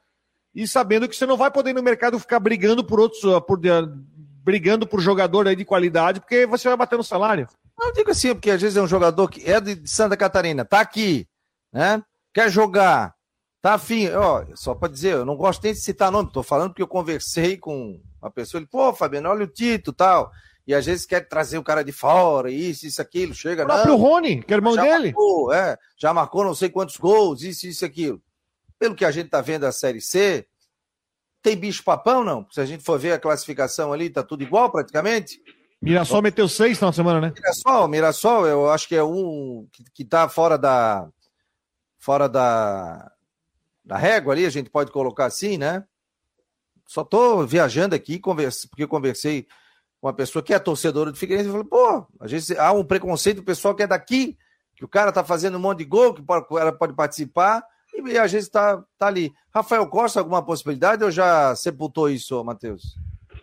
e 0.52 0.66
sabendo 0.66 1.08
que 1.08 1.14
você 1.14 1.24
não 1.24 1.36
vai 1.36 1.52
poder 1.52 1.70
ir 1.70 1.74
no 1.74 1.84
mercado 1.84 2.18
ficar 2.18 2.40
brigando 2.40 2.82
por 2.82 2.98
outros, 2.98 3.22
por, 3.46 3.60
brigando 4.42 4.88
por 4.88 4.98
jogador 4.98 5.46
aí 5.46 5.54
de 5.54 5.64
qualidade, 5.64 6.18
porque 6.18 6.46
você 6.46 6.66
vai 6.66 6.76
bater 6.76 6.96
no 6.96 7.04
salário. 7.04 7.46
Não 7.78 7.92
digo 7.92 8.10
assim, 8.10 8.34
porque 8.34 8.50
às 8.50 8.60
vezes 8.60 8.76
é 8.76 8.82
um 8.82 8.88
jogador 8.88 9.28
que 9.28 9.48
é 9.48 9.60
de 9.60 9.88
Santa 9.88 10.16
Catarina, 10.16 10.64
tá 10.64 10.80
aqui, 10.80 11.28
né? 11.72 12.02
Quer 12.32 12.50
jogar, 12.50 13.14
Tá 13.62 13.74
afim, 13.74 14.10
ó, 14.10 14.44
só 14.56 14.74
para 14.74 14.92
dizer, 14.92 15.12
eu 15.12 15.24
não 15.24 15.36
gosto 15.36 15.62
nem 15.62 15.72
de 15.72 15.78
citar 15.78 16.10
nome, 16.10 16.30
tô 16.32 16.42
falando 16.42 16.70
porque 16.70 16.82
eu 16.82 16.88
conversei 16.88 17.56
com 17.56 17.98
uma 18.20 18.30
pessoa, 18.32 18.58
ele, 18.58 18.66
pô, 18.66 18.92
Fabiano, 18.92 19.30
olha 19.30 19.44
o 19.44 19.46
Tito 19.46 19.92
tal. 19.92 20.30
E 20.66 20.74
às 20.74 20.86
vezes 20.86 21.04
quer 21.04 21.28
trazer 21.28 21.58
o 21.58 21.62
cara 21.62 21.82
de 21.82 21.92
fora, 21.92 22.50
isso, 22.50 22.86
isso, 22.86 23.00
aquilo, 23.00 23.34
chega, 23.34 23.64
o 23.64 23.66
próprio 23.66 23.92
não. 23.92 23.96
Rony, 23.98 24.42
que 24.42 24.52
é 24.52 24.56
irmão 24.56 24.74
já 24.74 24.82
dele. 24.82 25.08
Marcou, 25.08 25.52
é, 25.52 25.78
já 25.96 26.14
marcou 26.14 26.44
não 26.44 26.54
sei 26.54 26.70
quantos 26.70 26.96
gols, 26.96 27.42
isso, 27.42 27.66
isso, 27.66 27.84
aquilo. 27.84 28.20
Pelo 28.78 28.94
que 28.94 29.04
a 29.04 29.10
gente 29.10 29.28
tá 29.28 29.40
vendo 29.40 29.62
da 29.62 29.72
Série 29.72 30.00
C, 30.00 30.46
tem 31.42 31.56
bicho 31.56 31.84
papão, 31.84 32.24
não? 32.24 32.46
Se 32.50 32.60
a 32.60 32.64
gente 32.64 32.82
for 32.82 32.98
ver 32.98 33.12
a 33.12 33.18
classificação 33.18 33.92
ali, 33.92 34.08
tá 34.08 34.22
tudo 34.22 34.42
igual 34.42 34.72
praticamente. 34.72 35.38
Mirassol 35.82 36.22
meteu 36.22 36.48
seis 36.48 36.80
na 36.80 36.92
semana, 36.92 37.20
né? 37.20 37.32
Mirassol, 37.36 37.88
Mirassol, 37.88 38.46
eu 38.46 38.70
acho 38.70 38.88
que 38.88 38.96
é 38.96 39.04
um 39.04 39.68
que, 39.70 39.84
que 39.92 40.04
tá 40.04 40.28
fora 40.30 40.56
da 40.56 41.06
fora 41.98 42.26
da 42.26 43.10
da 43.84 43.98
régua 43.98 44.32
ali, 44.32 44.46
a 44.46 44.50
gente 44.50 44.70
pode 44.70 44.90
colocar 44.90 45.26
assim, 45.26 45.58
né? 45.58 45.84
Só 46.86 47.04
tô 47.04 47.46
viajando 47.46 47.94
aqui, 47.94 48.18
conversa, 48.18 48.66
porque 48.66 48.82
eu 48.82 48.88
conversei 48.88 49.46
uma 50.04 50.12
pessoa 50.12 50.42
que 50.42 50.52
é 50.52 50.58
torcedora 50.58 51.10
do 51.10 51.16
Figueirense 51.16 51.48
e 51.48 51.52
falei, 51.52 51.66
pô, 51.66 52.06
a 52.20 52.26
gente 52.26 52.56
há 52.58 52.72
um 52.72 52.84
preconceito 52.84 53.38
do 53.38 53.42
pessoal 53.42 53.74
que 53.74 53.82
é 53.82 53.86
daqui, 53.86 54.36
que 54.76 54.84
o 54.84 54.88
cara 54.88 55.10
tá 55.10 55.24
fazendo 55.24 55.56
um 55.56 55.60
monte 55.60 55.78
de 55.78 55.86
gol, 55.86 56.12
que 56.12 56.22
pode, 56.22 56.46
cara 56.46 56.72
pode 56.72 56.92
participar, 56.94 57.64
e 58.04 58.18
a 58.18 58.26
gente 58.26 58.50
tá, 58.50 58.82
tá 58.98 59.06
ali. 59.06 59.32
Rafael 59.54 59.86
Costa, 59.86 60.20
alguma 60.20 60.44
possibilidade 60.44 61.02
ou 61.02 61.10
já 61.10 61.56
sepultou 61.56 62.10
isso, 62.10 62.42
Matheus? 62.44 62.82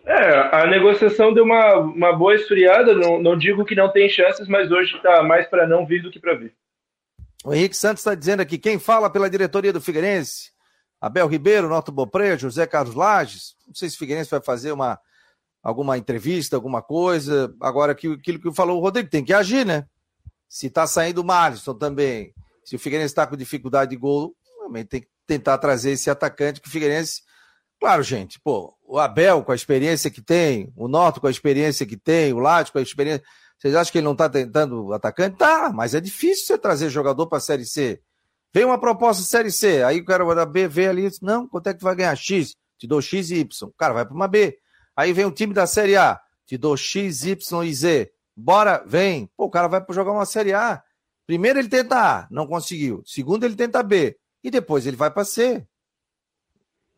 É, 0.06 0.56
a 0.56 0.66
negociação 0.66 1.34
deu 1.34 1.44
uma, 1.44 1.78
uma 1.78 2.12
boa 2.12 2.34
esfriada, 2.34 2.94
não, 2.94 3.20
não 3.20 3.36
digo 3.36 3.64
que 3.64 3.74
não 3.74 3.90
tem 3.90 4.08
chances, 4.08 4.46
mas 4.46 4.70
hoje 4.70 4.94
está 4.94 5.20
mais 5.22 5.48
para 5.48 5.66
não 5.66 5.84
vir 5.84 6.02
do 6.02 6.12
que 6.12 6.20
para 6.20 6.34
vir. 6.34 6.54
O 7.44 7.52
Henrique 7.52 7.76
Santos 7.76 8.02
está 8.02 8.14
dizendo 8.14 8.40
aqui, 8.40 8.56
quem 8.56 8.78
fala 8.78 9.10
pela 9.10 9.28
diretoria 9.28 9.72
do 9.72 9.80
Figueirense? 9.80 10.52
Abel 11.00 11.26
Ribeiro, 11.26 11.68
Norto 11.68 11.90
Bopreia, 11.90 12.38
José 12.38 12.64
Carlos 12.68 12.94
Lages. 12.94 13.56
Não 13.66 13.74
sei 13.74 13.88
se 13.88 13.96
o 13.96 13.98
Figueirense 13.98 14.30
vai 14.30 14.40
fazer 14.40 14.70
uma, 14.70 15.00
alguma 15.62 15.96
entrevista, 15.96 16.56
alguma 16.56 16.82
coisa. 16.82 17.54
Agora, 17.60 17.92
aquilo 17.92 18.18
que 18.18 18.52
falou 18.52 18.78
o 18.78 18.80
Rodrigo, 18.80 19.08
tem 19.08 19.24
que 19.24 19.32
agir, 19.32 19.64
né? 19.64 19.86
Se 20.48 20.66
está 20.66 20.86
saindo 20.86 21.22
o 21.22 21.24
Malisson 21.24 21.74
também, 21.74 22.34
se 22.64 22.76
o 22.76 22.78
Figueirense 22.78 23.12
está 23.12 23.26
com 23.26 23.36
dificuldade 23.36 23.90
de 23.90 23.96
gol, 23.96 24.34
também 24.58 24.84
tem 24.84 25.00
que 25.00 25.08
tentar 25.26 25.58
trazer 25.58 25.92
esse 25.92 26.10
atacante 26.10 26.60
que 26.60 26.68
o 26.68 26.70
Figueirense 26.70 27.22
Claro, 27.82 28.00
gente, 28.04 28.38
pô, 28.38 28.78
o 28.84 28.96
Abel 28.96 29.42
com 29.42 29.50
a 29.50 29.56
experiência 29.56 30.08
que 30.08 30.22
tem, 30.22 30.72
o 30.76 30.86
Norto 30.86 31.20
com 31.20 31.26
a 31.26 31.30
experiência 31.32 31.84
que 31.84 31.96
tem, 31.96 32.32
o 32.32 32.38
Ládio 32.38 32.72
com 32.72 32.78
a 32.78 32.82
experiência. 32.82 33.24
Vocês 33.58 33.74
acham 33.74 33.90
que 33.90 33.98
ele 33.98 34.04
não 34.04 34.14
tá 34.14 34.28
tentando 34.28 34.92
atacante? 34.92 35.36
Tá, 35.36 35.72
mas 35.74 35.92
é 35.92 36.00
difícil 36.00 36.46
você 36.46 36.56
trazer 36.56 36.90
jogador 36.90 37.26
para 37.26 37.38
a 37.38 37.40
Série 37.40 37.66
C. 37.66 38.00
Vem 38.54 38.64
uma 38.64 38.78
proposta 38.78 39.24
Série 39.24 39.50
C, 39.50 39.82
aí 39.82 39.98
o 39.98 40.04
cara 40.04 40.32
da 40.32 40.46
B 40.46 40.68
vê 40.68 40.86
ali, 40.86 41.10
não, 41.20 41.48
quanto 41.48 41.66
é 41.66 41.74
que 41.74 41.82
vai 41.82 41.96
ganhar? 41.96 42.14
X, 42.14 42.54
te 42.78 42.86
dou 42.86 43.02
X 43.02 43.32
e 43.32 43.38
Y. 43.40 43.68
O 43.68 43.72
cara 43.72 43.94
vai 43.94 44.04
para 44.06 44.14
uma 44.14 44.28
B. 44.28 44.56
Aí 44.96 45.12
vem 45.12 45.24
o 45.24 45.32
time 45.32 45.54
da 45.54 45.66
Série 45.66 45.96
A, 45.96 46.20
te 46.46 46.56
dou 46.56 46.76
X, 46.76 47.24
Y 47.24 47.64
e 47.64 47.74
Z. 47.74 48.12
Bora, 48.36 48.82
vem. 48.86 49.30
Pô, 49.36 49.46
o 49.46 49.50
cara 49.50 49.68
vai 49.68 49.84
jogar 49.90 50.12
uma 50.12 50.26
Série 50.26 50.52
A. 50.52 50.82
Primeiro 51.26 51.58
ele 51.58 51.68
tenta 51.68 51.96
A, 51.96 52.28
não 52.30 52.46
conseguiu. 52.46 53.02
Segundo 53.06 53.44
ele 53.44 53.56
tenta 53.56 53.82
B. 53.82 54.18
E 54.42 54.50
depois 54.50 54.86
ele 54.86 54.96
vai 54.96 55.10
para 55.10 55.24
C. 55.24 55.66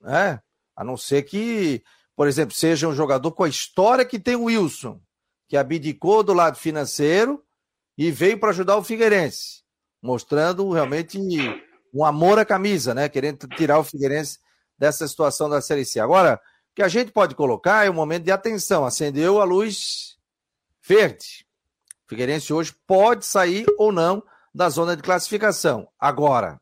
É, 0.07 0.41
a 0.77 0.85
não 0.85 0.97
ser 0.97 1.23
que, 1.23 1.83
por 2.17 2.27
exemplo, 2.27 2.55
seja 2.55 2.89
um 2.89 2.95
jogador 2.95 3.33
com 3.33 3.45
a 3.45 3.49
história 3.49 4.05
que 4.05 4.19
tem 4.19 4.37
o 4.37 4.45
Wilson, 4.45 5.01
que 5.49 5.57
abdicou 5.57 6.23
do 6.23 6.35
lado 6.35 6.57
financeiro 6.57 7.43
e 7.97 8.11
veio 8.11 8.39
para 8.39 8.51
ajudar 8.51 8.77
o 8.77 8.85
Figueirense, 8.85 9.63
mostrando 10.03 10.71
realmente 10.71 11.19
um 11.93 12.05
amor 12.05 12.39
à 12.39 12.45
camisa, 12.45 12.93
né? 12.93 13.09
Querendo 13.09 13.47
tirar 13.49 13.79
o 13.79 13.85
Figueirense 13.85 14.39
dessa 14.77 15.07
situação 15.07 15.49
da 15.49 15.63
Série 15.63 15.85
C. 15.85 16.01
Agora, 16.01 16.41
que 16.75 16.83
a 16.83 16.89
gente 16.89 17.13
pode 17.13 17.35
colocar 17.35 17.87
é 17.87 17.91
um 17.91 17.95
momento 17.95 18.25
de 18.25 18.33
atenção. 18.33 18.85
Acendeu 18.85 19.41
a 19.41 19.45
luz 19.45 20.19
verde. 20.83 21.47
O 22.05 22.09
Figueirense 22.09 22.53
hoje 22.53 22.75
pode 22.87 23.25
sair 23.25 23.65
ou 23.79 23.93
não 23.93 24.23
da 24.55 24.69
zona 24.69 24.97
de 24.97 25.03
classificação. 25.03 25.89
Agora, 25.99 26.61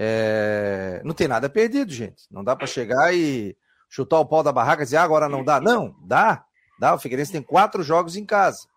é... 0.00 1.02
Não 1.04 1.12
tem 1.12 1.26
nada 1.26 1.50
perdido, 1.50 1.92
gente. 1.92 2.22
Não 2.30 2.44
dá 2.44 2.54
para 2.54 2.68
chegar 2.68 3.12
e 3.12 3.56
chutar 3.88 4.20
o 4.20 4.26
pau 4.26 4.44
da 4.44 4.52
barraca 4.52 4.82
e 4.82 4.84
dizer 4.84 4.98
ah, 4.98 5.02
agora 5.02 5.28
não 5.28 5.42
dá. 5.42 5.60
Não, 5.60 5.96
dá. 6.00 6.44
Dá. 6.78 6.94
O 6.94 6.98
Figueirense 6.98 7.32
tem 7.32 7.42
quatro 7.42 7.82
jogos 7.82 8.14
em 8.14 8.24
casa. 8.24 8.68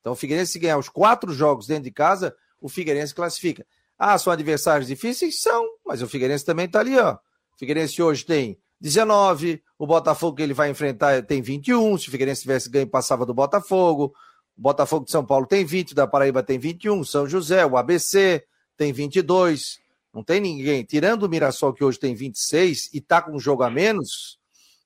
Então, 0.00 0.12
o 0.12 0.16
Figueirense, 0.16 0.52
se 0.52 0.58
ganhar 0.58 0.76
os 0.76 0.90
quatro 0.90 1.32
jogos 1.32 1.66
dentro 1.66 1.84
de 1.84 1.90
casa, 1.90 2.36
o 2.60 2.68
Figueirense 2.68 3.14
classifica. 3.14 3.66
Ah, 3.98 4.18
são 4.18 4.32
adversários 4.32 4.86
difíceis? 4.86 5.40
São, 5.40 5.66
mas 5.84 6.02
o 6.02 6.08
Figueirense 6.08 6.44
também 6.44 6.66
está 6.66 6.80
ali, 6.80 6.98
ó. 6.98 7.14
O 7.14 7.58
Figueirense 7.58 8.02
hoje 8.02 8.24
tem 8.24 8.60
19, 8.80 9.62
o 9.78 9.86
Botafogo 9.86 10.36
que 10.36 10.42
ele 10.42 10.54
vai 10.54 10.70
enfrentar 10.70 11.22
tem 11.24 11.42
21. 11.42 11.98
Se 11.98 12.08
o 12.08 12.10
Figueirense 12.10 12.42
tivesse 12.42 12.70
ganho, 12.70 12.86
passava 12.86 13.26
do 13.26 13.34
Botafogo. 13.34 14.14
O 14.56 14.60
Botafogo 14.60 15.04
de 15.04 15.10
São 15.10 15.24
Paulo 15.24 15.46
tem 15.46 15.64
20, 15.64 15.94
da 15.94 16.06
Paraíba 16.06 16.42
tem 16.42 16.58
21, 16.58 17.04
São 17.04 17.28
José, 17.28 17.64
o 17.64 17.76
ABC 17.76 18.44
tem 18.76 18.92
22. 18.92 19.78
Não 20.12 20.22
tem 20.22 20.40
ninguém. 20.40 20.84
Tirando 20.84 21.24
o 21.24 21.28
Mirassol, 21.28 21.72
que 21.72 21.84
hoje 21.84 21.98
tem 21.98 22.14
26 22.14 22.90
e 22.92 23.00
tá 23.00 23.22
com 23.22 23.32
um 23.32 23.38
jogo 23.38 23.62
a 23.62 23.70
menos, 23.70 24.38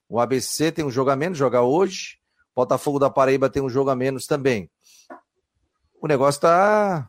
o 0.09 0.21
ABC 0.21 0.71
tem 0.73 0.85
um 0.85 0.91
jogo 0.91 1.11
a 1.11 1.17
menos, 1.17 1.39
joga 1.39 1.63
hoje. 1.63 2.19
O 2.55 2.61
Botafogo 2.61 2.99
da 2.99 3.09
Paraíba 3.09 3.49
tem 3.49 3.63
um 3.63 3.69
jogo 3.69 3.89
a 3.89 3.97
menos 3.97 4.27
também. 4.27 4.71
O 6.01 6.07
negócio 6.07 6.41
tá, 6.41 7.09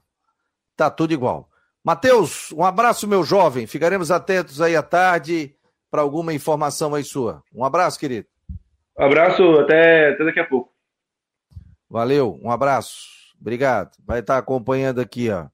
tá 0.76 0.90
tudo 0.90 1.14
igual. 1.14 1.50
Matheus, 1.84 2.54
um 2.54 2.64
abraço, 2.64 3.08
meu 3.08 3.24
jovem. 3.24 3.68
Ficaremos 3.68 4.10
atentos 4.10 4.62
aí 4.62 4.74
à 4.74 4.82
tarde 4.82 5.54
para 5.94 6.02
alguma 6.02 6.34
informação 6.34 6.96
aí 6.96 7.04
sua. 7.04 7.44
Um 7.54 7.64
abraço, 7.64 8.00
querido. 8.00 8.28
Um 8.98 9.06
abraço, 9.06 9.44
até, 9.60 10.10
até 10.10 10.26
daqui 10.26 10.40
a 10.40 10.44
pouco. 10.44 10.74
Valeu, 11.88 12.40
um 12.42 12.50
abraço. 12.50 13.06
Obrigado. 13.40 13.92
Vai 14.04 14.22
estar 14.22 14.40
acompanhando 14.40 15.00
aqui, 15.00 15.30
ó. 15.30 15.46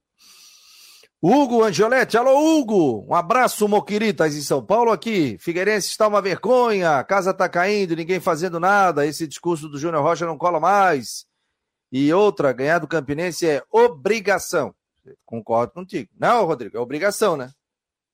Hugo 1.21 1.61
Angioletti, 1.61 2.17
alô 2.17 2.57
Hugo, 2.57 3.05
um 3.05 3.13
abraço 3.13 3.67
Moquiritas 3.67 4.33
em 4.37 4.41
São 4.41 4.65
Paulo 4.65 4.93
aqui, 4.93 5.37
Figueirense 5.37 5.89
está 5.89 6.07
uma 6.07 6.21
vergonha, 6.21 6.97
a 6.97 7.03
casa 7.03 7.31
está 7.31 7.49
caindo, 7.49 7.93
ninguém 7.93 8.21
fazendo 8.21 8.61
nada, 8.61 9.05
esse 9.05 9.27
discurso 9.27 9.67
do 9.67 9.77
Júnior 9.77 10.01
Rocha 10.01 10.25
não 10.25 10.37
cola 10.37 10.61
mais. 10.61 11.25
E 11.91 12.13
outra, 12.13 12.53
ganhar 12.53 12.79
do 12.79 12.87
Campinense 12.87 13.45
é 13.45 13.61
obrigação. 13.69 14.73
Concordo 15.25 15.73
contigo. 15.73 16.09
Não, 16.17 16.45
Rodrigo, 16.45 16.77
é 16.77 16.79
obrigação, 16.79 17.35
né? 17.35 17.51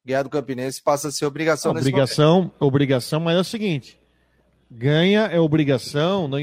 Ganhar 0.06 0.24
do 0.24 0.30
Campinense 0.30 0.82
passa 0.82 1.08
a 1.08 1.12
ser 1.12 1.26
obrigação 1.26 1.72
Obrigação, 1.72 2.52
obrigação, 2.60 3.20
mas 3.20 3.38
é 3.38 3.39
o 3.39 3.44
seguinte, 3.44 4.00
ganha 4.70 5.22
é 5.22 5.39
obrigação, 5.39 6.28
não, 6.28 6.38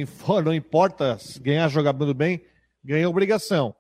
não 0.44 0.55
importa 0.55 1.16
ganhar 1.40 1.68
jogando 1.68 2.12
bem, 2.12 2.44
ganha 2.85 3.05
é 3.05 3.09
obrigação 3.09 3.75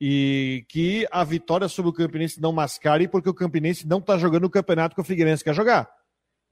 e 0.00 0.64
que 0.68 1.06
a 1.10 1.24
vitória 1.24 1.68
sobre 1.68 1.90
o 1.90 1.94
Campinense 1.94 2.40
não 2.40 2.52
mascare, 2.52 3.08
porque 3.08 3.28
o 3.28 3.34
Campinense 3.34 3.86
não 3.86 3.98
está 3.98 4.18
jogando 4.18 4.44
o 4.44 4.50
campeonato 4.50 4.94
que 4.94 5.00
o 5.00 5.04
Figueirense 5.04 5.42
quer 5.42 5.54
jogar. 5.54 5.88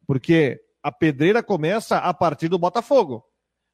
Porque 0.06 0.60
a 0.82 0.90
pedreira 0.90 1.42
começa 1.42 1.98
a 1.98 2.12
partir 2.14 2.48
do 2.48 2.58
Botafogo. 2.58 3.24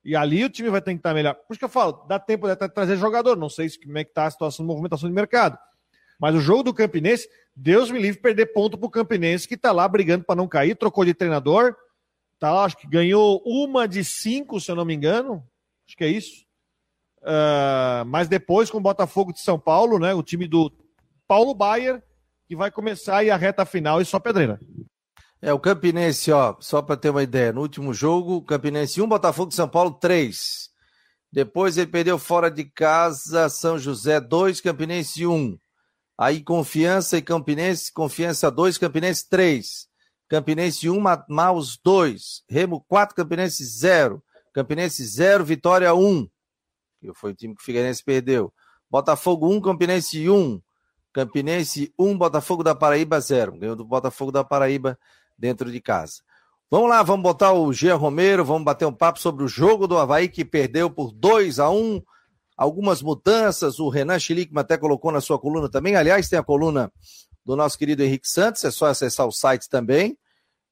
E 0.04 0.16
ali 0.16 0.44
o 0.44 0.50
time 0.50 0.70
vai 0.70 0.80
ter 0.80 0.92
que 0.92 0.98
estar 0.98 1.14
melhor. 1.14 1.34
Por 1.34 1.52
isso 1.52 1.58
que 1.58 1.64
eu 1.64 1.68
falo, 1.68 2.04
dá 2.08 2.18
tempo 2.18 2.48
de 2.48 2.68
trazer 2.68 2.96
jogador. 2.96 3.36
Não 3.36 3.48
sei 3.48 3.68
como 3.82 3.98
é 3.98 4.04
que 4.04 4.10
está 4.10 4.26
a 4.26 4.30
situação 4.30 4.64
de 4.64 4.72
movimentação 4.72 5.08
de 5.08 5.14
mercado. 5.14 5.58
Mas 6.20 6.34
o 6.34 6.40
jogo 6.40 6.64
do 6.64 6.74
Campinense, 6.74 7.26
Deus 7.56 7.90
me 7.90 7.98
livre 7.98 8.20
perder 8.20 8.52
ponto 8.52 8.76
para 8.76 8.86
o 8.86 8.90
Campinense, 8.90 9.48
que 9.48 9.54
está 9.54 9.72
lá 9.72 9.88
brigando 9.88 10.24
para 10.24 10.36
não 10.36 10.46
cair, 10.46 10.76
trocou 10.76 11.04
de 11.04 11.14
treinador. 11.14 11.74
Tá 12.38 12.52
lá, 12.52 12.64
acho 12.64 12.76
que 12.76 12.86
ganhou 12.86 13.42
uma 13.44 13.88
de 13.88 14.04
cinco, 14.04 14.60
se 14.60 14.70
eu 14.70 14.76
não 14.76 14.84
me 14.84 14.94
engano. 14.94 15.42
Acho 15.88 15.96
que 15.96 16.04
é 16.04 16.08
isso. 16.08 16.44
Uh, 17.22 18.04
mas 18.06 18.28
depois 18.28 18.70
com 18.70 18.78
o 18.78 18.82
Botafogo 18.82 19.32
de 19.32 19.40
São 19.40 19.58
Paulo, 19.58 19.98
né? 19.98 20.14
O 20.14 20.22
time 20.22 20.46
do 20.46 20.70
Paulo 21.26 21.54
Baier, 21.54 22.02
que 22.46 22.54
vai 22.54 22.70
começar 22.70 23.18
aí 23.18 23.30
a 23.30 23.36
reta 23.36 23.64
final 23.64 24.00
e 24.00 24.04
só 24.04 24.18
pedreira. 24.18 24.60
É, 25.42 25.52
o 25.54 25.58
Campinense, 25.58 26.30
ó, 26.32 26.56
só 26.60 26.82
para 26.82 26.98
ter 26.98 27.08
uma 27.08 27.22
ideia, 27.22 27.52
no 27.52 27.62
último 27.62 27.94
jogo, 27.94 28.42
Campinense 28.42 29.00
1, 29.00 29.08
Botafogo 29.08 29.48
de 29.48 29.54
São 29.54 29.68
Paulo 29.68 29.92
3. 29.92 30.68
Depois 31.32 31.78
ele 31.78 31.90
perdeu 31.90 32.18
fora 32.18 32.50
de 32.50 32.64
casa, 32.64 33.48
São 33.48 33.78
José 33.78 34.20
2, 34.20 34.60
Campinense 34.60 35.26
1. 35.26 35.58
Aí 36.20 36.42
Confiança 36.42 37.16
e 37.16 37.22
Campinense, 37.22 37.90
Confiança 37.90 38.50
2, 38.50 38.76
Campinense 38.76 39.26
3. 39.30 39.88
Campinense 40.28 40.90
1, 40.90 41.02
Maus 41.28 41.80
2. 41.82 42.44
Remo 42.48 42.84
4, 42.86 43.16
Campinense 43.16 43.64
0. 43.64 44.22
Campinense 44.52 45.02
0, 45.02 45.44
Vitória 45.44 45.94
1 45.94 46.28
que 47.00 47.14
foi 47.14 47.32
o 47.32 47.34
time 47.34 47.54
que 47.54 47.62
o 47.62 47.64
Figueirense 47.64 48.04
perdeu. 48.04 48.52
Botafogo 48.90 49.48
1, 49.48 49.60
Campinense 49.60 50.28
1. 50.28 50.60
Campinense 51.12 51.92
1, 51.98 52.18
Botafogo 52.18 52.62
da 52.62 52.74
Paraíba 52.74 53.20
0. 53.20 53.58
Ganhou 53.58 53.74
do 53.74 53.84
Botafogo 53.84 54.30
da 54.30 54.44
Paraíba 54.44 54.98
dentro 55.36 55.72
de 55.72 55.80
casa. 55.80 56.22
Vamos 56.70 56.88
lá, 56.88 57.02
vamos 57.02 57.22
botar 57.22 57.52
o 57.52 57.72
Jean 57.72 57.96
Romero, 57.96 58.44
vamos 58.44 58.64
bater 58.64 58.86
um 58.86 58.92
papo 58.92 59.18
sobre 59.18 59.42
o 59.42 59.48
jogo 59.48 59.88
do 59.88 59.98
Havaí 59.98 60.28
que 60.28 60.44
perdeu 60.44 60.88
por 60.88 61.10
2 61.10 61.58
a 61.58 61.68
1 61.68 62.00
Algumas 62.60 63.00
mudanças, 63.00 63.78
o 63.78 63.88
Renan 63.88 64.18
Schlickman 64.18 64.60
até 64.60 64.76
colocou 64.76 65.10
na 65.10 65.22
sua 65.22 65.38
coluna 65.38 65.66
também. 65.66 65.96
Aliás, 65.96 66.28
tem 66.28 66.38
a 66.38 66.42
coluna 66.42 66.92
do 67.42 67.56
nosso 67.56 67.78
querido 67.78 68.02
Henrique 68.02 68.28
Santos, 68.28 68.62
é 68.66 68.70
só 68.70 68.84
acessar 68.84 69.26
o 69.26 69.32
site 69.32 69.66
também. 69.66 70.14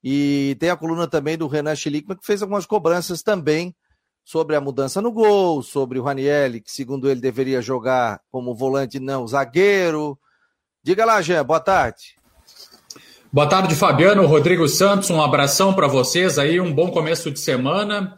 E 0.05 0.55
tem 0.61 0.68
a 0.68 0.76
coluna 0.76 1.09
também 1.09 1.39
do 1.39 1.47
Renan 1.47 1.74
Schlickman, 1.74 2.18
que 2.18 2.26
fez 2.26 2.43
algumas 2.43 2.66
cobranças 2.66 3.22
também 3.22 3.74
sobre 4.22 4.55
a 4.55 4.61
mudança 4.61 5.01
no 5.01 5.11
gol, 5.11 5.62
sobre 5.62 5.99
o 5.99 6.03
Ranielli, 6.03 6.61
que 6.61 6.70
segundo 6.70 7.09
ele 7.09 7.22
deveria 7.22 7.62
jogar 7.62 8.20
como 8.30 8.55
volante, 8.55 9.01
não 9.01 9.26
zagueiro. 9.26 10.18
Diga 10.82 11.07
lá, 11.07 11.22
Jean, 11.22 11.43
boa 11.43 11.59
tarde. 11.59 12.16
Boa 13.32 13.49
tarde, 13.49 13.74
Fabiano, 13.74 14.26
Rodrigo 14.26 14.68
Santos, 14.68 15.09
um 15.09 15.22
abração 15.22 15.72
para 15.72 15.89
vocês 15.89 16.39
aí, 16.39 16.61
um 16.61 16.70
bom 16.70 16.91
começo 16.91 17.30
de 17.30 17.41
semana. 17.41 18.14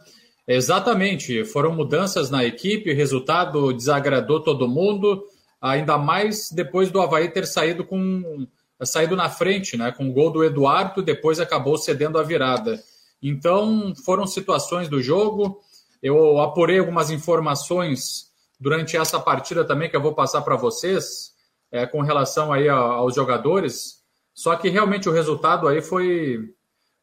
Exatamente, 0.53 1.45
foram 1.45 1.73
mudanças 1.73 2.29
na 2.29 2.43
equipe, 2.43 2.91
o 2.91 2.95
resultado 2.95 3.71
desagradou 3.71 4.41
todo 4.41 4.67
mundo, 4.67 5.23
ainda 5.61 5.97
mais 5.97 6.51
depois 6.51 6.91
do 6.91 6.99
Havaí 6.99 7.29
ter 7.29 7.47
saído 7.47 7.85
com 7.85 8.47
saído 8.83 9.15
na 9.15 9.29
frente, 9.29 9.77
né, 9.77 9.91
com 9.91 10.09
o 10.09 10.13
gol 10.13 10.31
do 10.31 10.43
Eduardo, 10.43 11.01
depois 11.01 11.39
acabou 11.39 11.77
cedendo 11.77 12.17
a 12.17 12.23
virada. 12.23 12.81
Então, 13.21 13.93
foram 14.03 14.25
situações 14.25 14.89
do 14.89 15.01
jogo. 15.01 15.61
Eu 16.01 16.39
apurei 16.39 16.79
algumas 16.79 17.11
informações 17.11 18.31
durante 18.59 18.97
essa 18.97 19.19
partida 19.19 19.63
também 19.63 19.89
que 19.89 19.95
eu 19.95 20.01
vou 20.01 20.15
passar 20.15 20.41
para 20.41 20.55
vocês, 20.55 21.31
é, 21.71 21.85
com 21.85 22.01
relação 22.01 22.51
aí 22.51 22.67
aos 22.67 23.15
jogadores. 23.15 24.01
Só 24.33 24.55
que 24.55 24.69
realmente 24.69 25.07
o 25.07 25.13
resultado 25.13 25.67
aí 25.67 25.81
foi, 25.81 26.39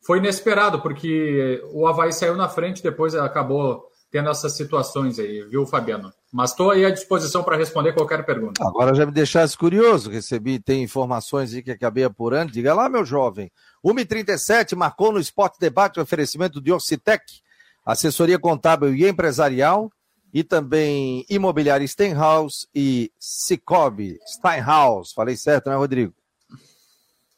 foi 0.08 0.20
inesperado, 0.20 0.80
porque 0.80 1.62
o 1.70 1.86
Havaí 1.86 2.14
saiu 2.14 2.34
na 2.34 2.48
frente, 2.48 2.82
depois 2.82 3.14
acabou 3.14 3.84
tendo 4.10 4.30
essas 4.30 4.56
situações 4.56 5.18
aí, 5.18 5.44
viu, 5.50 5.66
Fabiano? 5.66 6.10
Mas 6.32 6.52
estou 6.52 6.70
aí 6.70 6.82
à 6.86 6.90
disposição 6.90 7.42
para 7.42 7.58
responder 7.58 7.92
qualquer 7.92 8.24
pergunta. 8.24 8.66
Agora 8.66 8.94
já 8.94 9.04
me 9.04 9.12
deixasse 9.12 9.54
curioso, 9.54 10.10
recebi, 10.10 10.58
tem 10.58 10.82
informações 10.82 11.52
aí 11.52 11.62
que 11.62 11.70
acabei 11.70 12.04
apurando. 12.04 12.50
Diga 12.50 12.72
lá, 12.72 12.88
meu 12.88 13.04
jovem. 13.04 13.52
1h37 13.84 14.74
marcou 14.74 15.12
no 15.12 15.20
Esporte 15.20 15.60
Debate 15.60 16.00
o 16.00 16.02
oferecimento 16.02 16.58
de 16.58 16.72
Orcitec, 16.72 17.22
assessoria 17.84 18.38
contábil 18.38 18.94
e 18.94 19.06
empresarial, 19.06 19.92
e 20.32 20.42
também 20.42 21.26
imobiliária 21.28 21.86
Steinhaus 21.86 22.66
e 22.74 23.12
Cicobi 23.20 24.18
Steinhaus. 24.26 25.12
Falei 25.12 25.36
certo, 25.36 25.68
né, 25.68 25.76
Rodrigo? 25.76 26.14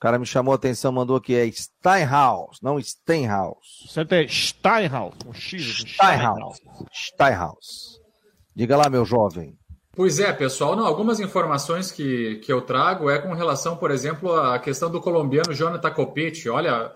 O 0.01 0.07
cara 0.09 0.18
me 0.18 0.24
chamou 0.24 0.53
a 0.53 0.55
atenção, 0.55 0.90
mandou 0.90 1.14
aqui, 1.14 1.34
é 1.34 1.46
Steinhaus, 1.53 2.59
não 2.62 2.80
Steinhaus. 2.80 3.84
Certo 3.86 4.14
é 4.14 4.26
Steinhaus, 4.26 5.14
um 5.26 5.34
X. 5.34 5.84
Steinhaus. 5.86 6.59
Steinhaus. 6.90 8.01
Diga 8.57 8.78
lá, 8.78 8.88
meu 8.88 9.05
jovem. 9.05 9.59
Pois 9.94 10.18
é, 10.18 10.32
pessoal. 10.32 10.74
Não, 10.74 10.86
algumas 10.86 11.20
informações 11.20 11.92
que, 11.92 12.36
que 12.36 12.51
eu 12.51 12.62
trago 12.62 13.11
é 13.11 13.18
com 13.18 13.34
relação, 13.34 13.76
por 13.76 13.90
exemplo, 13.90 14.34
à 14.34 14.59
questão 14.59 14.90
do 14.90 15.03
colombiano 15.03 15.53
Jonathan 15.53 15.90
Copete. 15.90 16.48
Olha, 16.48 16.90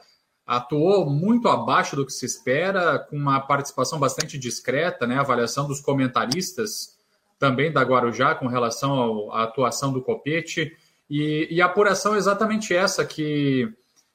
atuou 0.47 1.05
muito 1.05 1.47
abaixo 1.47 1.95
do 1.95 2.07
que 2.07 2.13
se 2.13 2.25
espera, 2.25 2.99
com 2.99 3.17
uma 3.17 3.39
participação 3.39 3.99
bastante 3.99 4.39
discreta, 4.39 5.07
né? 5.07 5.19
A 5.19 5.21
avaliação 5.21 5.69
dos 5.69 5.79
comentaristas 5.79 6.97
também 7.39 7.71
da 7.71 7.83
Guarujá 7.83 8.35
com 8.35 8.47
relação 8.47 8.93
ao, 8.93 9.31
à 9.35 9.43
atuação 9.43 9.93
do 9.93 10.01
Copete. 10.01 10.73
E, 11.09 11.49
e, 11.51 11.61
a 11.61 11.67
apuração 11.67 12.15
é 12.15 12.19
exatamente 12.19 12.75
essa, 12.75 13.05
que, 13.05 13.69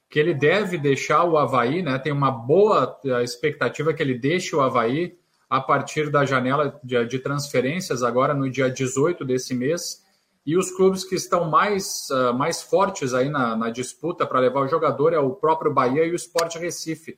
que 0.10 0.20
ele 0.20 0.34
deve 0.34 0.78
deixar 0.78 1.24
o 1.24 1.38
Havaí, 1.38 1.84
né? 1.84 2.00
Tem 2.00 2.12
uma 2.12 2.32
boa 2.32 3.00
expectativa 3.24 3.94
que 3.94 4.02
ele 4.02 4.18
deixe 4.18 4.56
o 4.56 4.62
Havaí 4.62 5.18
a 5.50 5.60
partir 5.60 6.12
da 6.12 6.26
janela 6.26 6.80
de, 6.84 7.06
de 7.06 7.20
transferências, 7.20 8.04
agora 8.04 8.34
no 8.34 8.50
dia 8.50 8.70
18 8.70 9.26
desse 9.26 9.54
mês. 9.54 10.04
E 10.46 10.58
os 10.58 10.72
clubes 10.72 11.04
que 11.04 11.16
estão 11.16 11.50
mais, 11.50 12.08
uh, 12.10 12.34
mais 12.34 12.62
fortes 12.62 13.14
aí 13.14 13.30
na, 13.30 13.56
na 13.56 13.70
disputa 13.70 14.26
para 14.26 14.40
levar 14.40 14.62
o 14.62 14.68
jogador 14.68 15.14
é 15.14 15.20
o 15.20 15.36
próprio 15.36 15.74
Bahia 15.74 16.06
e 16.06 16.12
o 16.12 16.16
Sport 16.16 16.56
Recife. 16.56 17.18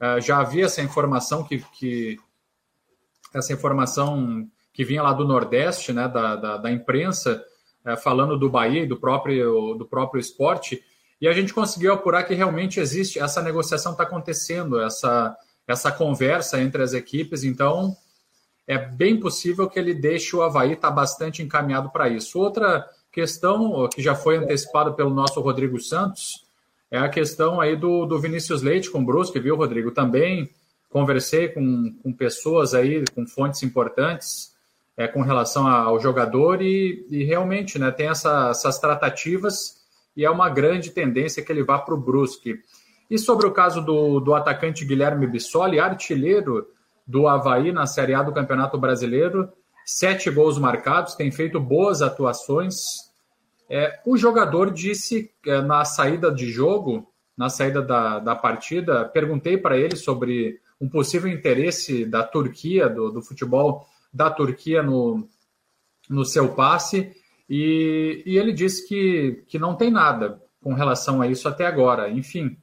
Uh, 0.00 0.20
já 0.20 0.38
havia 0.38 0.64
essa 0.64 0.82
informação 0.82 1.44
que, 1.44 1.58
que 1.78 2.18
essa 3.34 3.52
informação 3.52 4.48
que 4.72 4.84
vinha 4.84 5.02
lá 5.02 5.12
do 5.12 5.26
Nordeste, 5.26 5.92
né, 5.92 6.08
da, 6.08 6.36
da, 6.36 6.56
da 6.56 6.70
imprensa, 6.70 7.44
falando 8.02 8.38
do 8.38 8.48
Bahia 8.48 8.82
e 8.82 8.86
do 8.86 8.96
próprio, 8.96 9.74
do 9.74 9.84
próprio 9.84 10.20
esporte, 10.20 10.82
e 11.20 11.28
a 11.28 11.32
gente 11.32 11.54
conseguiu 11.54 11.92
apurar 11.92 12.24
que 12.24 12.34
realmente 12.34 12.80
existe, 12.80 13.18
essa 13.18 13.40
negociação 13.40 13.92
está 13.92 14.02
acontecendo, 14.04 14.80
essa, 14.80 15.36
essa 15.68 15.92
conversa 15.92 16.60
entre 16.60 16.82
as 16.82 16.94
equipes, 16.94 17.44
então 17.44 17.96
é 18.66 18.78
bem 18.78 19.18
possível 19.18 19.68
que 19.68 19.78
ele 19.78 19.94
deixe 19.94 20.34
o 20.34 20.42
Havaí 20.42 20.72
estar 20.72 20.88
tá 20.88 20.94
bastante 20.94 21.42
encaminhado 21.42 21.90
para 21.90 22.08
isso. 22.08 22.38
Outra 22.38 22.88
questão 23.10 23.88
que 23.88 24.02
já 24.02 24.14
foi 24.14 24.36
antecipada 24.36 24.92
pelo 24.92 25.10
nosso 25.10 25.40
Rodrigo 25.40 25.78
Santos 25.80 26.44
é 26.90 26.98
a 26.98 27.08
questão 27.08 27.60
aí 27.60 27.76
do, 27.76 28.06
do 28.06 28.18
Vinícius 28.18 28.62
Leite 28.62 28.90
com 28.90 29.00
o 29.00 29.04
Brusque, 29.04 29.40
viu, 29.40 29.56
Rodrigo? 29.56 29.90
Também 29.90 30.50
conversei 30.90 31.48
com, 31.48 31.94
com 32.02 32.12
pessoas 32.12 32.74
aí, 32.74 33.04
com 33.14 33.26
fontes 33.26 33.62
importantes, 33.62 34.51
é, 35.02 35.08
com 35.08 35.22
relação 35.22 35.66
ao 35.66 35.98
jogador 35.98 36.62
e, 36.62 37.04
e 37.10 37.24
realmente 37.24 37.78
né, 37.78 37.90
tem 37.90 38.08
essa, 38.08 38.50
essas 38.50 38.78
tratativas 38.78 39.82
e 40.16 40.24
é 40.24 40.30
uma 40.30 40.48
grande 40.48 40.90
tendência 40.90 41.42
que 41.42 41.50
ele 41.50 41.64
vá 41.64 41.78
para 41.78 41.94
o 41.94 42.00
Brusque. 42.00 42.60
E 43.10 43.18
sobre 43.18 43.46
o 43.46 43.52
caso 43.52 43.80
do, 43.80 44.20
do 44.20 44.34
atacante 44.34 44.84
Guilherme 44.84 45.26
Bissoli, 45.26 45.80
artilheiro 45.80 46.68
do 47.06 47.26
Havaí 47.26 47.72
na 47.72 47.86
Série 47.86 48.14
A 48.14 48.22
do 48.22 48.32
Campeonato 48.32 48.78
Brasileiro, 48.78 49.50
sete 49.84 50.30
gols 50.30 50.58
marcados, 50.58 51.14
tem 51.14 51.30
feito 51.32 51.58
boas 51.58 52.00
atuações. 52.00 52.76
É, 53.68 54.00
o 54.06 54.16
jogador 54.16 54.70
disse 54.70 55.30
é, 55.46 55.60
na 55.60 55.84
saída 55.84 56.30
de 56.30 56.50
jogo, 56.50 57.08
na 57.36 57.48
saída 57.48 57.82
da, 57.82 58.18
da 58.20 58.36
partida, 58.36 59.04
perguntei 59.06 59.56
para 59.56 59.76
ele 59.76 59.96
sobre 59.96 60.60
um 60.80 60.88
possível 60.88 61.30
interesse 61.30 62.04
da 62.04 62.22
Turquia, 62.22 62.88
do, 62.88 63.10
do 63.10 63.22
futebol 63.22 63.86
da 64.12 64.30
Turquia 64.30 64.82
no, 64.82 65.28
no 66.08 66.24
seu 66.24 66.54
passe, 66.54 67.12
e, 67.48 68.22
e 68.26 68.38
ele 68.38 68.52
disse 68.52 68.86
que, 68.86 69.44
que 69.48 69.58
não 69.58 69.74
tem 69.74 69.90
nada 69.90 70.40
com 70.62 70.74
relação 70.74 71.20
a 71.20 71.26
isso 71.26 71.48
até 71.48 71.66
agora. 71.66 72.10
Enfim, 72.10 72.56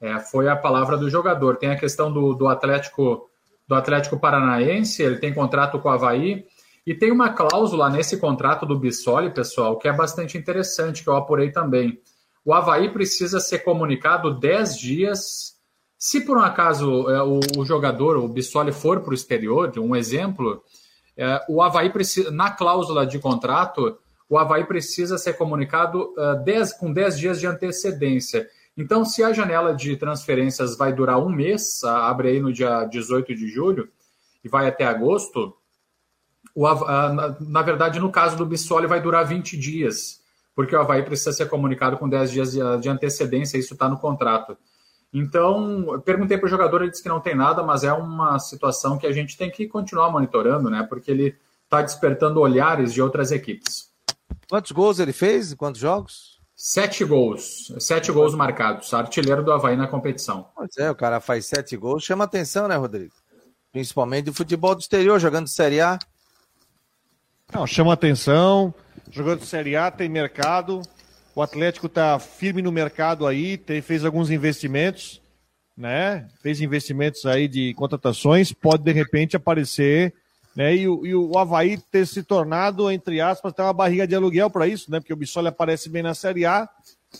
é, 0.00 0.18
foi 0.18 0.48
a 0.48 0.56
palavra 0.56 0.96
do 0.96 1.10
jogador. 1.10 1.56
Tem 1.56 1.70
a 1.70 1.78
questão 1.78 2.12
do, 2.12 2.34
do 2.34 2.46
Atlético 2.46 3.28
do 3.68 3.74
Atlético 3.74 4.18
Paranaense, 4.18 5.02
ele 5.02 5.18
tem 5.18 5.34
contrato 5.34 5.78
com 5.78 5.90
o 5.90 5.92
Havaí, 5.92 6.46
e 6.86 6.94
tem 6.94 7.12
uma 7.12 7.34
cláusula 7.34 7.90
nesse 7.90 8.16
contrato 8.16 8.64
do 8.64 8.78
Bissoli, 8.78 9.30
pessoal, 9.30 9.76
que 9.76 9.86
é 9.86 9.92
bastante 9.92 10.38
interessante, 10.38 11.04
que 11.04 11.10
eu 11.10 11.16
apurei 11.16 11.52
também. 11.52 12.00
O 12.42 12.54
Havaí 12.54 12.88
precisa 12.88 13.38
ser 13.40 13.58
comunicado 13.58 14.32
10 14.40 14.78
dias. 14.78 15.58
Se 15.98 16.22
por 16.22 16.38
um 16.38 16.40
acaso 16.40 17.10
é, 17.10 17.22
o, 17.22 17.40
o 17.58 17.64
jogador, 17.66 18.16
o 18.16 18.26
Bissoli, 18.26 18.72
for 18.72 19.02
para 19.02 19.10
o 19.10 19.14
exterior, 19.14 19.70
um 19.78 19.94
exemplo, 19.94 20.62
é, 21.18 21.44
o 21.48 21.60
Havaí 21.60 21.90
precisa, 21.90 22.30
na 22.30 22.48
cláusula 22.48 23.04
de 23.04 23.18
contrato, 23.18 23.98
o 24.28 24.38
Havaí 24.38 24.64
precisa 24.64 25.18
ser 25.18 25.32
comunicado 25.32 26.14
uh, 26.16 26.42
dez, 26.44 26.72
com 26.72 26.92
10 26.92 27.18
dias 27.18 27.40
de 27.40 27.46
antecedência. 27.46 28.48
Então, 28.76 29.04
se 29.04 29.24
a 29.24 29.32
janela 29.32 29.74
de 29.74 29.96
transferências 29.96 30.76
vai 30.76 30.92
durar 30.92 31.18
um 31.18 31.28
mês, 31.28 31.82
abre 31.82 32.28
aí 32.28 32.40
no 32.40 32.52
dia 32.52 32.84
18 32.84 33.34
de 33.34 33.48
julho 33.48 33.88
e 34.44 34.48
vai 34.48 34.68
até 34.68 34.84
agosto, 34.84 35.56
o, 36.54 36.62
na, 36.84 37.36
na, 37.40 37.62
verdade, 37.62 37.98
no 37.98 38.12
caso 38.12 38.36
do 38.36 38.46
Bissoli, 38.46 38.86
vai 38.86 39.00
durar 39.00 39.26
20 39.26 39.56
dias, 39.56 40.20
porque 40.54 40.76
o 40.76 40.80
Havaí 40.80 41.02
precisa 41.02 41.32
ser 41.32 41.48
comunicado 41.48 41.98
com 41.98 42.08
10 42.08 42.30
dias 42.30 42.52
de, 42.52 42.60
de 42.80 42.88
antecedência, 42.88 43.58
isso 43.58 43.74
está 43.74 43.88
no 43.88 43.98
contrato. 43.98 44.56
Então, 45.12 46.00
perguntei 46.04 46.36
para 46.36 46.46
o 46.46 46.50
jogador, 46.50 46.82
ele 46.82 46.90
disse 46.90 47.02
que 47.02 47.08
não 47.08 47.20
tem 47.20 47.34
nada, 47.34 47.62
mas 47.62 47.82
é 47.82 47.92
uma 47.92 48.38
situação 48.38 48.98
que 48.98 49.06
a 49.06 49.12
gente 49.12 49.36
tem 49.36 49.50
que 49.50 49.66
continuar 49.66 50.10
monitorando, 50.10 50.68
né? 50.68 50.86
Porque 50.88 51.10
ele 51.10 51.36
está 51.64 51.82
despertando 51.82 52.40
olhares 52.40 52.92
de 52.92 53.00
outras 53.00 53.32
equipes. 53.32 53.88
Quantos 54.48 54.72
gols 54.72 54.98
ele 54.98 55.12
fez? 55.12 55.54
Quantos 55.54 55.80
jogos? 55.80 56.38
Sete 56.54 57.04
gols. 57.04 57.72
Sete 57.78 58.10
gols 58.10 58.34
marcados. 58.34 58.92
Artilheiro 58.92 59.44
do 59.44 59.52
Havaí 59.52 59.76
na 59.76 59.86
competição. 59.86 60.48
Pois 60.54 60.76
é, 60.76 60.90
o 60.90 60.94
cara 60.94 61.20
faz 61.20 61.46
sete 61.46 61.76
gols. 61.76 62.04
Chama 62.04 62.24
atenção, 62.24 62.66
né, 62.66 62.76
Rodrigo? 62.76 63.14
Principalmente 63.70 64.24
do 64.24 64.34
futebol 64.34 64.74
do 64.74 64.80
exterior, 64.80 65.18
jogando 65.20 65.46
Série 65.46 65.80
A. 65.80 65.98
Não, 67.52 67.66
chama 67.66 67.92
atenção. 67.92 68.74
Jogando 69.10 69.44
Série 69.44 69.76
A, 69.76 69.90
tem 69.90 70.08
mercado. 70.08 70.82
O 71.38 71.42
Atlético 71.42 71.86
está 71.86 72.18
firme 72.18 72.60
no 72.60 72.72
mercado 72.72 73.24
aí, 73.24 73.56
tem, 73.56 73.80
fez 73.80 74.04
alguns 74.04 74.28
investimentos, 74.28 75.22
né? 75.76 76.26
Fez 76.42 76.60
investimentos 76.60 77.24
aí 77.26 77.46
de 77.46 77.72
contratações, 77.74 78.52
pode 78.52 78.82
de 78.82 78.90
repente 78.90 79.36
aparecer, 79.36 80.12
né? 80.56 80.74
E, 80.74 80.80
e 80.80 81.14
o 81.14 81.38
Havaí 81.38 81.78
ter 81.92 82.08
se 82.08 82.24
tornado, 82.24 82.90
entre 82.90 83.20
aspas, 83.20 83.52
ter 83.52 83.62
uma 83.62 83.72
barriga 83.72 84.04
de 84.04 84.16
aluguel 84.16 84.50
para 84.50 84.66
isso, 84.66 84.90
né? 84.90 84.98
Porque 84.98 85.12
o 85.12 85.16
Bissoli 85.16 85.46
aparece 85.46 85.88
bem 85.88 86.02
na 86.02 86.12
Série 86.12 86.44
A, 86.44 86.68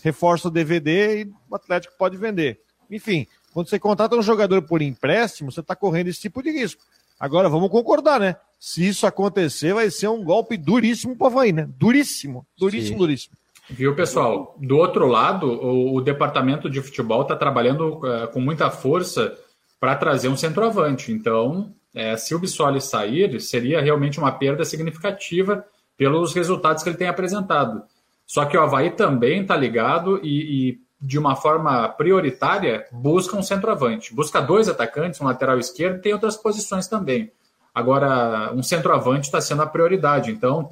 reforça 0.03 0.49
o 0.49 0.51
DVD 0.51 1.21
e 1.21 1.31
o 1.49 1.55
Atlético 1.55 1.93
pode 1.97 2.17
vender. 2.17 2.59
Enfim, 2.91 3.25
quando 3.53 3.69
você 3.69 3.79
contrata 3.79 4.17
um 4.17 4.21
jogador 4.21 4.61
por 4.63 4.81
empréstimo, 4.81 5.49
você 5.49 5.61
está 5.61 5.77
correndo 5.77 6.09
esse 6.09 6.19
tipo 6.19 6.43
de 6.43 6.51
risco. 6.51 6.83
Agora, 7.17 7.47
vamos 7.47 7.69
concordar, 7.69 8.19
né? 8.19 8.35
Se 8.59 8.85
isso 8.85 9.07
acontecer, 9.07 9.73
vai 9.73 9.89
ser 9.89 10.09
um 10.09 10.25
golpe 10.25 10.57
duríssimo 10.57 11.15
para 11.15 11.23
o 11.23 11.27
Havaí, 11.27 11.53
né? 11.53 11.69
Duríssimo, 11.77 12.45
duríssimo, 12.57 12.95
Sim. 12.95 12.97
duríssimo. 12.97 13.39
Viu, 13.69 13.95
pessoal? 13.95 14.55
Do 14.57 14.77
outro 14.77 15.07
lado, 15.07 15.45
o, 15.47 15.95
o 15.95 16.01
departamento 16.01 16.69
de 16.69 16.81
futebol 16.81 17.21
está 17.21 17.35
trabalhando 17.35 17.99
uh, 17.99 18.27
com 18.33 18.39
muita 18.39 18.69
força 18.69 19.37
para 19.79 19.95
trazer 19.95 20.27
um 20.27 20.37
centroavante. 20.37 21.11
Então, 21.11 21.73
É, 21.95 22.15
se 22.15 22.35
o 22.35 22.39
Bissoli 22.39 22.79
sair, 22.79 23.41
seria 23.41 23.81
realmente 23.81 24.19
uma 24.19 24.31
perda 24.31 24.63
significativa 24.63 25.65
pelos 25.97 26.35
resultados 26.35 26.83
que 26.83 26.89
ele 26.89 26.97
tem 26.97 27.07
apresentado. 27.07 27.81
Só 28.27 28.45
que 28.45 28.55
o 28.55 28.61
Havaí 28.61 28.91
também 28.91 29.41
está 29.41 29.57
ligado 29.57 30.19
e, 30.21 30.69
e, 30.69 30.79
de 31.01 31.17
uma 31.17 31.35
forma 31.35 31.89
prioritária, 31.89 32.85
busca 32.91 33.35
um 33.35 33.41
centroavante. 33.41 34.13
Busca 34.13 34.39
dois 34.39 34.69
atacantes, 34.69 35.19
um 35.19 35.25
lateral 35.25 35.57
esquerdo 35.57 35.99
tem 35.99 36.13
outras 36.13 36.37
posições 36.37 36.87
também. 36.87 37.31
Agora, 37.73 38.53
um 38.53 38.61
centroavante 38.61 39.25
está 39.25 39.41
sendo 39.41 39.63
a 39.63 39.67
prioridade. 39.67 40.29
Então, 40.31 40.69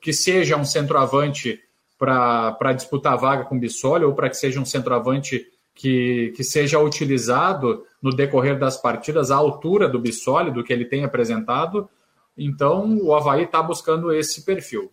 que 0.00 0.12
seja 0.12 0.56
um 0.56 0.64
centroavante 0.64 1.58
para 2.04 2.72
disputar 2.72 3.14
a 3.14 3.16
vaga 3.16 3.44
com 3.44 3.56
o 3.56 3.58
Bissoli 3.58 4.04
ou 4.04 4.14
para 4.14 4.28
que 4.28 4.36
seja 4.36 4.60
um 4.60 4.64
centroavante 4.64 5.46
que, 5.74 6.32
que 6.36 6.44
seja 6.44 6.78
utilizado 6.78 7.84
no 8.00 8.14
decorrer 8.14 8.58
das 8.58 8.76
partidas 8.76 9.30
à 9.30 9.36
altura 9.36 9.88
do 9.88 9.98
Bissoli, 9.98 10.52
do 10.52 10.62
que 10.62 10.72
ele 10.72 10.84
tem 10.84 11.04
apresentado. 11.04 11.88
Então, 12.36 12.98
o 12.98 13.14
Havaí 13.14 13.44
está 13.44 13.62
buscando 13.62 14.12
esse 14.12 14.42
perfil. 14.44 14.90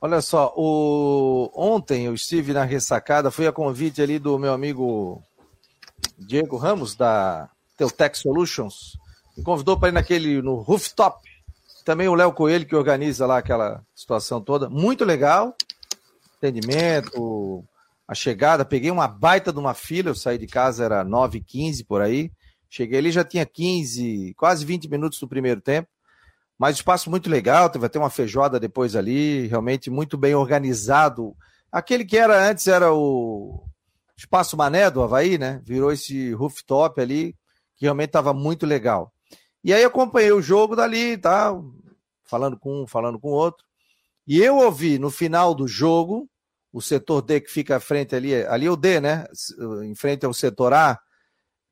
Olha 0.00 0.20
só, 0.20 0.54
o... 0.56 1.50
ontem 1.54 2.06
eu 2.06 2.14
estive 2.14 2.52
na 2.52 2.62
ressacada, 2.62 3.32
fui 3.32 3.46
a 3.46 3.52
convite 3.52 4.00
ali 4.00 4.18
do 4.18 4.38
meu 4.38 4.52
amigo 4.52 5.20
Diego 6.16 6.56
Ramos, 6.56 6.94
da 6.94 7.50
Teutec 7.76 8.16
Solutions, 8.16 8.96
me 9.36 9.42
convidou 9.42 9.78
para 9.78 9.88
ir 9.88 9.92
naquele, 9.92 10.42
no 10.42 10.56
rooftop. 10.56 11.28
Também 11.84 12.08
o 12.08 12.14
Léo 12.14 12.32
Coelho, 12.32 12.66
que 12.66 12.74
organiza 12.74 13.24
lá 13.24 13.38
aquela 13.38 13.82
situação 13.94 14.40
toda. 14.40 14.68
Muito 14.68 15.04
legal. 15.04 15.56
Atendimento, 16.38 17.64
a 18.06 18.14
chegada. 18.14 18.64
Peguei 18.64 18.90
uma 18.90 19.06
baita 19.06 19.52
de 19.52 19.58
uma 19.58 19.74
fila, 19.74 20.10
eu 20.10 20.14
saí 20.14 20.38
de 20.38 20.46
casa, 20.46 20.84
era 20.84 21.04
9h15 21.04 21.84
por 21.86 22.00
aí. 22.00 22.32
Cheguei 22.70 22.98
ali, 22.98 23.10
já 23.10 23.24
tinha 23.24 23.44
15, 23.44 24.34
quase 24.34 24.64
20 24.64 24.88
minutos 24.88 25.18
do 25.18 25.28
primeiro 25.28 25.60
tempo. 25.60 25.88
Mas 26.58 26.76
espaço 26.76 27.08
muito 27.08 27.30
legal, 27.30 27.70
vai 27.76 27.88
ter 27.88 27.98
uma 27.98 28.10
feijoada 28.10 28.58
depois 28.58 28.96
ali, 28.96 29.46
realmente 29.46 29.90
muito 29.90 30.18
bem 30.18 30.34
organizado. 30.34 31.36
Aquele 31.70 32.04
que 32.04 32.16
era 32.16 32.48
antes 32.50 32.66
era 32.66 32.92
o 32.92 33.64
Espaço 34.16 34.56
Mané 34.56 34.90
do 34.90 35.02
Havaí, 35.02 35.38
né? 35.38 35.60
Virou 35.64 35.92
esse 35.92 36.32
rooftop 36.32 37.00
ali, 37.00 37.36
que 37.76 37.84
realmente 37.84 38.08
estava 38.08 38.34
muito 38.34 38.66
legal. 38.66 39.12
E 39.62 39.72
aí 39.72 39.84
acompanhei 39.84 40.32
o 40.32 40.42
jogo 40.42 40.74
dali, 40.74 41.16
tá? 41.16 41.52
Falando 42.24 42.58
com 42.58 42.82
um, 42.82 42.86
falando 42.86 43.20
com 43.20 43.28
o 43.28 43.34
outro. 43.34 43.67
E 44.28 44.42
eu 44.42 44.56
ouvi 44.58 44.98
no 44.98 45.10
final 45.10 45.54
do 45.54 45.66
jogo, 45.66 46.28
o 46.70 46.82
setor 46.82 47.22
D 47.22 47.40
que 47.40 47.50
fica 47.50 47.76
à 47.76 47.80
frente 47.80 48.14
ali, 48.14 48.34
ali 48.34 48.66
é 48.66 48.70
o 48.70 48.76
D, 48.76 49.00
né? 49.00 49.26
Em 49.82 49.94
frente 49.94 50.26
ao 50.26 50.34
setor 50.34 50.74
A, 50.74 51.00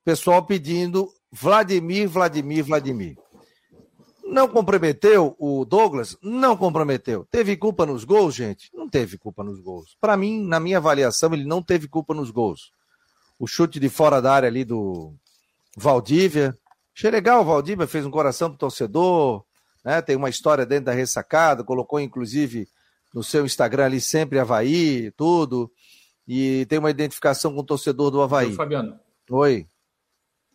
pessoal 0.02 0.42
pedindo 0.42 1.06
Vladimir, 1.30 2.08
Vladimir, 2.08 2.64
Vladimir. 2.64 3.14
Não 4.24 4.48
comprometeu 4.48 5.36
o 5.38 5.66
Douglas? 5.66 6.16
Não 6.22 6.56
comprometeu. 6.56 7.26
Teve 7.30 7.58
culpa 7.58 7.84
nos 7.84 8.04
gols, 8.04 8.34
gente? 8.34 8.70
Não 8.72 8.88
teve 8.88 9.18
culpa 9.18 9.44
nos 9.44 9.60
gols. 9.60 9.94
Para 10.00 10.16
mim, 10.16 10.42
na 10.42 10.58
minha 10.58 10.78
avaliação, 10.78 11.34
ele 11.34 11.44
não 11.44 11.62
teve 11.62 11.86
culpa 11.86 12.14
nos 12.14 12.30
gols. 12.30 12.72
O 13.38 13.46
chute 13.46 13.78
de 13.78 13.90
fora 13.90 14.20
da 14.22 14.32
área 14.32 14.48
ali 14.48 14.64
do 14.64 15.14
Valdívia. 15.76 16.58
Achei 16.96 17.10
legal, 17.10 17.42
o 17.42 17.44
Valdívia 17.44 17.86
fez 17.86 18.06
um 18.06 18.10
coração 18.10 18.48
pro 18.48 18.58
torcedor, 18.58 19.44
né? 19.86 20.02
Tem 20.02 20.16
uma 20.16 20.28
história 20.28 20.66
dentro 20.66 20.86
da 20.86 20.92
ressacada, 20.92 21.62
colocou 21.62 22.00
inclusive 22.00 22.68
no 23.14 23.22
seu 23.22 23.46
Instagram 23.46 23.84
ali 23.84 24.00
sempre 24.00 24.40
Havaí, 24.40 25.12
tudo. 25.12 25.70
E 26.26 26.66
tem 26.68 26.80
uma 26.80 26.90
identificação 26.90 27.54
com 27.54 27.60
o 27.60 27.64
torcedor 27.64 28.10
do 28.10 28.20
Havaí. 28.20 28.48
Oi, 28.48 28.54
Fabiano. 28.54 28.98
Oi. 29.30 29.64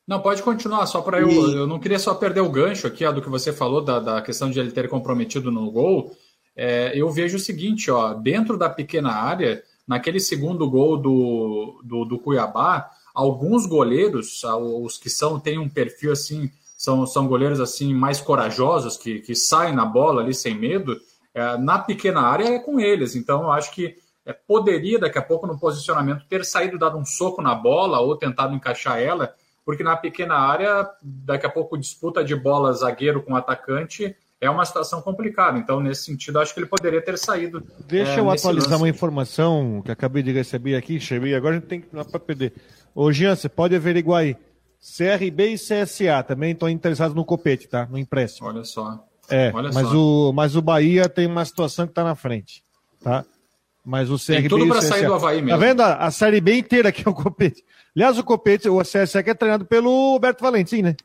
Não, 0.06 0.22
pode 0.22 0.44
continuar, 0.44 0.86
só 0.86 1.02
para 1.02 1.22
eu. 1.22 1.30
Eu 1.30 1.66
não 1.66 1.80
queria 1.80 1.98
só 1.98 2.14
perder 2.14 2.42
o 2.42 2.50
gancho 2.50 2.86
aqui 2.86 3.06
ó, 3.06 3.12
do 3.14 3.22
que 3.22 3.30
você 3.30 3.54
falou, 3.54 3.82
da, 3.82 4.00
da 4.00 4.22
questão 4.22 4.52
de 4.52 4.60
ele 4.60 4.72
ter 4.72 4.90
comprometido 4.90 5.50
no 5.50 5.72
gol. 5.72 6.14
É, 6.54 6.92
eu 6.94 7.10
vejo 7.10 7.38
o 7.38 7.40
seguinte, 7.40 7.90
ó, 7.90 8.14
dentro 8.14 8.58
da 8.58 8.70
pequena 8.70 9.14
área, 9.14 9.64
naquele 9.88 10.20
segundo 10.20 10.70
gol 10.70 10.98
do, 10.98 11.82
do, 11.86 12.04
do 12.04 12.20
Cuiabá, 12.20 12.92
alguns 13.14 13.66
goleiros, 13.66 14.44
os 14.44 14.98
que 14.98 15.10
são, 15.10 15.40
têm 15.40 15.58
um 15.58 15.70
perfil 15.70 16.12
assim, 16.12 16.52
são, 16.82 17.06
são 17.06 17.28
goleiros 17.28 17.60
assim 17.60 17.94
mais 17.94 18.20
corajosos, 18.20 18.98
que, 18.98 19.20
que 19.20 19.36
saem 19.36 19.76
na 19.76 19.86
bola 19.86 20.22
ali 20.22 20.34
sem 20.34 20.56
medo, 20.56 20.98
é, 21.34 21.58
na 21.58 21.78
pequena 21.78 22.22
área 22.22 22.46
é 22.46 22.60
com 22.60 22.80
eles. 22.80 23.16
Então, 23.16 23.44
eu 23.44 23.52
acho 23.52 23.72
que 23.72 23.96
é, 24.26 24.34
poderia, 24.34 24.98
daqui 24.98 25.20
a 25.20 25.22
pouco, 25.22 25.46
no 25.46 25.60
posicionamento, 25.60 26.26
ter 26.28 26.44
saído, 26.44 26.80
dado 26.80 26.98
um 26.98 27.06
soco 27.06 27.42
na 27.42 27.54
bola 27.54 28.00
ou 28.00 28.18
tentado 28.18 28.56
encaixar 28.56 29.00
ela 29.00 29.34
porque 29.64 29.84
na 29.84 29.96
pequena 29.96 30.36
área, 30.36 30.90
daqui 31.02 31.46
a 31.46 31.50
pouco, 31.50 31.78
disputa 31.78 32.24
de 32.24 32.36
bola 32.36 32.74
zagueiro 32.74 33.22
com 33.22 33.36
atacante 33.36 34.16
é 34.40 34.50
uma 34.50 34.66
situação 34.66 35.02
complicada. 35.04 35.60
Então, 35.60 35.80
nesse 35.80 36.06
sentido, 36.06 36.40
acho 36.40 36.52
que 36.52 36.60
ele 36.60 36.68
poderia 36.68 37.00
ter 37.00 37.16
saído. 37.16 37.64
Deixa 37.88 38.14
é, 38.14 38.20
eu 38.20 38.30
atualizar 38.32 38.72
lance. 38.72 38.82
uma 38.82 38.90
informação 38.90 39.84
que 39.86 39.92
acabei 39.92 40.24
de 40.24 40.32
receber 40.32 40.76
aqui, 40.76 41.00
cheguei 41.00 41.36
agora 41.36 41.58
a 41.58 41.60
gente 41.60 41.68
tem 41.68 41.80
que 41.80 41.88
não 41.96 42.04
para 42.04 42.20
perder. 42.20 42.54
Ô, 42.96 43.12
Jean, 43.12 43.36
você 43.36 43.48
pode 43.48 43.76
averiguar 43.76 44.24
aí. 44.24 44.36
CRB 44.82 45.54
e 45.54 45.56
CSA 45.56 46.24
também 46.28 46.52
estão 46.52 46.68
interessados 46.68 47.16
no 47.16 47.24
copete, 47.24 47.68
tá? 47.68 47.88
No 47.90 47.98
empréstimo. 47.98 48.48
Olha 48.48 48.64
só. 48.64 49.06
É, 49.30 49.52
Olha 49.54 49.72
mas, 49.72 49.88
só. 49.88 49.96
O, 49.96 50.34
mas 50.34 50.56
o 50.56 50.62
Bahia 50.62 51.08
tem 51.08 51.28
uma 51.28 51.46
situação 51.46 51.86
que 51.86 51.92
está 51.92 52.04
na 52.04 52.16
frente, 52.16 52.64
tá? 53.02 53.24
Mas 53.86 54.10
o 54.10 54.18
CRB. 54.18 54.42
Tem 54.42 54.50
tudo 54.50 54.68
para 54.68 54.82
sair 54.82 55.06
do 55.06 55.14
Havaí 55.14 55.42
mesmo. 55.42 55.60
Tá 55.60 55.66
vendo? 55.66 55.82
A, 55.82 55.96
a 55.96 56.12
série 56.12 56.42
B 56.42 56.58
inteira 56.58 56.90
aqui 56.90 57.04
é 57.06 57.10
o 57.10 57.14
copete. 57.14 57.64
Aliás, 57.96 58.18
o 58.18 58.24
Copete, 58.24 58.70
o 58.70 58.82
CSE 58.82 59.18
é 59.18 59.34
treinado 59.34 59.66
pelo 59.66 60.14
Roberto 60.14 60.42
Valentim, 60.42 60.82
né? 60.82 60.96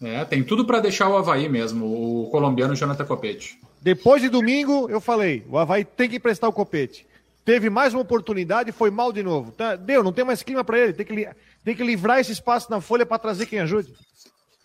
É, 0.00 0.24
tem 0.24 0.42
tudo 0.42 0.64
para 0.64 0.80
deixar 0.80 1.08
o 1.08 1.16
Havaí 1.16 1.48
mesmo, 1.48 1.86
o 1.86 2.30
colombiano 2.30 2.74
Jonathan 2.74 3.04
Copete. 3.04 3.58
Depois 3.80 4.22
de 4.22 4.28
domingo, 4.28 4.88
eu 4.88 5.00
falei, 5.00 5.44
o 5.48 5.58
Havaí 5.58 5.84
tem 5.84 6.08
que 6.08 6.16
emprestar 6.16 6.48
o 6.48 6.52
Copete. 6.52 7.06
Teve 7.44 7.68
mais 7.68 7.92
uma 7.92 8.02
oportunidade 8.02 8.70
e 8.70 8.72
foi 8.72 8.90
mal 8.90 9.12
de 9.12 9.22
novo. 9.22 9.50
Tá, 9.50 9.74
deu, 9.74 10.02
não 10.02 10.12
tem 10.12 10.24
mais 10.24 10.42
clima 10.42 10.62
para 10.62 10.78
ele. 10.78 10.92
Tem 10.92 11.04
que, 11.04 11.28
tem 11.64 11.74
que 11.76 11.82
livrar 11.82 12.18
esse 12.18 12.32
espaço 12.32 12.70
na 12.70 12.80
folha 12.80 13.06
para 13.06 13.18
trazer 13.18 13.46
quem 13.46 13.60
ajude. 13.60 13.94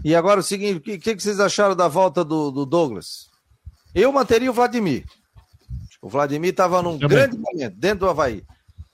E 0.04 0.16
agora 0.16 0.40
o 0.40 0.44
seguinte, 0.44 0.78
o 0.78 0.82
que, 0.82 0.98
que, 0.98 1.22
vocês 1.22 1.40
acharam 1.40 1.76
da 1.76 1.88
volta 1.88 2.24
do, 2.24 2.52
do 2.52 2.66
Douglas? 2.66 3.30
Eu 3.94 4.12
manteria 4.12 4.50
o 4.50 4.54
Vladimir. 4.54 5.06
O 6.02 6.10
Vladimir 6.10 6.52
estava 6.52 6.82
num 6.82 7.00
Também. 7.00 7.18
grande 7.18 7.38
momento, 7.38 7.76
dentro 7.76 8.00
do 8.00 8.10
Havaí. 8.10 8.44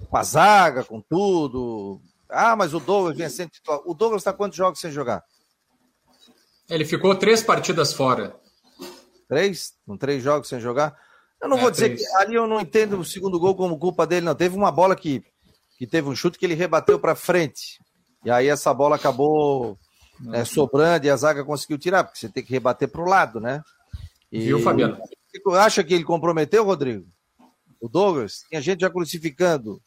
Com 0.10 0.18
a 0.18 0.24
zaga, 0.24 0.84
com 0.84 1.01
tudo, 1.01 2.01
ah, 2.34 2.56
mas 2.56 2.74
o 2.74 2.80
Douglas 2.80 3.16
vinha 3.16 3.30
sendo 3.30 3.51
titular. 3.51 3.80
O 3.86 3.93
Douglas 3.93 4.22
está 4.22 4.34
quantos 4.34 4.58
jogos 4.58 4.80
sem 4.80 4.91
jogar? 4.91 5.24
Ele 6.68 6.84
ficou 6.84 7.16
três 7.16 7.43
partidas 7.43 7.93
fora. 7.93 8.36
Três? 9.30 9.74
Com 9.86 9.95
três 9.95 10.24
jogos 10.24 10.49
sem 10.49 10.60
jogar? 10.60 10.97
Eu 11.39 11.47
não 11.47 11.58
é, 11.58 11.62
vou 11.62 11.70
dizer 11.70 11.89
três. 11.89 12.01
que 12.01 12.16
ali 12.16 12.34
eu 12.34 12.47
não 12.47 12.60
entendo 12.60 12.99
o 12.99 13.06
segundo 13.06 13.39
gol 13.39 13.56
como 13.56 13.78
culpa 13.78 14.08
dele, 14.08 14.26
não. 14.26 14.34
Teve 14.34 14.56
uma 14.56 14.72
bola 14.72 14.95
que, 14.95 15.24
que 15.78 15.86
teve 15.86 16.10
um 16.10 16.16
chute 16.16 16.39
que 16.39 16.45
ele 16.45 16.56
rebateu 16.56 16.99
para 16.99 17.16
frente. 17.16 17.80
E 18.24 18.32
aí 18.32 18.47
essa 18.47 18.74
bola 18.74 18.95
acabou 18.95 19.78
é, 20.32 20.45
sobrando 20.45 21.05
e 21.05 21.09
a 21.09 21.15
zaga 21.15 21.43
conseguiu 21.43 21.78
tirar, 21.78 22.03
porque 22.03 22.19
você 22.19 22.30
tem 22.30 22.43
que 22.43 22.51
rebater 22.51 22.88
para 22.88 23.01
o 23.01 23.09
lado, 23.09 23.39
né? 23.39 23.61
E... 24.32 24.39
Viu, 24.39 24.59
Fabiano? 24.59 24.97
Acha 25.53 25.84
que 25.84 25.93
ele 25.93 26.03
comprometeu, 26.03 26.63
Rodrigo? 26.63 27.05
O 27.82 27.89
Douglas? 27.89 28.43
Tinha 28.49 28.61
gente 28.61 28.82
já 28.82 28.89
crucificando 28.89 29.82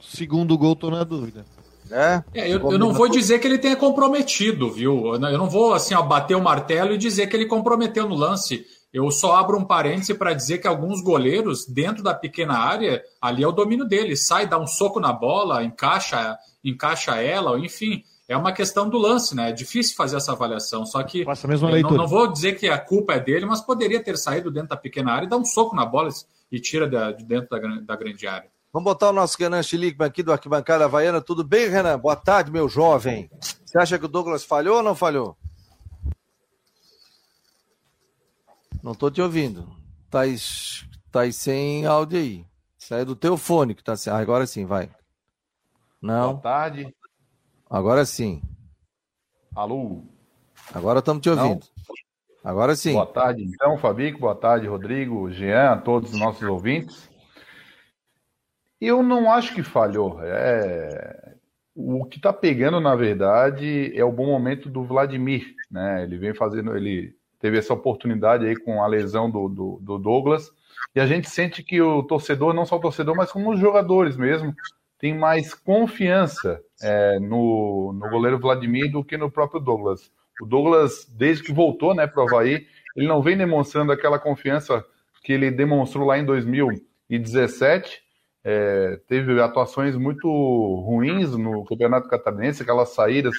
Segundo 0.00 0.56
gol, 0.56 0.76
tô 0.76 0.90
na 0.90 1.04
dúvida. 1.04 1.44
É, 1.90 2.22
é 2.34 2.48
eu, 2.48 2.72
eu, 2.72 2.78
não 2.78 2.92
vou 2.92 3.08
dizer 3.08 3.38
que 3.38 3.46
ele 3.46 3.58
tenha 3.58 3.76
comprometido, 3.76 4.70
viu? 4.70 5.14
Eu 5.14 5.38
não 5.38 5.48
vou 5.48 5.72
assim 5.72 5.94
ó, 5.94 6.02
bater 6.02 6.34
o 6.34 6.42
martelo 6.42 6.92
e 6.92 6.98
dizer 6.98 7.28
que 7.28 7.36
ele 7.36 7.46
comprometeu 7.46 8.08
no 8.08 8.14
lance. 8.14 8.66
Eu 8.96 9.10
só 9.10 9.36
abro 9.36 9.58
um 9.58 9.64
parêntese 9.64 10.14
para 10.14 10.32
dizer 10.32 10.56
que 10.56 10.66
alguns 10.66 11.02
goleiros, 11.02 11.66
dentro 11.66 12.02
da 12.02 12.14
pequena 12.14 12.54
área, 12.54 13.02
ali 13.20 13.44
é 13.44 13.46
o 13.46 13.52
domínio 13.52 13.84
dele. 13.84 14.16
Sai, 14.16 14.46
dá 14.48 14.58
um 14.58 14.66
soco 14.66 14.98
na 14.98 15.12
bola, 15.12 15.62
encaixa, 15.62 16.38
encaixa 16.64 17.14
ela, 17.16 17.58
enfim. 17.58 18.02
É 18.26 18.34
uma 18.34 18.52
questão 18.52 18.88
do 18.88 18.96
lance, 18.96 19.36
né? 19.36 19.50
É 19.50 19.52
difícil 19.52 19.94
fazer 19.94 20.16
essa 20.16 20.32
avaliação. 20.32 20.86
Só 20.86 21.02
que 21.02 21.26
Passa 21.26 21.46
a 21.46 21.50
mesma 21.50 21.68
leitura. 21.68 21.94
Não, 21.94 22.04
não, 22.04 22.08
vou 22.08 22.26
dizer 22.26 22.54
que 22.58 22.70
a 22.70 22.78
culpa 22.78 23.12
é 23.12 23.20
dele, 23.20 23.44
mas 23.44 23.60
poderia 23.60 24.02
ter 24.02 24.16
saído 24.16 24.50
dentro 24.50 24.70
da 24.70 24.78
pequena 24.78 25.12
área 25.12 25.26
e 25.26 25.28
dar 25.28 25.36
um 25.36 25.44
soco 25.44 25.76
na 25.76 25.84
bola 25.84 26.08
e 26.50 26.58
tira 26.58 26.88
de 26.88 27.22
dentro 27.22 27.50
da, 27.50 27.58
da 27.82 27.96
grande 27.96 28.26
área. 28.26 28.48
Vamos 28.72 28.90
botar 28.90 29.10
o 29.10 29.12
nosso 29.12 29.36
Renan 29.38 29.62
Schlickman 29.62 30.08
aqui 30.08 30.22
do 30.22 30.32
Arquibancada 30.32 30.86
Havaiana. 30.86 31.20
Tudo 31.20 31.44
bem, 31.44 31.68
Renan? 31.68 31.98
Boa 31.98 32.16
tarde, 32.16 32.50
meu 32.50 32.66
jovem. 32.66 33.28
Você 33.62 33.78
acha 33.78 33.98
que 33.98 34.06
o 34.06 34.08
Douglas 34.08 34.42
falhou 34.42 34.78
ou 34.78 34.82
não 34.82 34.94
falhou? 34.94 35.36
Não 38.86 38.92
estou 38.92 39.10
te 39.10 39.20
ouvindo. 39.20 39.68
Tá, 40.08 40.20
tá 41.10 41.32
sem 41.32 41.84
áudio 41.86 42.20
aí. 42.20 42.46
Sai 42.78 43.04
do 43.04 43.16
teu 43.16 43.36
fone 43.36 43.74
que 43.74 43.82
tá 43.82 43.96
sem. 43.96 44.12
Ah, 44.12 44.18
agora 44.18 44.46
sim, 44.46 44.64
vai. 44.64 44.88
Não. 46.00 46.34
Boa 46.34 46.42
tarde. 46.42 46.94
Agora 47.68 48.04
sim. 48.04 48.40
Alô. 49.56 50.04
Agora 50.72 51.00
estamos 51.00 51.20
te 51.20 51.28
ouvindo. 51.28 51.66
Não. 51.66 51.94
Agora 52.48 52.76
sim. 52.76 52.92
Boa 52.92 53.06
tarde, 53.06 53.42
então, 53.42 53.76
Fabico. 53.76 54.20
Boa 54.20 54.36
tarde, 54.36 54.68
Rodrigo, 54.68 55.32
Jean, 55.32 55.72
a 55.72 55.76
todos 55.78 56.12
os 56.12 56.20
nossos 56.20 56.44
ouvintes. 56.44 57.10
Eu 58.80 59.02
não 59.02 59.32
acho 59.32 59.52
que 59.52 59.64
falhou. 59.64 60.22
É... 60.22 61.34
O 61.74 62.04
que 62.04 62.18
está 62.18 62.32
pegando, 62.32 62.78
na 62.78 62.94
verdade, 62.94 63.90
é 63.96 64.04
o 64.04 64.12
bom 64.12 64.26
momento 64.26 64.70
do 64.70 64.84
Vladimir, 64.84 65.56
né? 65.68 66.04
Ele 66.04 66.18
vem 66.18 66.32
fazendo, 66.32 66.76
ele 66.76 67.15
teve 67.38 67.58
essa 67.58 67.74
oportunidade 67.74 68.46
aí 68.46 68.56
com 68.56 68.82
a 68.82 68.86
lesão 68.86 69.30
do, 69.30 69.48
do, 69.48 69.78
do 69.80 69.98
Douglas, 69.98 70.50
e 70.94 71.00
a 71.00 71.06
gente 71.06 71.28
sente 71.28 71.62
que 71.62 71.80
o 71.80 72.02
torcedor, 72.02 72.54
não 72.54 72.64
só 72.64 72.76
o 72.76 72.80
torcedor, 72.80 73.14
mas 73.14 73.30
como 73.30 73.52
os 73.52 73.60
jogadores 73.60 74.16
mesmo, 74.16 74.54
tem 74.98 75.16
mais 75.16 75.54
confiança 75.54 76.60
é, 76.82 77.18
no, 77.20 77.92
no 77.92 78.10
goleiro 78.10 78.38
Vladimir 78.38 78.90
do 78.90 79.04
que 79.04 79.16
no 79.16 79.30
próprio 79.30 79.60
Douglas. 79.60 80.10
O 80.40 80.46
Douglas, 80.46 81.06
desde 81.14 81.44
que 81.44 81.52
voltou 81.52 81.94
né, 81.94 82.06
para 82.06 82.22
o 82.22 82.26
Havaí, 82.26 82.66
ele 82.96 83.06
não 83.06 83.22
vem 83.22 83.36
demonstrando 83.36 83.92
aquela 83.92 84.18
confiança 84.18 84.84
que 85.22 85.32
ele 85.32 85.50
demonstrou 85.50 86.06
lá 86.06 86.18
em 86.18 86.24
2017. 86.24 88.02
É, 88.42 89.00
teve 89.08 89.40
atuações 89.40 89.96
muito 89.96 90.28
ruins 90.86 91.36
no 91.36 91.64
Campeonato 91.64 92.08
Catarinense, 92.08 92.62
aquelas 92.62 92.90
saídas 92.90 93.34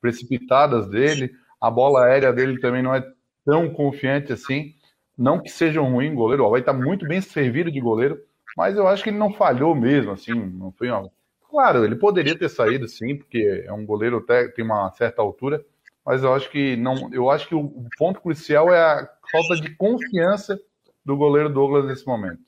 precipitadas 0.00 0.88
dele. 0.88 1.30
A 1.60 1.70
bola 1.70 2.04
aérea 2.04 2.32
dele 2.32 2.58
também 2.58 2.82
não 2.82 2.94
é 2.94 3.04
tão 3.44 3.70
confiante 3.72 4.32
assim. 4.32 4.74
Não 5.16 5.40
que 5.40 5.50
seja 5.50 5.80
um 5.80 5.92
ruim 5.92 6.14
goleiro, 6.14 6.42
o 6.42 6.46
Havaí 6.46 6.60
está 6.60 6.72
muito 6.72 7.06
bem 7.06 7.20
servido 7.20 7.70
de 7.70 7.80
goleiro, 7.80 8.18
mas 8.56 8.76
eu 8.76 8.88
acho 8.88 9.02
que 9.02 9.10
ele 9.10 9.18
não 9.18 9.32
falhou 9.32 9.74
mesmo, 9.74 10.12
assim, 10.12 10.34
não 10.34 10.72
foi 10.72 10.90
uma... 10.90 11.10
Claro, 11.50 11.84
ele 11.84 11.96
poderia 11.96 12.36
ter 12.36 12.48
saído 12.48 12.88
sim, 12.88 13.16
porque 13.16 13.64
é 13.66 13.72
um 13.72 13.84
goleiro 13.84 14.18
até 14.18 14.48
tem 14.48 14.64
uma 14.64 14.90
certa 14.92 15.20
altura, 15.20 15.62
mas 16.04 16.22
eu 16.22 16.32
acho 16.34 16.50
que 16.50 16.76
não, 16.76 17.12
eu 17.12 17.30
acho 17.30 17.46
que 17.46 17.54
o 17.54 17.86
ponto 17.98 18.20
crucial 18.20 18.72
é 18.72 18.80
a 18.80 19.08
falta 19.30 19.56
de 19.56 19.74
confiança 19.76 20.58
do 21.04 21.16
goleiro 21.16 21.52
Douglas 21.52 21.84
nesse 21.84 22.06
momento. 22.06 22.42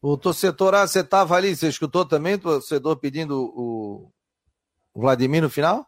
O 0.00 0.16
torcedor, 0.16 0.74
ah, 0.74 0.86
você 0.86 1.00
estava 1.00 1.36
ali, 1.36 1.54
você 1.54 1.68
escutou 1.68 2.04
também 2.04 2.34
o 2.34 2.38
torcedor 2.38 2.96
pedindo 2.96 3.40
o, 3.40 4.10
o 4.92 5.00
Vladimir 5.00 5.42
no 5.42 5.48
final? 5.48 5.86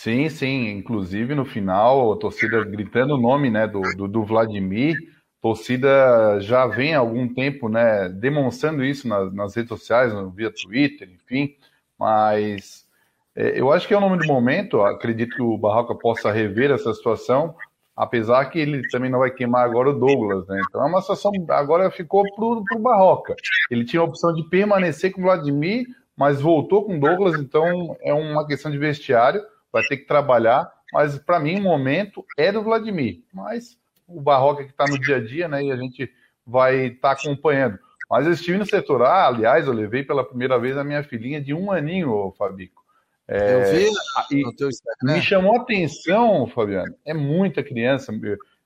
Sim, 0.00 0.28
sim. 0.28 0.68
Inclusive 0.70 1.34
no 1.34 1.44
final, 1.44 2.12
a 2.12 2.16
torcida 2.16 2.64
gritando 2.64 3.14
o 3.14 3.20
nome 3.20 3.50
né, 3.50 3.66
do, 3.66 3.80
do, 3.96 4.06
do 4.06 4.22
Vladimir. 4.22 4.96
Torcida 5.42 6.38
já 6.40 6.68
vem 6.68 6.94
há 6.94 7.00
algum 7.00 7.26
tempo, 7.34 7.68
né, 7.68 8.08
demonstrando 8.08 8.84
isso 8.84 9.08
nas, 9.08 9.32
nas 9.34 9.56
redes 9.56 9.70
sociais, 9.70 10.12
via 10.34 10.52
Twitter, 10.52 11.08
enfim, 11.12 11.56
mas 11.98 12.86
é, 13.34 13.60
eu 13.60 13.72
acho 13.72 13.86
que 13.86 13.94
é 13.94 13.96
o 13.96 14.00
nome 14.00 14.18
do 14.18 14.26
momento, 14.26 14.82
acredito 14.82 15.36
que 15.36 15.42
o 15.42 15.56
Barroca 15.56 15.94
possa 15.94 16.32
rever 16.32 16.72
essa 16.72 16.92
situação, 16.92 17.54
apesar 17.96 18.46
que 18.46 18.58
ele 18.58 18.82
também 18.88 19.08
não 19.08 19.20
vai 19.20 19.30
queimar 19.30 19.64
agora 19.64 19.90
o 19.90 19.98
Douglas, 19.98 20.44
né, 20.48 20.60
então 20.68 20.82
é 20.82 20.86
uma 20.86 21.00
situação, 21.00 21.30
agora 21.50 21.88
ficou 21.88 22.24
pro, 22.34 22.64
pro 22.64 22.80
Barroca, 22.80 23.36
ele 23.70 23.84
tinha 23.84 24.00
a 24.00 24.04
opção 24.04 24.34
de 24.34 24.42
permanecer 24.42 25.12
com 25.12 25.20
o 25.20 25.24
Vladimir, 25.24 25.86
mas 26.16 26.40
voltou 26.40 26.84
com 26.84 26.96
o 26.96 27.00
Douglas, 27.00 27.40
então 27.40 27.96
é 28.02 28.12
uma 28.12 28.44
questão 28.44 28.72
de 28.72 28.78
vestiário, 28.78 29.40
vai 29.72 29.82
ter 29.84 29.98
que 29.98 30.06
trabalhar, 30.06 30.70
mas 30.92 31.18
para 31.18 31.40
mim 31.40 31.58
o 31.58 31.62
momento 31.62 32.24
é 32.36 32.50
do 32.50 32.62
Vladimir, 32.62 33.22
mas 33.32 33.78
o 34.06 34.20
Barroca 34.20 34.64
que 34.64 34.70
está 34.70 34.86
no 34.86 34.98
dia 34.98 35.16
a 35.16 35.24
dia, 35.24 35.48
né? 35.48 35.62
E 35.62 35.70
a 35.70 35.76
gente 35.76 36.10
vai 36.46 36.86
estar 36.86 37.14
tá 37.14 37.20
acompanhando. 37.20 37.78
Mas 38.10 38.26
eu 38.26 38.32
estive 38.32 38.56
no 38.56 38.64
setor 38.64 39.02
A, 39.02 39.26
aliás, 39.26 39.66
eu 39.66 39.72
levei 39.72 40.02
pela 40.02 40.24
primeira 40.24 40.58
vez 40.58 40.76
a 40.78 40.84
minha 40.84 41.02
filhinha 41.02 41.40
de 41.40 41.52
um 41.52 41.70
aninho, 41.70 42.32
Fabico. 42.38 42.82
É, 43.28 43.54
eu 43.54 43.70
vi 43.70 44.40
e 44.40 45.04
Me 45.04 45.20
chamou 45.20 45.58
a 45.58 45.60
atenção, 45.60 46.46
Fabiano, 46.46 46.94
é 47.04 47.12
muita 47.12 47.62
criança, 47.62 48.10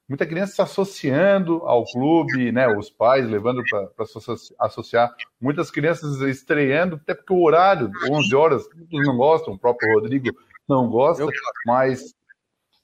muita 0.08 0.24
criança 0.24 0.54
se 0.54 0.62
associando 0.62 1.56
ao 1.64 1.84
clube, 1.84 2.52
né? 2.52 2.68
Os 2.68 2.88
pais 2.88 3.28
levando 3.28 3.60
para 3.68 3.88
associar, 4.60 5.12
muitas 5.40 5.68
crianças 5.68 6.20
estreando, 6.20 6.94
até 6.94 7.12
porque 7.12 7.32
o 7.32 7.42
horário, 7.42 7.90
11 8.08 8.34
horas, 8.36 8.62
muitos 8.72 9.04
não 9.04 9.16
gostam, 9.16 9.54
o 9.54 9.58
próprio 9.58 9.92
Rodrigo 9.94 10.30
não 10.72 10.88
gosta, 10.88 11.26
mas 11.66 12.14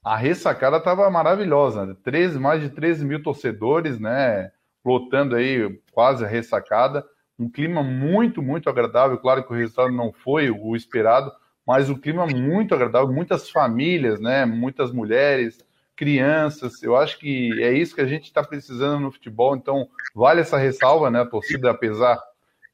a 0.03 0.15
ressacada 0.15 0.77
estava 0.77 1.09
maravilhosa, 1.09 1.85
né? 1.85 1.95
13, 2.03 2.39
mais 2.39 2.61
de 2.61 2.69
13 2.69 3.05
mil 3.05 3.21
torcedores, 3.21 3.99
né? 3.99 4.51
Lotando 4.85 5.35
aí 5.35 5.79
quase 5.91 6.23
a 6.23 6.27
ressacada. 6.27 7.05
Um 7.37 7.49
clima 7.49 7.83
muito, 7.83 8.41
muito 8.41 8.69
agradável. 8.69 9.17
Claro 9.17 9.43
que 9.43 9.51
o 9.51 9.55
resultado 9.55 9.91
não 9.91 10.13
foi 10.13 10.49
o 10.49 10.75
esperado, 10.75 11.31
mas 11.65 11.89
o 11.89 11.97
clima 11.97 12.25
muito 12.25 12.73
agradável. 12.73 13.11
Muitas 13.11 13.49
famílias, 13.49 14.19
né? 14.19 14.45
Muitas 14.45 14.91
mulheres, 14.91 15.59
crianças. 15.95 16.81
Eu 16.81 16.95
acho 16.95 17.19
que 17.19 17.61
é 17.61 17.73
isso 17.73 17.93
que 17.95 18.01
a 18.01 18.07
gente 18.07 18.25
está 18.25 18.43
precisando 18.43 19.01
no 19.01 19.11
futebol. 19.11 19.55
Então, 19.55 19.87
vale 20.15 20.41
essa 20.41 20.57
ressalva, 20.57 21.09
né? 21.09 21.21
A 21.21 21.25
torcida, 21.25 21.71
apesar 21.71 22.17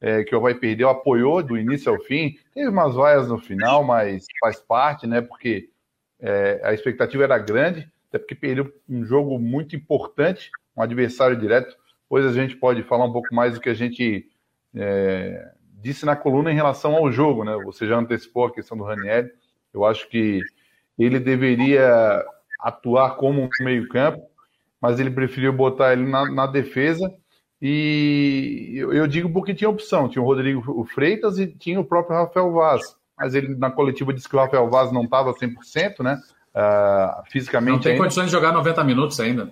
é, 0.00 0.24
que 0.24 0.34
o 0.34 0.40
Vai 0.40 0.54
perdeu, 0.54 0.88
apoiou 0.88 1.42
do 1.42 1.56
início 1.56 1.92
ao 1.92 2.00
fim. 2.00 2.36
Teve 2.54 2.68
umas 2.68 2.94
vaias 2.94 3.28
no 3.28 3.38
final, 3.38 3.82
mas 3.84 4.26
faz 4.40 4.60
parte, 4.60 5.06
né? 5.06 5.20
Porque 5.20 5.68
é, 6.20 6.60
a 6.62 6.72
expectativa 6.72 7.24
era 7.24 7.38
grande, 7.38 7.90
até 8.08 8.18
porque 8.18 8.34
perdeu 8.34 8.72
um 8.88 9.04
jogo 9.04 9.38
muito 9.38 9.74
importante, 9.74 10.50
um 10.76 10.82
adversário 10.82 11.36
direto. 11.36 11.76
Depois 12.02 12.24
a 12.24 12.32
gente 12.32 12.56
pode 12.56 12.82
falar 12.82 13.04
um 13.04 13.12
pouco 13.12 13.34
mais 13.34 13.54
do 13.54 13.60
que 13.60 13.68
a 13.68 13.74
gente 13.74 14.28
é, 14.74 15.50
disse 15.80 16.06
na 16.06 16.14
coluna 16.14 16.50
em 16.50 16.54
relação 16.54 16.94
ao 16.94 17.10
jogo, 17.10 17.44
né? 17.44 17.56
Você 17.64 17.86
já 17.86 17.96
antecipou 17.96 18.46
a 18.46 18.52
questão 18.52 18.76
do 18.76 18.84
Ranieri. 18.84 19.30
Eu 19.72 19.84
acho 19.84 20.08
que 20.08 20.40
ele 20.98 21.18
deveria 21.18 22.24
atuar 22.60 23.16
como 23.16 23.48
meio-campo, 23.60 24.22
mas 24.80 24.98
ele 24.98 25.10
preferiu 25.10 25.52
botar 25.52 25.92
ele 25.92 26.08
na, 26.08 26.30
na 26.30 26.46
defesa. 26.46 27.12
E 27.60 28.74
eu, 28.76 28.92
eu, 28.92 29.06
digo 29.06 29.30
porque 29.30 29.54
tinha 29.54 29.70
opção: 29.70 30.08
tinha 30.08 30.22
o 30.22 30.26
Rodrigo 30.26 30.84
Freitas 30.84 31.38
e 31.38 31.46
tinha 31.46 31.80
o 31.80 31.84
próprio 31.84 32.16
Rafael 32.16 32.52
Vaz 32.52 32.96
mas 33.16 33.34
ele 33.34 33.54
na 33.56 33.70
coletiva 33.70 34.12
disse 34.12 34.28
que 34.28 34.36
o 34.36 34.38
Rafael 34.38 34.68
Vaz 34.68 34.92
não 34.92 35.04
estava 35.04 35.32
100%, 35.32 36.02
né? 36.02 36.20
Uh, 36.54 37.30
fisicamente. 37.30 37.72
Não 37.72 37.80
tem 37.80 37.92
ainda. 37.92 38.04
condições 38.04 38.26
de 38.26 38.32
jogar 38.32 38.52
90 38.52 38.84
minutos 38.84 39.18
ainda. 39.18 39.50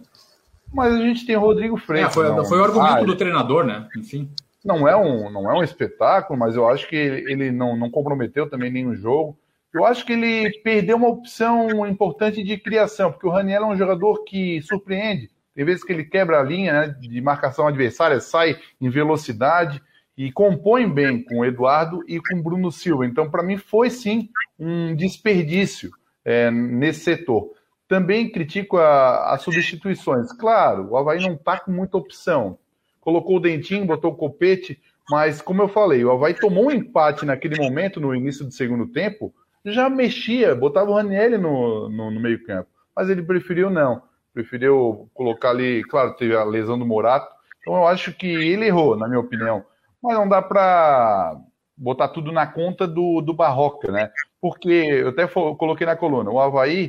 Mas 0.72 0.94
a 0.94 0.98
gente 0.98 1.24
tem 1.24 1.36
o 1.36 1.40
Rodrigo 1.40 1.76
Freitas. 1.76 2.10
É, 2.10 2.14
foi, 2.14 2.28
não. 2.28 2.44
foi 2.44 2.58
o 2.58 2.64
argumento 2.64 2.98
ah, 2.98 3.04
do 3.04 3.16
treinador, 3.16 3.64
né? 3.64 3.88
Enfim. 3.96 4.30
Não 4.64 4.88
é, 4.88 4.96
um, 4.96 5.30
não 5.30 5.50
é 5.50 5.54
um 5.54 5.62
espetáculo, 5.62 6.38
mas 6.38 6.56
eu 6.56 6.68
acho 6.68 6.88
que 6.88 6.96
ele 6.96 7.50
não, 7.50 7.76
não 7.76 7.90
comprometeu 7.90 8.48
também 8.48 8.72
nenhum 8.72 8.94
jogo. 8.94 9.38
Eu 9.72 9.84
acho 9.84 10.04
que 10.06 10.12
ele 10.12 10.50
perdeu 10.62 10.96
uma 10.96 11.08
opção 11.08 11.86
importante 11.86 12.42
de 12.42 12.56
criação, 12.56 13.12
porque 13.12 13.26
o 13.26 13.30
Raniel 13.30 13.64
é 13.64 13.66
um 13.66 13.76
jogador 13.76 14.24
que 14.24 14.62
surpreende. 14.62 15.30
Tem 15.54 15.64
vezes 15.64 15.84
que 15.84 15.92
ele 15.92 16.04
quebra 16.04 16.40
a 16.40 16.42
linha 16.42 16.72
né, 16.72 16.96
de 17.00 17.20
marcação 17.20 17.66
adversária, 17.66 18.20
sai 18.20 18.58
em 18.80 18.90
velocidade 18.90 19.80
e 20.16 20.30
compõe 20.32 20.88
bem 20.88 21.22
com 21.22 21.40
o 21.40 21.44
Eduardo 21.44 22.02
e 22.08 22.20
com 22.20 22.38
o 22.38 22.42
Bruno 22.42 22.70
Silva. 22.72 23.06
Então, 23.06 23.30
para 23.30 23.42
mim, 23.42 23.56
foi 23.56 23.90
sim 23.90 24.28
um 24.58 24.94
desperdício 24.94 25.90
é, 26.24 26.50
nesse 26.50 27.00
setor. 27.00 27.52
Também 27.86 28.30
critico 28.30 28.78
as 28.78 29.42
substituições. 29.42 30.32
Claro, 30.32 30.90
o 30.90 30.96
Havaí 30.96 31.20
não 31.20 31.34
está 31.34 31.58
com 31.58 31.70
muita 31.70 31.98
opção. 31.98 32.58
Colocou 33.00 33.36
o 33.36 33.40
Dentinho, 33.40 33.86
botou 33.86 34.12
o 34.12 34.16
Copete, 34.16 34.80
mas, 35.10 35.42
como 35.42 35.62
eu 35.62 35.68
falei, 35.68 36.04
o 36.04 36.10
Havaí 36.10 36.34
tomou 36.34 36.66
um 36.66 36.70
empate 36.70 37.26
naquele 37.26 37.56
momento, 37.56 38.00
no 38.00 38.14
início 38.14 38.44
do 38.44 38.50
segundo 38.50 38.86
tempo, 38.86 39.34
já 39.64 39.88
mexia, 39.90 40.54
botava 40.54 40.90
o 40.90 40.94
Ranielli 40.94 41.38
no, 41.38 41.88
no, 41.88 42.10
no 42.10 42.20
meio-campo. 42.20 42.68
Mas 42.96 43.10
ele 43.10 43.22
preferiu 43.22 43.68
não. 43.68 44.02
Preferiu 44.34 45.08
colocar 45.14 45.50
ali, 45.50 45.82
claro, 45.84 46.14
teve 46.16 46.36
a 46.36 46.44
lesão 46.44 46.78
do 46.78 46.84
Morato. 46.84 47.32
Então 47.60 47.76
eu 47.76 47.86
acho 47.86 48.12
que 48.12 48.26
ele 48.26 48.66
errou, 48.66 48.96
na 48.96 49.08
minha 49.08 49.20
opinião 49.20 49.64
mas 50.04 50.18
não 50.18 50.28
dá 50.28 50.42
para 50.42 51.40
botar 51.74 52.08
tudo 52.08 52.30
na 52.30 52.46
conta 52.46 52.86
do, 52.86 53.22
do 53.22 53.32
Barroca, 53.32 53.90
né? 53.90 54.12
Porque 54.38 54.68
eu 54.68 55.08
até 55.08 55.26
coloquei 55.26 55.86
na 55.86 55.96
coluna, 55.96 56.30
o 56.30 56.38
Havaí 56.38 56.88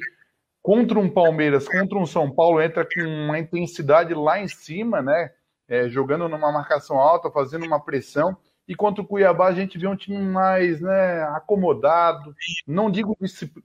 contra 0.61 0.99
um 0.99 1.09
Palmeiras, 1.09 1.65
contra 1.65 1.97
um 1.97 2.05
São 2.05 2.29
Paulo, 2.29 2.61
entra 2.61 2.85
com 2.85 3.01
uma 3.01 3.39
intensidade 3.39 4.13
lá 4.13 4.37
em 4.37 4.49
cima, 4.49 5.01
né? 5.01 5.31
É, 5.67 5.87
jogando 5.87 6.27
numa 6.27 6.51
marcação 6.51 6.99
alta, 6.99 7.31
fazendo 7.31 7.65
uma 7.65 7.79
pressão. 7.79 8.35
E 8.67 8.75
contra 8.75 9.01
o 9.01 9.05
Cuiabá 9.05 9.47
a 9.47 9.53
gente 9.53 9.77
vê 9.77 9.87
um 9.87 9.95
time 9.95 10.17
mais 10.17 10.81
né, 10.81 11.23
acomodado. 11.35 12.35
Não 12.67 12.89
digo 12.89 13.15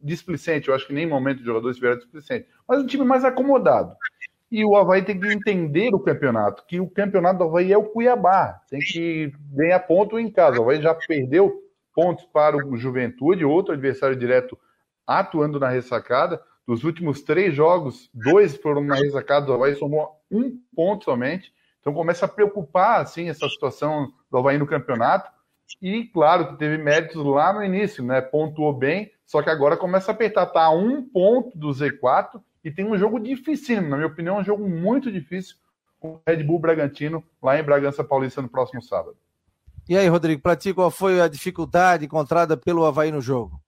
displicente, 0.03 0.68
eu 0.68 0.74
acho 0.74 0.86
que 0.86 0.92
nem 0.92 1.07
momento 1.07 1.38
de 1.38 1.44
jogadores 1.44 1.76
estiveram 1.76 1.98
displicente, 1.98 2.46
mas 2.68 2.80
um 2.80 2.86
time 2.86 3.05
mais 3.05 3.24
acomodado. 3.24 3.94
E 4.51 4.64
o 4.64 4.76
Havaí 4.76 5.03
tem 5.03 5.18
que 5.18 5.28
entender 5.28 5.94
o 5.94 6.01
campeonato, 6.01 6.64
que 6.66 6.80
o 6.80 6.90
campeonato 6.90 7.38
do 7.38 7.44
Havaí 7.44 7.72
é 7.72 7.78
o 7.78 7.84
Cuiabá. 7.84 8.61
Tem 8.68 8.80
que 8.80 9.32
ganhar 9.53 9.78
ponto 9.80 10.18
em 10.18 10.28
casa. 10.28 10.59
O 10.59 10.62
Havaí 10.62 10.82
já 10.82 10.92
perdeu 10.92 11.62
pontos 11.94 12.24
para 12.26 12.57
o 12.57 12.76
Juventude, 12.76 13.44
outro 13.44 13.72
adversário 13.72 14.16
direto 14.16 14.59
atuando 15.07 15.61
na 15.61 15.68
ressacada. 15.68 16.42
Dos 16.66 16.82
últimos 16.84 17.22
três 17.22 17.55
jogos, 17.55 18.11
dois 18.12 18.57
foram 18.57 18.82
na 18.82 18.96
ressacada, 18.96 19.51
o 19.51 19.55
Havaí 19.55 19.76
somou 19.76 20.20
um 20.30 20.59
ponto 20.74 21.05
somente. 21.05 21.55
Então 21.80 21.94
começa 21.94 22.26
a 22.26 22.28
preocupar 22.28 23.01
assim, 23.01 23.28
essa 23.28 23.48
situação 23.48 24.12
do 24.31 24.39
Havaí 24.39 24.59
no 24.59 24.66
campeonato. 24.66 25.31
E 25.81 26.05
claro 26.05 26.49
que 26.49 26.59
teve 26.59 26.78
méritos 26.78 27.24
lá 27.24 27.53
no 27.53 27.62
início, 27.62 28.05
né? 28.05 28.20
Pontuou 28.20 28.72
bem, 28.72 29.11
só 29.26 29.43
que 29.43 29.51
agora 29.51 29.76
começa 29.76 30.11
a 30.11 30.14
apertar, 30.14 30.47
tá 30.47 30.64
a 30.64 30.70
um 30.70 31.03
ponto 31.03 31.57
do 31.57 31.68
Z4 31.68 32.41
e 32.64 32.70
tem 32.70 32.85
um 32.85 32.99
jogo 32.99 33.18
dificílimo, 33.18 33.89
na 33.89 33.97
minha 33.97 34.09
opinião, 34.09 34.39
um 34.39 34.45
jogo 34.45 34.68
muito 34.68 35.11
difícil 35.11 35.57
com 35.99 36.14
o 36.14 36.20
Red 36.26 36.43
Bull 36.43 36.59
Bragantino 36.59 37.22
lá 37.43 37.59
em 37.59 37.62
Bragança 37.62 38.03
Paulista 38.03 38.43
no 38.43 38.49
próximo 38.49 38.83
sábado. 38.83 39.16
E 39.89 39.97
aí, 39.97 40.09
Rodrigo, 40.09 40.43
para 40.43 40.57
ti, 40.57 40.72
qual 40.72 40.91
foi 40.91 41.20
a 41.20 41.28
dificuldade 41.28 42.05
encontrada 42.05 42.57
pelo 42.57 42.85
Havaí 42.85 43.11
no 43.11 43.20
jogo? 43.20 43.61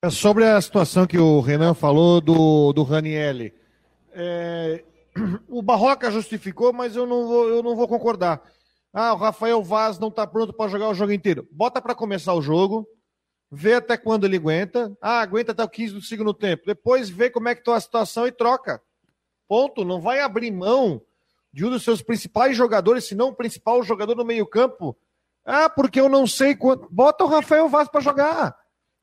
É 0.00 0.10
sobre 0.10 0.44
a 0.44 0.60
situação 0.60 1.06
que 1.06 1.18
o 1.18 1.40
Renan 1.40 1.74
falou 1.74 2.20
do, 2.20 2.72
do 2.72 2.82
Ranielli. 2.84 3.52
É, 4.12 4.84
o 5.48 5.60
Barroca 5.60 6.10
justificou, 6.10 6.72
mas 6.72 6.94
eu 6.94 7.06
não 7.06 7.26
vou, 7.26 7.48
eu 7.48 7.62
não 7.62 7.74
vou 7.74 7.88
concordar. 7.88 8.40
Ah, 8.92 9.12
o 9.12 9.16
Rafael 9.16 9.62
Vaz 9.62 9.98
não 9.98 10.08
está 10.08 10.26
pronto 10.26 10.52
para 10.52 10.70
jogar 10.70 10.88
o 10.88 10.94
jogo 10.94 11.12
inteiro. 11.12 11.46
Bota 11.50 11.80
para 11.80 11.94
começar 11.94 12.34
o 12.34 12.42
jogo, 12.42 12.88
vê 13.50 13.74
até 13.74 13.96
quando 13.96 14.24
ele 14.24 14.36
aguenta. 14.36 14.96
Ah, 15.00 15.20
aguenta 15.20 15.52
até 15.52 15.62
o 15.62 15.68
15 15.68 15.94
do 15.94 16.02
segundo 16.02 16.32
tempo. 16.34 16.64
Depois 16.66 17.08
vê 17.08 17.30
como 17.30 17.48
é 17.48 17.54
que 17.54 17.60
está 17.60 17.76
a 17.76 17.80
situação 17.80 18.26
e 18.26 18.32
troca. 18.32 18.82
Ponto. 19.46 19.84
Não 19.84 20.00
vai 20.00 20.20
abrir 20.20 20.50
mão 20.50 21.02
de 21.52 21.64
um 21.64 21.70
dos 21.70 21.82
seus 21.82 22.02
principais 22.02 22.56
jogadores, 22.56 23.04
se 23.04 23.14
não 23.14 23.28
o 23.28 23.34
principal 23.34 23.82
jogador 23.82 24.14
no 24.14 24.24
meio-campo. 24.24 24.96
Ah, 25.44 25.68
porque 25.68 26.00
eu 26.00 26.08
não 26.08 26.26
sei 26.26 26.54
quanto. 26.54 26.88
Bota 26.90 27.24
o 27.24 27.28
Rafael 27.28 27.68
Vaz 27.68 27.88
para 27.88 28.00
jogar. 28.00 28.56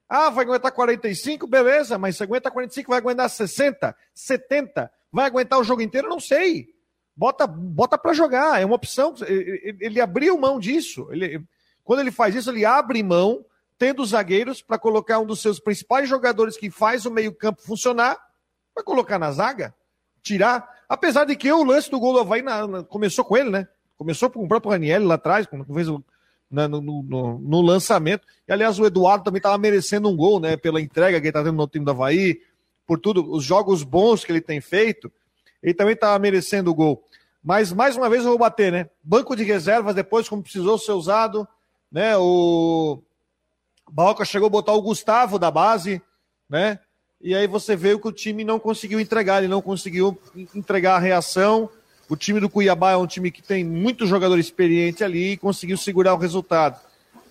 Ah, 0.08 0.30
vai 0.30 0.46
aguentar 0.46 0.72
45? 0.72 1.48
Beleza, 1.48 1.98
mas 1.98 2.18
se 2.18 2.24
aguenta 2.24 2.52
45, 2.52 2.90
vai 2.90 3.00
aguentar 3.00 3.30
60, 3.30 3.96
70. 4.14 4.92
Vai 5.12 5.26
aguentar 5.26 5.60
o 5.60 5.64
jogo 5.64 5.82
inteiro? 5.82 6.08
Não 6.08 6.20
sei. 6.20 6.75
Bota, 7.16 7.48
bota 7.48 7.98
para 7.98 8.14
jogar, 8.14 8.62
é 8.62 8.66
uma 8.66 8.76
opção. 8.76 9.16
Ele, 9.26 10.02
abriu 10.02 10.38
mão 10.38 10.60
disso. 10.60 11.08
Ele, 11.12 11.42
quando 11.84 12.02
ele 12.02 12.12
faz 12.12 12.36
isso, 12.36 12.50
ele 12.50 12.66
abre 12.66 13.02
mão, 13.02 13.46
tendo 13.78 14.06
zagueiros, 14.06 14.62
para 14.62 14.78
colocar 14.78 15.20
um 15.20 15.26
dos 15.26 15.42
seus 15.42 15.60
principais 15.60 16.10
jogadores 16.10 16.58
que 16.58 16.70
faz 16.70 17.06
o 17.06 17.12
meio-campo 17.12 17.62
funcionar, 17.62 18.18
para 18.74 18.84
colocar 18.84 19.18
na 19.18 19.32
zaga, 19.32 19.74
tirar. 20.22 20.70
Apesar 20.90 21.26
de 21.26 21.36
que 21.36 21.50
o 21.52 21.64
lance 21.64 21.90
do 21.90 22.00
gol 22.00 22.14
do 22.14 22.20
Havaí 22.20 22.44
começou 22.90 23.24
com 23.24 23.38
ele, 23.38 23.50
né? 23.50 23.68
Começou 23.98 24.30
com 24.30 24.44
o 24.44 24.48
próprio 24.48 24.72
Raniel 24.72 25.06
lá 25.06 25.16
atrás, 25.16 25.48
quando 25.48 25.64
fez 25.74 25.88
o, 25.88 26.04
né, 26.52 26.68
no, 26.68 26.82
no, 26.82 27.40
no, 27.40 27.62
lançamento. 27.62 28.28
E, 28.46 28.52
aliás, 28.52 28.78
o 28.78 28.86
Eduardo 28.86 29.24
também 29.24 29.40
estava 29.40 29.58
merecendo 29.58 30.10
um 30.10 30.18
gol, 30.18 30.40
né? 30.40 30.58
Pela 30.58 30.82
entrega 30.82 31.20
que 31.20 31.28
ele 31.28 31.30
está 31.30 31.42
tendo 31.42 31.56
no 31.56 31.68
time 31.68 31.86
do 31.86 31.92
Havaí, 31.92 32.42
por 32.86 33.00
tudo, 33.00 33.32
os 33.32 33.44
jogos 33.44 33.84
bons 33.84 34.24
que 34.26 34.32
ele 34.32 34.42
tem 34.42 34.60
feito, 34.60 35.12
ele 35.66 35.74
também 35.74 35.96
estava 35.96 36.20
merecendo 36.20 36.70
o 36.70 36.76
gol. 36.76 37.04
Mas, 37.44 37.74
mais 37.74 37.98
uma 37.98 38.08
vez, 38.08 38.24
eu 38.24 38.30
vou 38.30 38.38
bater, 38.38 38.72
né? 38.72 38.88
Banco 39.04 39.36
de 39.36 39.44
reservas, 39.44 39.96
depois, 39.96 40.30
como 40.30 40.44
precisou 40.44 40.78
ser 40.78 40.92
usado, 40.92 41.48
né? 41.92 42.16
O 42.18 43.02
Balca 43.92 44.24
chegou 44.24 44.46
a 44.46 44.50
botar 44.50 44.74
o 44.74 44.82
Gustavo 44.82 45.40
da 45.40 45.50
base, 45.50 46.00
né? 46.48 46.80
E 47.20 47.34
aí 47.34 47.48
você 47.48 47.76
vê 47.76 47.98
que 47.98 48.08
o 48.08 48.12
time 48.12 48.44
não 48.44 48.60
conseguiu 48.60 49.00
entregar, 49.00 49.40
ele 49.40 49.48
não 49.48 49.62
conseguiu 49.62 50.16
entregar 50.54 50.98
a 50.98 51.00
reação. 51.00 51.68
O 52.08 52.16
time 52.16 52.40
do 52.40 52.50
Cuiabá 52.50 52.92
é 52.92 52.98
um 52.98 53.08
time 53.08 53.32
que 53.32 53.42
tem 53.42 53.64
muito 53.64 54.06
jogador 54.06 54.38
experiente 54.38 55.04
ali 55.04 55.32
e 55.32 55.38
conseguiu 55.38 55.78
segurar 55.78 56.14
o 56.14 56.20
resultado. 56.20 56.80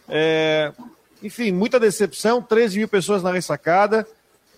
É, 0.09 0.73
enfim, 1.23 1.53
muita 1.53 1.79
decepção, 1.79 2.43
13 2.43 2.79
mil 2.79 2.89
pessoas 2.89 3.23
na 3.23 3.31
ressacada. 3.31 4.05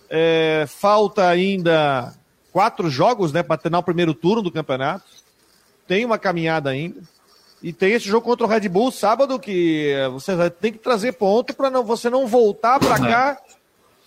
É, 0.09 0.65
falta 0.67 1.27
ainda 1.27 2.15
quatro 2.57 2.89
jogos 2.89 3.31
né, 3.31 3.43
para 3.43 3.55
terminar 3.55 3.77
o 3.77 3.83
primeiro 3.83 4.15
turno 4.15 4.41
do 4.41 4.51
campeonato. 4.51 5.05
Tem 5.85 6.03
uma 6.03 6.17
caminhada 6.17 6.71
ainda. 6.71 7.03
E 7.61 7.71
tem 7.71 7.93
esse 7.93 8.07
jogo 8.07 8.25
contra 8.25 8.47
o 8.47 8.49
Red 8.49 8.67
Bull 8.67 8.91
sábado 8.91 9.39
que 9.39 9.93
você 10.11 10.49
tem 10.49 10.73
que 10.73 10.79
trazer 10.79 11.11
ponto 11.11 11.55
para 11.55 11.69
não, 11.69 11.83
você 11.83 12.09
não 12.09 12.25
voltar 12.25 12.79
para 12.79 12.97
cá, 12.97 13.37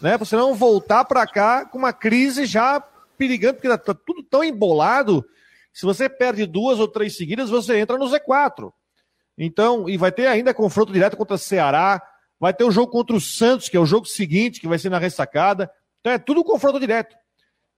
né? 0.01 0.19
Você 0.19 0.35
não 0.35 0.53
voltar 0.53 1.05
para 1.05 1.25
cá 1.29 1.65
com 1.65 1.79
uma 1.79 1.93
crise 1.93 2.45
já 2.45 2.83
perigando, 3.17 3.55
porque 3.55 3.69
tá 3.79 3.95
tudo 3.95 4.21
tão 4.21 4.43
embolado 4.43 5.25
se 5.73 5.87
você 5.87 6.09
perde 6.09 6.45
duas 6.45 6.81
ou 6.81 6.89
três 6.89 7.17
seguidas, 7.17 7.51
você 7.51 7.79
entra 7.79 7.97
no 7.97 8.07
Z4. 8.07 8.73
Então, 9.39 9.89
e 9.89 9.97
vai 9.97 10.11
ter 10.11 10.27
ainda 10.27 10.53
confronto 10.53 10.93
direto 10.93 11.17
contra 11.17 11.37
o 11.37 11.39
Ceará, 11.39 12.03
vai 12.41 12.53
ter 12.53 12.65
o 12.65 12.69
um 12.69 12.73
jogo 12.73 12.91
contra 12.91 13.15
o 13.15 13.21
Santos, 13.21 13.69
que 13.69 13.77
é 13.77 13.81
o 13.81 13.87
jogo 13.87 14.07
seguinte, 14.07 14.61
que 14.61 14.67
vai 14.67 14.77
ser 14.77 14.91
na 14.91 14.99
ressacada. 14.99 15.71
Então 16.01 16.13
é 16.13 16.19
tudo 16.19 16.43
confronto 16.43 16.81
direto. 16.81 17.15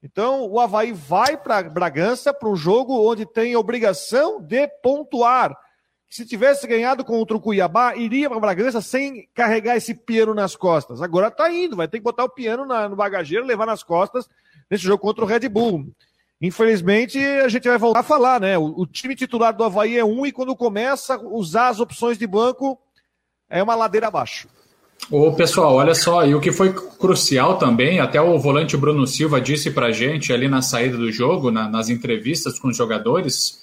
Então 0.03 0.51
o 0.51 0.59
Havaí 0.59 0.93
vai 0.93 1.37
para 1.37 1.63
Bragança 1.63 2.35
para 2.35 2.49
um 2.49 2.57
jogo 2.57 3.09
onde 3.09 3.25
tem 3.25 3.55
obrigação 3.55 4.41
de 4.43 4.67
pontuar. 4.83 5.57
Se 6.11 6.27
tivesse 6.27 6.67
ganhado 6.67 7.05
contra 7.05 7.37
o 7.37 7.41
Cuiabá, 7.41 7.97
iria 7.97 8.29
para 8.29 8.41
Bragança 8.41 8.81
sem 8.81 9.29
carregar 9.33 9.77
esse 9.77 9.95
piano 9.95 10.35
nas 10.35 10.57
costas. 10.57 11.01
Agora 11.01 11.29
está 11.29 11.51
indo, 11.51 11.77
vai 11.77 11.89
ter 11.89 11.99
que 11.99 12.05
botar 12.05 12.25
o 12.25 12.29
piano 12.29 12.67
na, 12.67 12.89
no 12.89 12.97
bagageiro, 12.97 13.47
levar 13.47 13.67
nas 13.67 13.83
costas 13.83 14.29
nesse 14.69 14.85
jogo 14.85 14.99
contra 14.99 15.25
o 15.25 15.27
Red 15.27 15.49
Bull. 15.49 15.87
Infelizmente, 16.41 17.19
a 17.19 17.49
gente 17.49 17.69
vai 17.69 17.79
voltar 17.79 18.01
a 18.01 18.03
falar, 18.03 18.41
né? 18.41 18.59
O, 18.59 18.81
o, 18.81 18.87
time 18.87 19.15
titular 19.15 19.57
do 19.57 19.63
Havaí 19.63 19.97
é 19.97 20.05
um 20.05 20.27
e 20.27 20.33
quando 20.33 20.57
começa 20.57 21.15
a 21.15 21.19
usar 21.19 21.69
as 21.69 21.79
opções 21.79 22.19
de 22.19 22.27
banco, 22.27 22.77
é 23.49 23.63
uma 23.63 23.77
ladeira 23.77 24.09
abaixo. 24.09 24.49
Ô, 25.11 25.33
pessoal, 25.33 25.75
olha 25.75 25.95
só, 25.95 26.25
e 26.27 26.35
o 26.35 26.41
que 26.41 26.53
foi 26.53 26.73
crucial 26.73 27.59
também, 27.59 28.01
até 28.01 28.21
o 28.21 28.39
volante 28.39 28.77
Bruno 28.77 29.07
Silva 29.07 29.41
disse 29.41 29.71
pra 29.71 29.91
gente 29.91 30.33
ali 30.33 30.49
na 30.49 30.63
saída 30.63 30.97
do 30.97 31.11
jogo, 31.11 31.51
na, 31.51 31.69
nas 31.69 31.89
entrevistas 31.91 32.59
com 32.59 32.69
os 32.69 32.77
jogadores, 32.77 33.61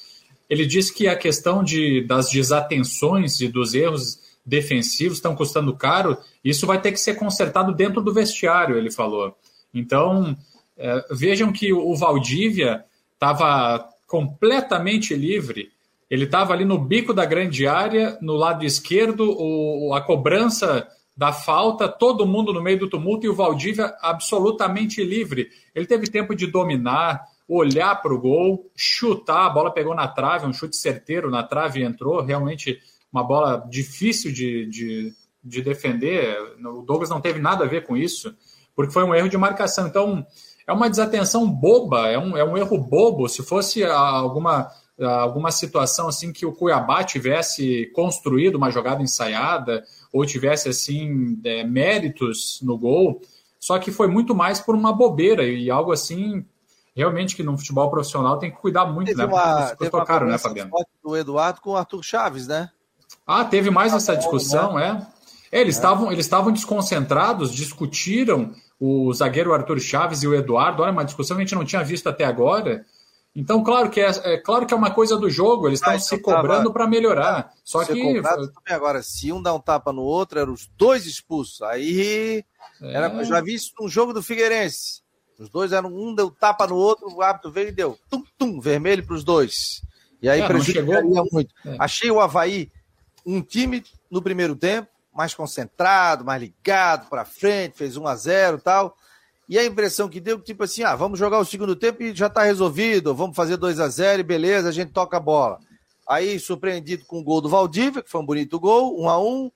ele 0.50 0.66
disse 0.66 0.94
que 0.94 1.08
a 1.08 1.16
questão 1.16 1.64
de, 1.64 2.02
das 2.06 2.30
desatenções 2.30 3.40
e 3.40 3.48
dos 3.48 3.74
erros 3.74 4.20
defensivos 4.46 5.18
estão 5.18 5.36
custando 5.36 5.76
caro, 5.76 6.18
isso 6.44 6.68
vai 6.68 6.82
ter 6.82 6.92
que 6.92 7.00
ser 7.00 7.16
consertado 7.16 7.74
dentro 7.74 8.02
do 8.02 8.14
vestiário, 8.14 8.78
ele 8.78 8.92
falou. 8.92 9.36
Então, 9.74 10.36
é, 10.78 11.06
vejam 11.12 11.52
que 11.52 11.72
o 11.72 11.96
Valdívia 11.96 12.84
estava 13.14 13.88
completamente 14.08 15.14
livre. 15.16 15.70
Ele 16.10 16.26
estava 16.26 16.54
ali 16.54 16.66
no 16.66 16.80
bico 16.80 17.14
da 17.14 17.26
grande 17.26 17.68
área, 17.68 18.18
no 18.22 18.34
lado 18.34 18.66
esquerdo, 18.66 19.36
o, 19.38 19.94
a 19.94 20.02
cobrança 20.02 20.88
da 21.20 21.34
falta, 21.34 21.90
todo 21.90 22.26
mundo 22.26 22.54
no 22.54 22.64
meio 22.64 22.80
do 22.80 22.90
tumulto 22.90 23.26
e 23.26 23.30
o 23.30 23.36
Valdívia 23.36 23.94
absolutamente 24.02 25.04
livre. 25.04 25.50
Ele 25.76 25.86
teve 25.86 26.08
tempo 26.08 26.34
de 26.34 26.48
dominar, 26.48 27.26
olhar 27.46 27.94
para 28.02 28.14
o 28.14 28.22
gol, 28.22 28.72
chutar, 28.74 29.48
a 29.48 29.50
bola 29.50 29.70
pegou 29.70 29.94
na 29.94 30.08
trave, 30.08 30.46
um 30.46 30.54
chute 30.54 30.78
certeiro 30.78 31.30
na 31.30 31.44
trave 31.44 31.82
e 31.82 31.84
entrou. 31.84 32.24
Realmente 32.24 32.80
uma 33.12 33.22
bola 33.22 33.68
difícil 33.70 34.32
de, 34.32 34.66
de, 34.68 35.14
de 35.44 35.62
defender. 35.62 36.38
O 36.66 36.84
Douglas 36.84 37.10
não 37.10 37.20
teve 37.20 37.38
nada 37.38 37.66
a 37.66 37.68
ver 37.68 37.86
com 37.86 37.98
isso, 37.98 38.34
porque 38.74 38.94
foi 38.94 39.04
um 39.04 39.14
erro 39.14 39.28
de 39.28 39.38
marcação. 39.38 39.88
Então, 39.88 40.26
é 40.66 40.72
uma 40.72 40.90
desatenção 40.90 41.52
boba, 41.52 42.08
é 42.08 42.18
um, 42.18 42.38
é 42.38 42.46
um 42.46 42.58
erro 42.58 42.78
bobo. 42.78 43.28
Se 43.28 43.44
fosse 43.44 43.84
alguma, 43.84 44.72
alguma 44.98 45.52
situação 45.52 46.08
assim 46.08 46.32
que 46.32 46.46
o 46.46 46.54
Cuiabá 46.54 47.04
tivesse 47.04 47.92
construído 47.94 48.56
uma 48.56 48.72
jogada 48.72 49.04
ensaiada 49.04 49.84
ou 50.12 50.26
tivesse 50.26 50.70
assim 50.70 51.40
é, 51.44 51.64
méritos 51.64 52.60
no 52.62 52.78
gol, 52.78 53.22
só 53.60 53.78
que 53.78 53.92
foi 53.92 54.08
muito 54.08 54.34
mais 54.34 54.60
por 54.60 54.76
uma 54.76 54.94
bobeira 54.94 55.44
e 55.44 55.70
algo 55.70 55.92
assim 55.92 56.46
realmente 56.96 57.36
que 57.36 57.44
no 57.44 57.58
futebol 57.58 57.90
profissional 57.90 58.38
tem 58.40 58.52
que 58.52 58.58
cuidar 58.58 58.86
muito, 58.86 59.08
teve 59.08 59.20
né? 59.20 59.26
Uma, 59.26 59.76
teve 59.76 59.90
tocaram, 59.90 60.26
uma 60.26 60.34
né, 60.34 60.38
Fabiano? 60.38 60.72
Do 61.04 61.16
Eduardo 61.16 61.62
com 61.62 61.72
o 61.72 61.76
Arthur 61.78 62.04
Chaves, 62.04 62.48
né? 62.48 62.70
Ah, 63.26 63.46
teve 63.46 63.70
mais 63.70 63.94
essa 63.94 64.16
discussão, 64.16 64.76
né? 64.76 65.08
é. 65.52 65.62
Eles 65.62 65.76
estavam 65.76 66.10
é. 66.10 66.14
eles 66.14 66.26
estavam 66.26 66.52
desconcentrados, 66.52 67.54
discutiram 67.54 68.54
o 68.80 69.12
zagueiro 69.14 69.54
Arthur 69.54 69.80
Chaves 69.80 70.24
e 70.24 70.28
o 70.28 70.34
Eduardo. 70.34 70.84
Olha, 70.84 70.92
uma 70.92 71.06
discussão 71.06 71.38
que 71.38 71.44
a 71.44 71.46
gente 71.46 71.56
não 71.56 71.66
tinha 71.66 71.84
visto 71.84 72.08
até 72.08 72.24
agora. 72.24 72.86
Então, 73.36 73.64
claro 73.64 73.90
que 73.90 74.02
é, 74.02 74.10
é 74.24 74.38
claro 74.38 74.66
que 74.66 74.74
é 74.74 74.78
uma 74.78 74.92
coisa 74.92 75.16
do 75.16 75.30
jogo, 75.30 75.68
eles 75.68 75.80
estão 75.80 75.94
ah, 75.94 76.00
se 76.00 76.16
então 76.16 76.34
cobrando 76.34 76.74
para 76.74 76.88
melhorar. 76.88 77.54
Só 77.64 77.86
que. 77.86 78.16
Cobrado, 78.16 78.52
agora, 78.68 79.04
se 79.04 79.32
um 79.32 79.42
dá 79.42 79.54
um 79.54 79.60
tapa 79.60 79.94
no 79.94 80.02
outro, 80.02 80.40
eram 80.40 80.54
os 80.54 80.68
dois 80.76 81.06
expulsos. 81.06 81.62
Aí. 81.62 82.44
É... 82.82 82.94
Era, 82.94 83.14
eu 83.14 83.26
já 83.26 83.40
vi 83.42 83.54
isso 83.54 83.72
no 83.80 83.88
jogo 83.88 84.14
do 84.14 84.24
Figueirense. 84.24 85.04
Os 85.40 85.50
dois 85.50 85.72
eram. 85.72 85.90
Um 85.90 86.14
deu 86.14 86.32
tapa 86.32 86.68
no 86.68 86.76
outro, 86.76 87.08
o 87.08 87.22
árbitro 87.22 87.52
veio 87.52 87.70
e 87.70 87.72
deu 87.72 87.98
tum, 88.10 88.24
tum, 88.38 88.60
vermelho 88.60 89.06
para 89.06 89.16
os 89.16 89.24
dois. 89.24 89.82
E 90.22 90.28
aí 90.28 90.42
é, 90.42 90.48
prejudicaria 90.48 90.96
chegou... 90.96 91.28
muito. 91.32 91.54
É. 91.66 91.78
Achei 91.80 92.12
o 92.12 92.20
Havaí 92.20 92.70
um 93.26 93.42
time 93.42 93.84
no 94.10 94.22
primeiro 94.22 94.56
tempo 94.56 94.90
mais 95.14 95.34
concentrado, 95.34 96.24
mais 96.24 96.42
ligado 96.42 97.10
para 97.10 97.26
frente, 97.26 97.78
fez 97.78 97.98
1 97.98 98.08
a 98.08 98.16
0 98.16 98.58
e 98.58 98.62
tal. 98.62 98.96
E 99.50 99.58
a 99.58 99.66
impressão 99.66 100.08
que 100.08 100.20
deu, 100.20 100.40
tipo 100.40 100.64
assim, 100.64 100.84
ah, 100.84 100.96
vamos 100.96 101.18
jogar 101.18 101.40
o 101.40 101.46
segundo 101.46 101.76
tempo 101.76 102.04
e 102.04 102.14
já 102.14 102.28
está 102.28 102.44
resolvido, 102.44 103.16
vamos 103.16 103.36
fazer 103.36 103.58
2 103.58 103.80
a 103.80 103.88
0 103.88 104.20
e 104.20 104.24
beleza, 104.24 104.70
a 104.70 104.72
gente 104.72 104.92
toca 104.92 105.18
a 105.18 105.20
bola. 105.20 105.60
Aí, 106.08 106.40
surpreendido 106.40 107.04
com 107.06 107.20
o 107.20 107.24
gol 107.24 107.42
do 107.42 107.50
Valdívia, 107.50 108.04
que 108.04 108.12
foi 108.12 108.22
um 108.22 108.26
bonito 108.26 108.60
gol, 108.60 109.02
1 109.02 109.10
a 109.10 109.20
1 109.20 109.52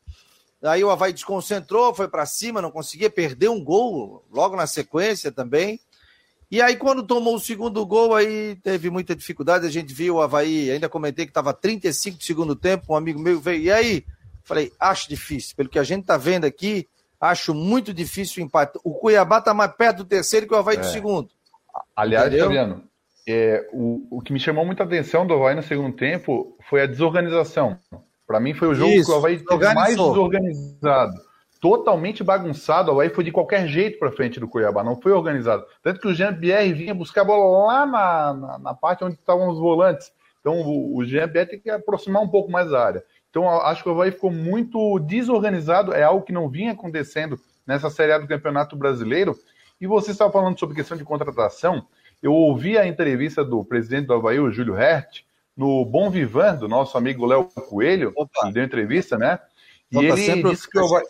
Aí 0.63 0.81
o 0.83 0.89
Havaí 0.89 1.11
desconcentrou, 1.11 1.93
foi 1.93 2.07
para 2.07 2.25
cima, 2.25 2.61
não 2.61 2.71
conseguia, 2.71 3.09
perder 3.09 3.49
um 3.49 3.61
gol 3.61 4.25
logo 4.31 4.55
na 4.55 4.65
sequência 4.65 5.29
também. 5.29 5.79
E 6.49 6.61
aí, 6.61 6.77
quando 6.77 7.03
tomou 7.03 7.35
o 7.35 7.39
segundo 7.39 7.85
gol, 7.85 8.15
aí 8.15 8.55
teve 8.63 8.89
muita 8.89 9.15
dificuldade. 9.15 9.67
A 9.67 9.69
gente 9.69 9.93
viu 9.93 10.15
o 10.15 10.21
Havaí, 10.21 10.71
ainda 10.71 10.87
comentei 10.87 11.25
que 11.25 11.31
estava 11.31 11.53
35 11.53 12.17
de 12.17 12.23
segundo 12.23 12.55
tempo. 12.55 12.93
Um 12.93 12.95
amigo 12.95 13.19
meu 13.19 13.41
veio, 13.41 13.63
e 13.63 13.71
aí? 13.71 14.05
Falei, 14.43 14.71
acho 14.79 15.09
difícil. 15.09 15.55
Pelo 15.55 15.67
que 15.67 15.79
a 15.79 15.83
gente 15.83 16.01
está 16.01 16.15
vendo 16.15 16.45
aqui, 16.45 16.87
acho 17.23 17.53
muito 17.53 17.93
difícil 17.93 18.43
o 18.43 18.45
empate. 18.45 18.77
O 18.83 18.93
Cuiabá 18.93 19.39
está 19.39 19.53
mais 19.53 19.71
perto 19.73 19.97
do 19.97 20.05
terceiro 20.05 20.47
que 20.47 20.53
o 20.53 20.57
Havaí 20.57 20.75
é. 20.75 20.79
do 20.79 20.85
segundo. 20.85 21.29
Aliás, 21.95 22.27
Entendeu? 22.27 22.45
Fabiano, 22.47 22.83
é, 23.27 23.67
o, 23.71 24.05
o 24.11 24.21
que 24.21 24.33
me 24.33 24.39
chamou 24.39 24.65
muita 24.65 24.83
atenção 24.83 25.25
do 25.25 25.33
Havaí 25.33 25.55
no 25.55 25.63
segundo 25.63 25.95
tempo 25.95 26.57
foi 26.69 26.81
a 26.81 26.85
desorganização. 26.85 27.79
Para 28.27 28.39
mim 28.39 28.53
foi 28.53 28.67
o 28.67 28.75
jogo 28.75 28.91
Isso, 28.91 29.05
que 29.05 29.11
o 29.11 29.17
Havaí 29.17 29.39
teve 29.39 29.73
mais 29.73 29.95
desorganizado. 29.95 31.13
Totalmente 31.61 32.23
bagunçado, 32.25 32.91
o 32.91 32.95
Havaí 32.95 33.09
foi 33.09 33.23
de 33.23 33.31
qualquer 33.31 33.67
jeito 33.67 33.97
para 33.97 34.11
frente 34.11 34.37
do 34.37 34.47
Cuiabá, 34.47 34.83
não 34.83 34.99
foi 34.99 35.13
organizado. 35.13 35.65
Tanto 35.81 36.01
que 36.01 36.07
o 36.09 36.13
Jean-Pierre 36.13 36.73
vinha 36.73 36.93
buscar 36.93 37.21
a 37.21 37.25
bola 37.25 37.67
lá 37.67 37.85
na, 37.85 38.33
na, 38.33 38.59
na 38.59 38.73
parte 38.73 39.03
onde 39.05 39.15
estavam 39.15 39.49
os 39.49 39.57
volantes. 39.57 40.11
Então 40.41 40.59
o, 40.59 40.97
o 40.97 41.05
Jean-Pierre 41.05 41.49
tem 41.51 41.59
que 41.59 41.69
aproximar 41.69 42.21
um 42.21 42.27
pouco 42.27 42.51
mais 42.51 42.69
da 42.69 42.85
área. 42.85 43.03
Então 43.33 43.49
acho 43.49 43.81
que 43.81 43.89
o 43.89 43.93
Havaí 43.93 44.11
ficou 44.11 44.29
muito 44.29 44.99
desorganizado, 44.99 45.91
é 45.91 46.03
algo 46.03 46.23
que 46.23 46.31
não 46.31 46.47
vinha 46.47 46.73
acontecendo 46.73 47.39
nessa 47.65 47.89
Série 47.89 48.11
A 48.11 48.19
do 48.19 48.27
Campeonato 48.27 48.75
Brasileiro. 48.75 49.35
E 49.81 49.87
você 49.87 50.11
estava 50.11 50.31
falando 50.31 50.59
sobre 50.59 50.75
questão 50.75 50.95
de 50.95 51.03
contratação. 51.03 51.87
Eu 52.21 52.31
ouvi 52.31 52.77
a 52.77 52.85
entrevista 52.85 53.43
do 53.43 53.65
presidente 53.65 54.05
do 54.05 54.13
Havaí, 54.13 54.39
o 54.39 54.51
Júlio 54.51 54.77
Hert, 54.77 55.21
no 55.57 55.83
Bom 55.83 56.11
Vivan, 56.11 56.57
do 56.57 56.67
nosso 56.67 56.95
amigo 56.95 57.25
Léo 57.25 57.45
Coelho, 57.45 58.13
Opa. 58.15 58.45
que 58.45 58.53
deu 58.53 58.63
entrevista, 58.63 59.17
né? 59.17 59.39
E 59.91 59.97
Opa, 59.97 60.19
ele 60.19 60.43
disse 60.43 60.69
que 60.69 60.77
o 60.77 60.85
Havaí... 60.85 61.03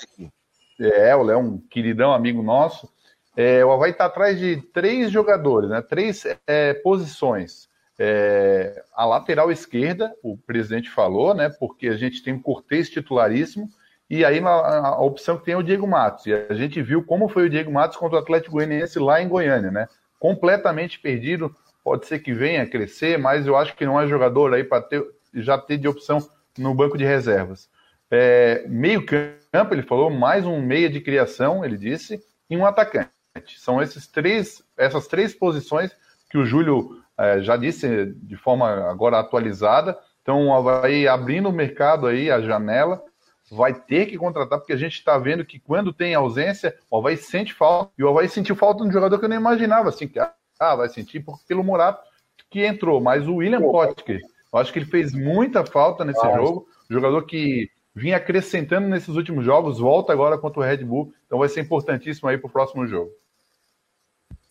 É, 0.80 1.14
o 1.14 1.24
Léo 1.24 1.36
é 1.36 1.38
um 1.38 1.58
queridão 1.58 2.14
amigo 2.14 2.42
nosso. 2.42 2.90
É, 3.36 3.66
o 3.66 3.72
Havaí 3.74 3.92
está 3.92 4.06
atrás 4.06 4.40
de 4.40 4.62
três 4.74 5.12
jogadores, 5.12 5.70
né? 5.70 5.82
Três 5.82 6.24
é, 6.48 6.74
posições. 6.76 7.68
É, 8.00 8.84
a 8.94 9.06
lateral 9.06 9.52
esquerda, 9.52 10.14
o 10.24 10.38
presidente 10.38 10.90
falou, 10.90 11.34
né? 11.34 11.50
Porque 11.50 11.88
a 11.88 11.96
gente 11.96 12.24
tem 12.24 12.34
um 12.34 12.42
Cortez 12.42 12.90
titularíssimo, 12.90 13.70
e 14.10 14.26
aí 14.26 14.40
a, 14.40 14.50
a, 14.50 15.02
opção 15.02 15.38
que 15.38 15.46
tem 15.46 15.54
é 15.54 15.58
o 15.58 15.64
Diego 15.64 15.88
Matos. 15.88 16.26
E 16.26 16.34
a 16.34 16.54
gente 16.54 16.82
viu 16.82 17.04
como 17.04 17.30
foi 17.30 17.46
o 17.46 17.50
Diego 17.50 17.72
Matos 17.72 17.98
contra 17.98 18.18
o 18.18 18.22
Atlético 18.22 18.54
Goianiense 18.54 19.00
lá 19.00 19.22
em 19.22 19.28
Goiânia, 19.28 19.72
né? 19.72 19.88
Completamente 20.20 21.00
perdido, 21.00 21.56
pode 21.84 22.06
ser 22.06 22.20
que 22.20 22.34
venha 22.34 22.64
a 22.64 22.70
crescer, 22.70 23.18
mas 23.18 23.46
eu 23.46 23.56
acho 23.56 23.76
que 23.76 23.86
não 23.86 24.00
é 24.00 24.08
jogador 24.08 24.54
aí 24.54 24.64
para 24.64 24.88
já 25.34 25.58
ter 25.58 25.78
de 25.78 25.88
opção 25.88 26.20
no 26.58 26.74
banco 26.74 26.98
de 26.98 27.04
reservas. 27.04 27.70
É, 28.10 28.64
meio 28.68 29.06
campo, 29.06 29.74
ele 29.74 29.82
falou, 29.82 30.10
mais 30.10 30.46
um 30.46 30.62
meia 30.62 30.90
de 30.90 31.02
criação, 31.02 31.66
ele 31.66 31.78
disse, 31.78 32.22
e 32.50 32.56
um 32.56 32.66
atacante. 32.66 33.10
São 33.58 33.82
esses 33.82 34.08
três, 34.08 34.64
essas 34.78 35.08
três 35.08 35.34
posições 35.34 35.92
que 36.30 36.38
o 36.38 36.46
Júlio 36.46 37.03
é, 37.18 37.42
já 37.42 37.56
disse 37.58 38.14
de 38.16 38.36
forma 38.36 38.90
agora 38.90 39.20
atualizada. 39.20 39.98
Então, 40.22 40.62
vai 40.64 41.08
abrindo 41.08 41.50
o 41.50 41.54
mercado 41.54 42.08
aí, 42.08 42.32
a 42.32 42.42
janela, 42.42 43.04
vai 43.52 43.74
ter 43.74 44.06
que 44.06 44.18
contratar, 44.18 44.60
porque 44.60 44.74
a 44.74 44.78
gente 44.78 44.94
está 44.94 45.18
vendo 45.18 45.46
que 45.46 45.60
quando 45.60 45.94
tem 45.94 46.16
ausência, 46.16 46.76
o 46.90 46.98
Havaí 46.98 47.18
sente 47.18 47.54
falta. 47.54 47.92
E 47.98 48.04
o 48.04 48.10
Havaí 48.10 48.30
sentiu 48.30 48.56
falta 48.56 48.84
de 48.84 48.90
um 48.90 48.92
jogador 48.92 49.20
que 49.20 49.26
eu 49.26 49.30
nem 49.30 49.38
imaginava, 49.38 49.90
assim, 49.90 50.08
que 50.08 50.20
ah, 50.20 50.76
vai 50.76 50.88
sentir 50.90 51.24
pelo 51.48 51.64
Murato 51.64 52.14
que 52.54 52.66
entrou. 52.66 53.02
Mas 53.02 53.28
o 53.28 53.36
William 53.36 53.60
Potker, 53.60 54.22
eu 54.54 54.60
acho 54.60 54.72
que 54.72 54.80
ele 54.80 54.86
fez 54.86 55.12
muita 55.12 55.66
falta 55.66 56.06
nesse 56.06 56.26
ah, 56.26 56.36
jogo. 56.36 56.68
Jogador 56.88 57.24
que 57.24 57.70
vinha 57.96 58.18
acrescentando 58.18 58.88
nesses 58.88 59.16
últimos 59.16 59.44
jogos, 59.44 59.80
volta 59.80 60.14
agora 60.14 60.38
contra 60.38 60.60
o 60.60 60.64
Red 60.64 60.84
Bull. 60.84 61.12
Então 61.26 61.40
vai 61.40 61.50
ser 61.50 61.62
importantíssimo 61.62 62.30
aí 62.30 62.38
para 62.38 62.48
o 62.48 62.52
próximo 62.52 62.86
jogo. 62.86 63.12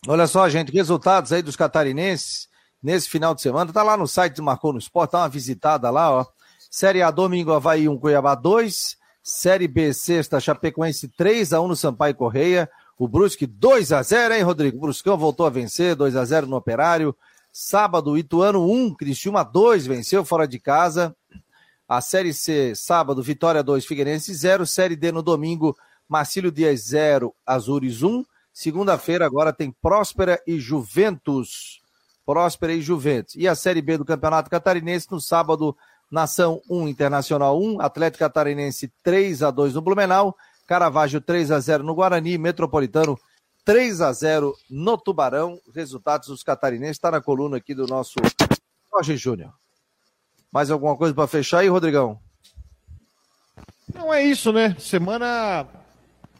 Olha 0.05 0.27
só, 0.27 0.47
gente, 0.49 0.73
resultados 0.73 1.31
aí 1.31 1.41
dos 1.41 1.55
catarinenses 1.55 2.49
nesse 2.83 3.09
final 3.09 3.33
de 3.33 3.41
semana. 3.41 3.71
Tá 3.71 3.81
lá 3.81 3.95
no 3.95 4.07
site 4.07 4.35
do 4.35 4.43
Marcou 4.43 4.73
no 4.73 4.79
Esporte, 4.79 5.13
dá 5.13 5.19
uma 5.19 5.29
visitada 5.29 5.89
lá, 5.89 6.11
ó. 6.11 6.25
Série 6.69 7.01
A, 7.01 7.09
domingo, 7.09 7.53
Havaí 7.53 7.87
1, 7.87 7.97
Cuiabá 7.97 8.35
2. 8.35 8.97
Série 9.23 9.69
B, 9.69 9.93
sexta, 9.93 10.37
Chapecoense 10.39 11.07
3 11.07 11.53
a 11.53 11.61
1 11.61 11.67
no 11.69 11.75
Sampaio 11.77 12.13
Correia. 12.13 12.69
O 12.97 13.07
Brusque 13.07 13.47
2 13.47 13.93
a 13.93 14.03
0 14.03 14.33
hein, 14.33 14.41
Rodrigo? 14.41 14.77
O 14.77 14.81
Bruscão 14.81 15.17
voltou 15.17 15.45
a 15.45 15.49
vencer, 15.49 15.95
2 15.95 16.15
a 16.15 16.25
0 16.25 16.45
no 16.45 16.57
Operário. 16.57 17.15
Sábado, 17.51 18.17
Ituano 18.17 18.69
1, 18.69 18.95
Cristiúma 18.95 19.43
2, 19.43 19.85
venceu 19.85 20.25
fora 20.25 20.47
de 20.47 20.59
casa. 20.59 21.15
A 21.87 22.01
Série 22.01 22.33
C, 22.33 22.73
sábado, 22.75 23.21
Vitória 23.21 23.61
2, 23.63 23.85
Figueirense 23.85 24.33
0. 24.33 24.65
Série 24.65 24.95
D 24.95 25.11
no 25.11 25.21
domingo, 25.21 25.77
Marcílio 26.09 26.51
Dias 26.51 26.81
0, 26.81 27.33
Azures 27.45 28.01
1. 28.01 28.25
Segunda-feira 28.51 29.25
agora 29.25 29.53
tem 29.53 29.71
Próspera 29.71 30.41
e 30.45 30.59
Juventus. 30.59 31.82
Próspera 32.25 32.73
e 32.73 32.81
Juventus. 32.81 33.35
E 33.35 33.47
a 33.47 33.55
Série 33.55 33.81
B 33.81 33.97
do 33.97 34.05
Campeonato 34.05 34.49
Catarinense 34.49 35.11
no 35.11 35.19
sábado, 35.19 35.75
Nação 36.09 36.61
1, 36.69 36.87
Internacional 36.87 37.59
1, 37.59 37.81
Atlético 37.81 38.19
Catarinense 38.19 38.91
3 39.03 39.43
a 39.43 39.51
2 39.51 39.73
no 39.73 39.81
Blumenau, 39.81 40.35
Caravaggio 40.67 41.19
3 41.19 41.51
a 41.51 41.59
0 41.59 41.83
no 41.83 41.95
Guarani, 41.95 42.37
Metropolitano 42.37 43.19
3 43.65 44.01
a 44.01 44.11
0 44.13 44.55
no 44.69 44.97
Tubarão. 44.97 45.59
Resultados 45.73 46.27
dos 46.27 46.43
catarinenses 46.43 46.97
está 46.97 47.11
na 47.11 47.21
coluna 47.21 47.57
aqui 47.57 47.73
do 47.73 47.87
nosso 47.87 48.15
Jorge 48.91 49.17
Júnior. 49.17 49.53
Mais 50.51 50.69
alguma 50.69 50.95
coisa 50.95 51.13
para 51.13 51.27
fechar 51.27 51.59
aí, 51.59 51.67
Rodrigão? 51.67 52.19
Não 53.93 54.13
é 54.13 54.23
isso, 54.23 54.51
né? 54.51 54.75
Semana 54.79 55.67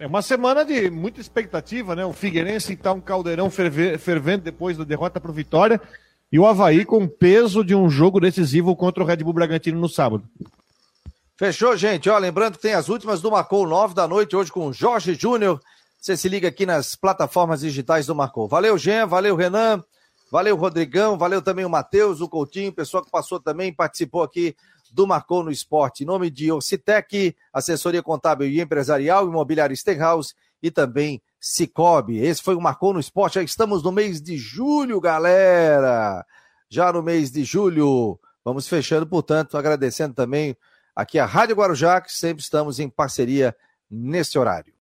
é 0.03 0.07
uma 0.07 0.21
semana 0.21 0.65
de 0.65 0.89
muita 0.89 1.21
expectativa, 1.21 1.95
né? 1.95 2.05
O 2.05 2.11
Figueirense 2.11 2.73
está 2.73 2.91
um 2.91 2.99
caldeirão 2.99 3.49
fervente 3.49 4.43
depois 4.43 4.75
da 4.75 4.83
derrota 4.83 5.17
para 5.17 5.31
o 5.31 5.33
Vitória 5.33 5.79
e 6.29 6.37
o 6.37 6.45
Havaí 6.45 6.83
com 6.83 7.07
peso 7.07 7.63
de 7.63 7.73
um 7.73 7.89
jogo 7.89 8.19
decisivo 8.19 8.75
contra 8.75 9.01
o 9.01 9.05
Red 9.05 9.23
Bull 9.23 9.31
Bragantino 9.31 9.79
no 9.79 9.87
sábado. 9.87 10.25
Fechou, 11.37 11.77
gente. 11.77 12.09
Ó, 12.09 12.17
lembrando 12.17 12.57
que 12.57 12.61
tem 12.61 12.73
as 12.73 12.89
últimas 12.89 13.21
do 13.21 13.31
Marcou 13.31 13.65
9 13.65 13.93
da 13.93 14.05
noite, 14.05 14.35
hoje 14.35 14.51
com 14.51 14.67
o 14.67 14.73
Jorge 14.73 15.13
Júnior. 15.15 15.61
Você 15.97 16.17
se 16.17 16.27
liga 16.27 16.49
aqui 16.49 16.65
nas 16.65 16.97
plataformas 16.97 17.61
digitais 17.61 18.05
do 18.05 18.13
Marcou. 18.13 18.45
Valeu, 18.45 18.77
Jean, 18.77 19.07
valeu, 19.07 19.37
Renan, 19.37 19.81
valeu, 20.29 20.57
Rodrigão, 20.57 21.17
valeu 21.17 21.41
também 21.41 21.63
o 21.63 21.69
Matheus, 21.69 22.19
o 22.19 22.27
Coutinho, 22.27 22.71
o 22.71 22.75
pessoal 22.75 23.05
que 23.05 23.09
passou 23.09 23.39
também, 23.39 23.73
participou 23.73 24.21
aqui 24.21 24.53
do 24.93 25.07
Marcou 25.07 25.43
no 25.43 25.49
Esporte. 25.49 26.03
Em 26.03 26.05
nome 26.05 26.29
de 26.29 26.51
Ocitec, 26.51 27.35
assessoria 27.51 28.03
contábil 28.03 28.47
e 28.47 28.61
empresarial, 28.61 29.27
imobiliário 29.27 29.75
Stenhouse 29.75 30.35
e 30.61 30.69
também 30.69 31.21
Cicobi. 31.41 32.19
Esse 32.19 32.43
foi 32.43 32.53
o 32.53 32.61
Marcou 32.61 32.93
no 32.93 32.99
Esporte. 32.99 33.35
Já 33.35 33.43
estamos 33.43 33.81
no 33.81 33.91
mês 33.91 34.21
de 34.21 34.37
julho, 34.37 35.01
galera. 35.01 36.23
Já 36.69 36.93
no 36.93 37.01
mês 37.01 37.31
de 37.31 37.43
julho. 37.43 38.19
Vamos 38.45 38.67
fechando, 38.67 39.07
portanto, 39.07 39.57
agradecendo 39.57 40.13
também 40.13 40.55
aqui 40.95 41.17
a 41.17 41.25
Rádio 41.25 41.55
Guarujá, 41.55 41.99
que 41.99 42.13
sempre 42.13 42.43
estamos 42.43 42.79
em 42.79 42.87
parceria 42.87 43.55
nesse 43.89 44.37
horário. 44.37 44.71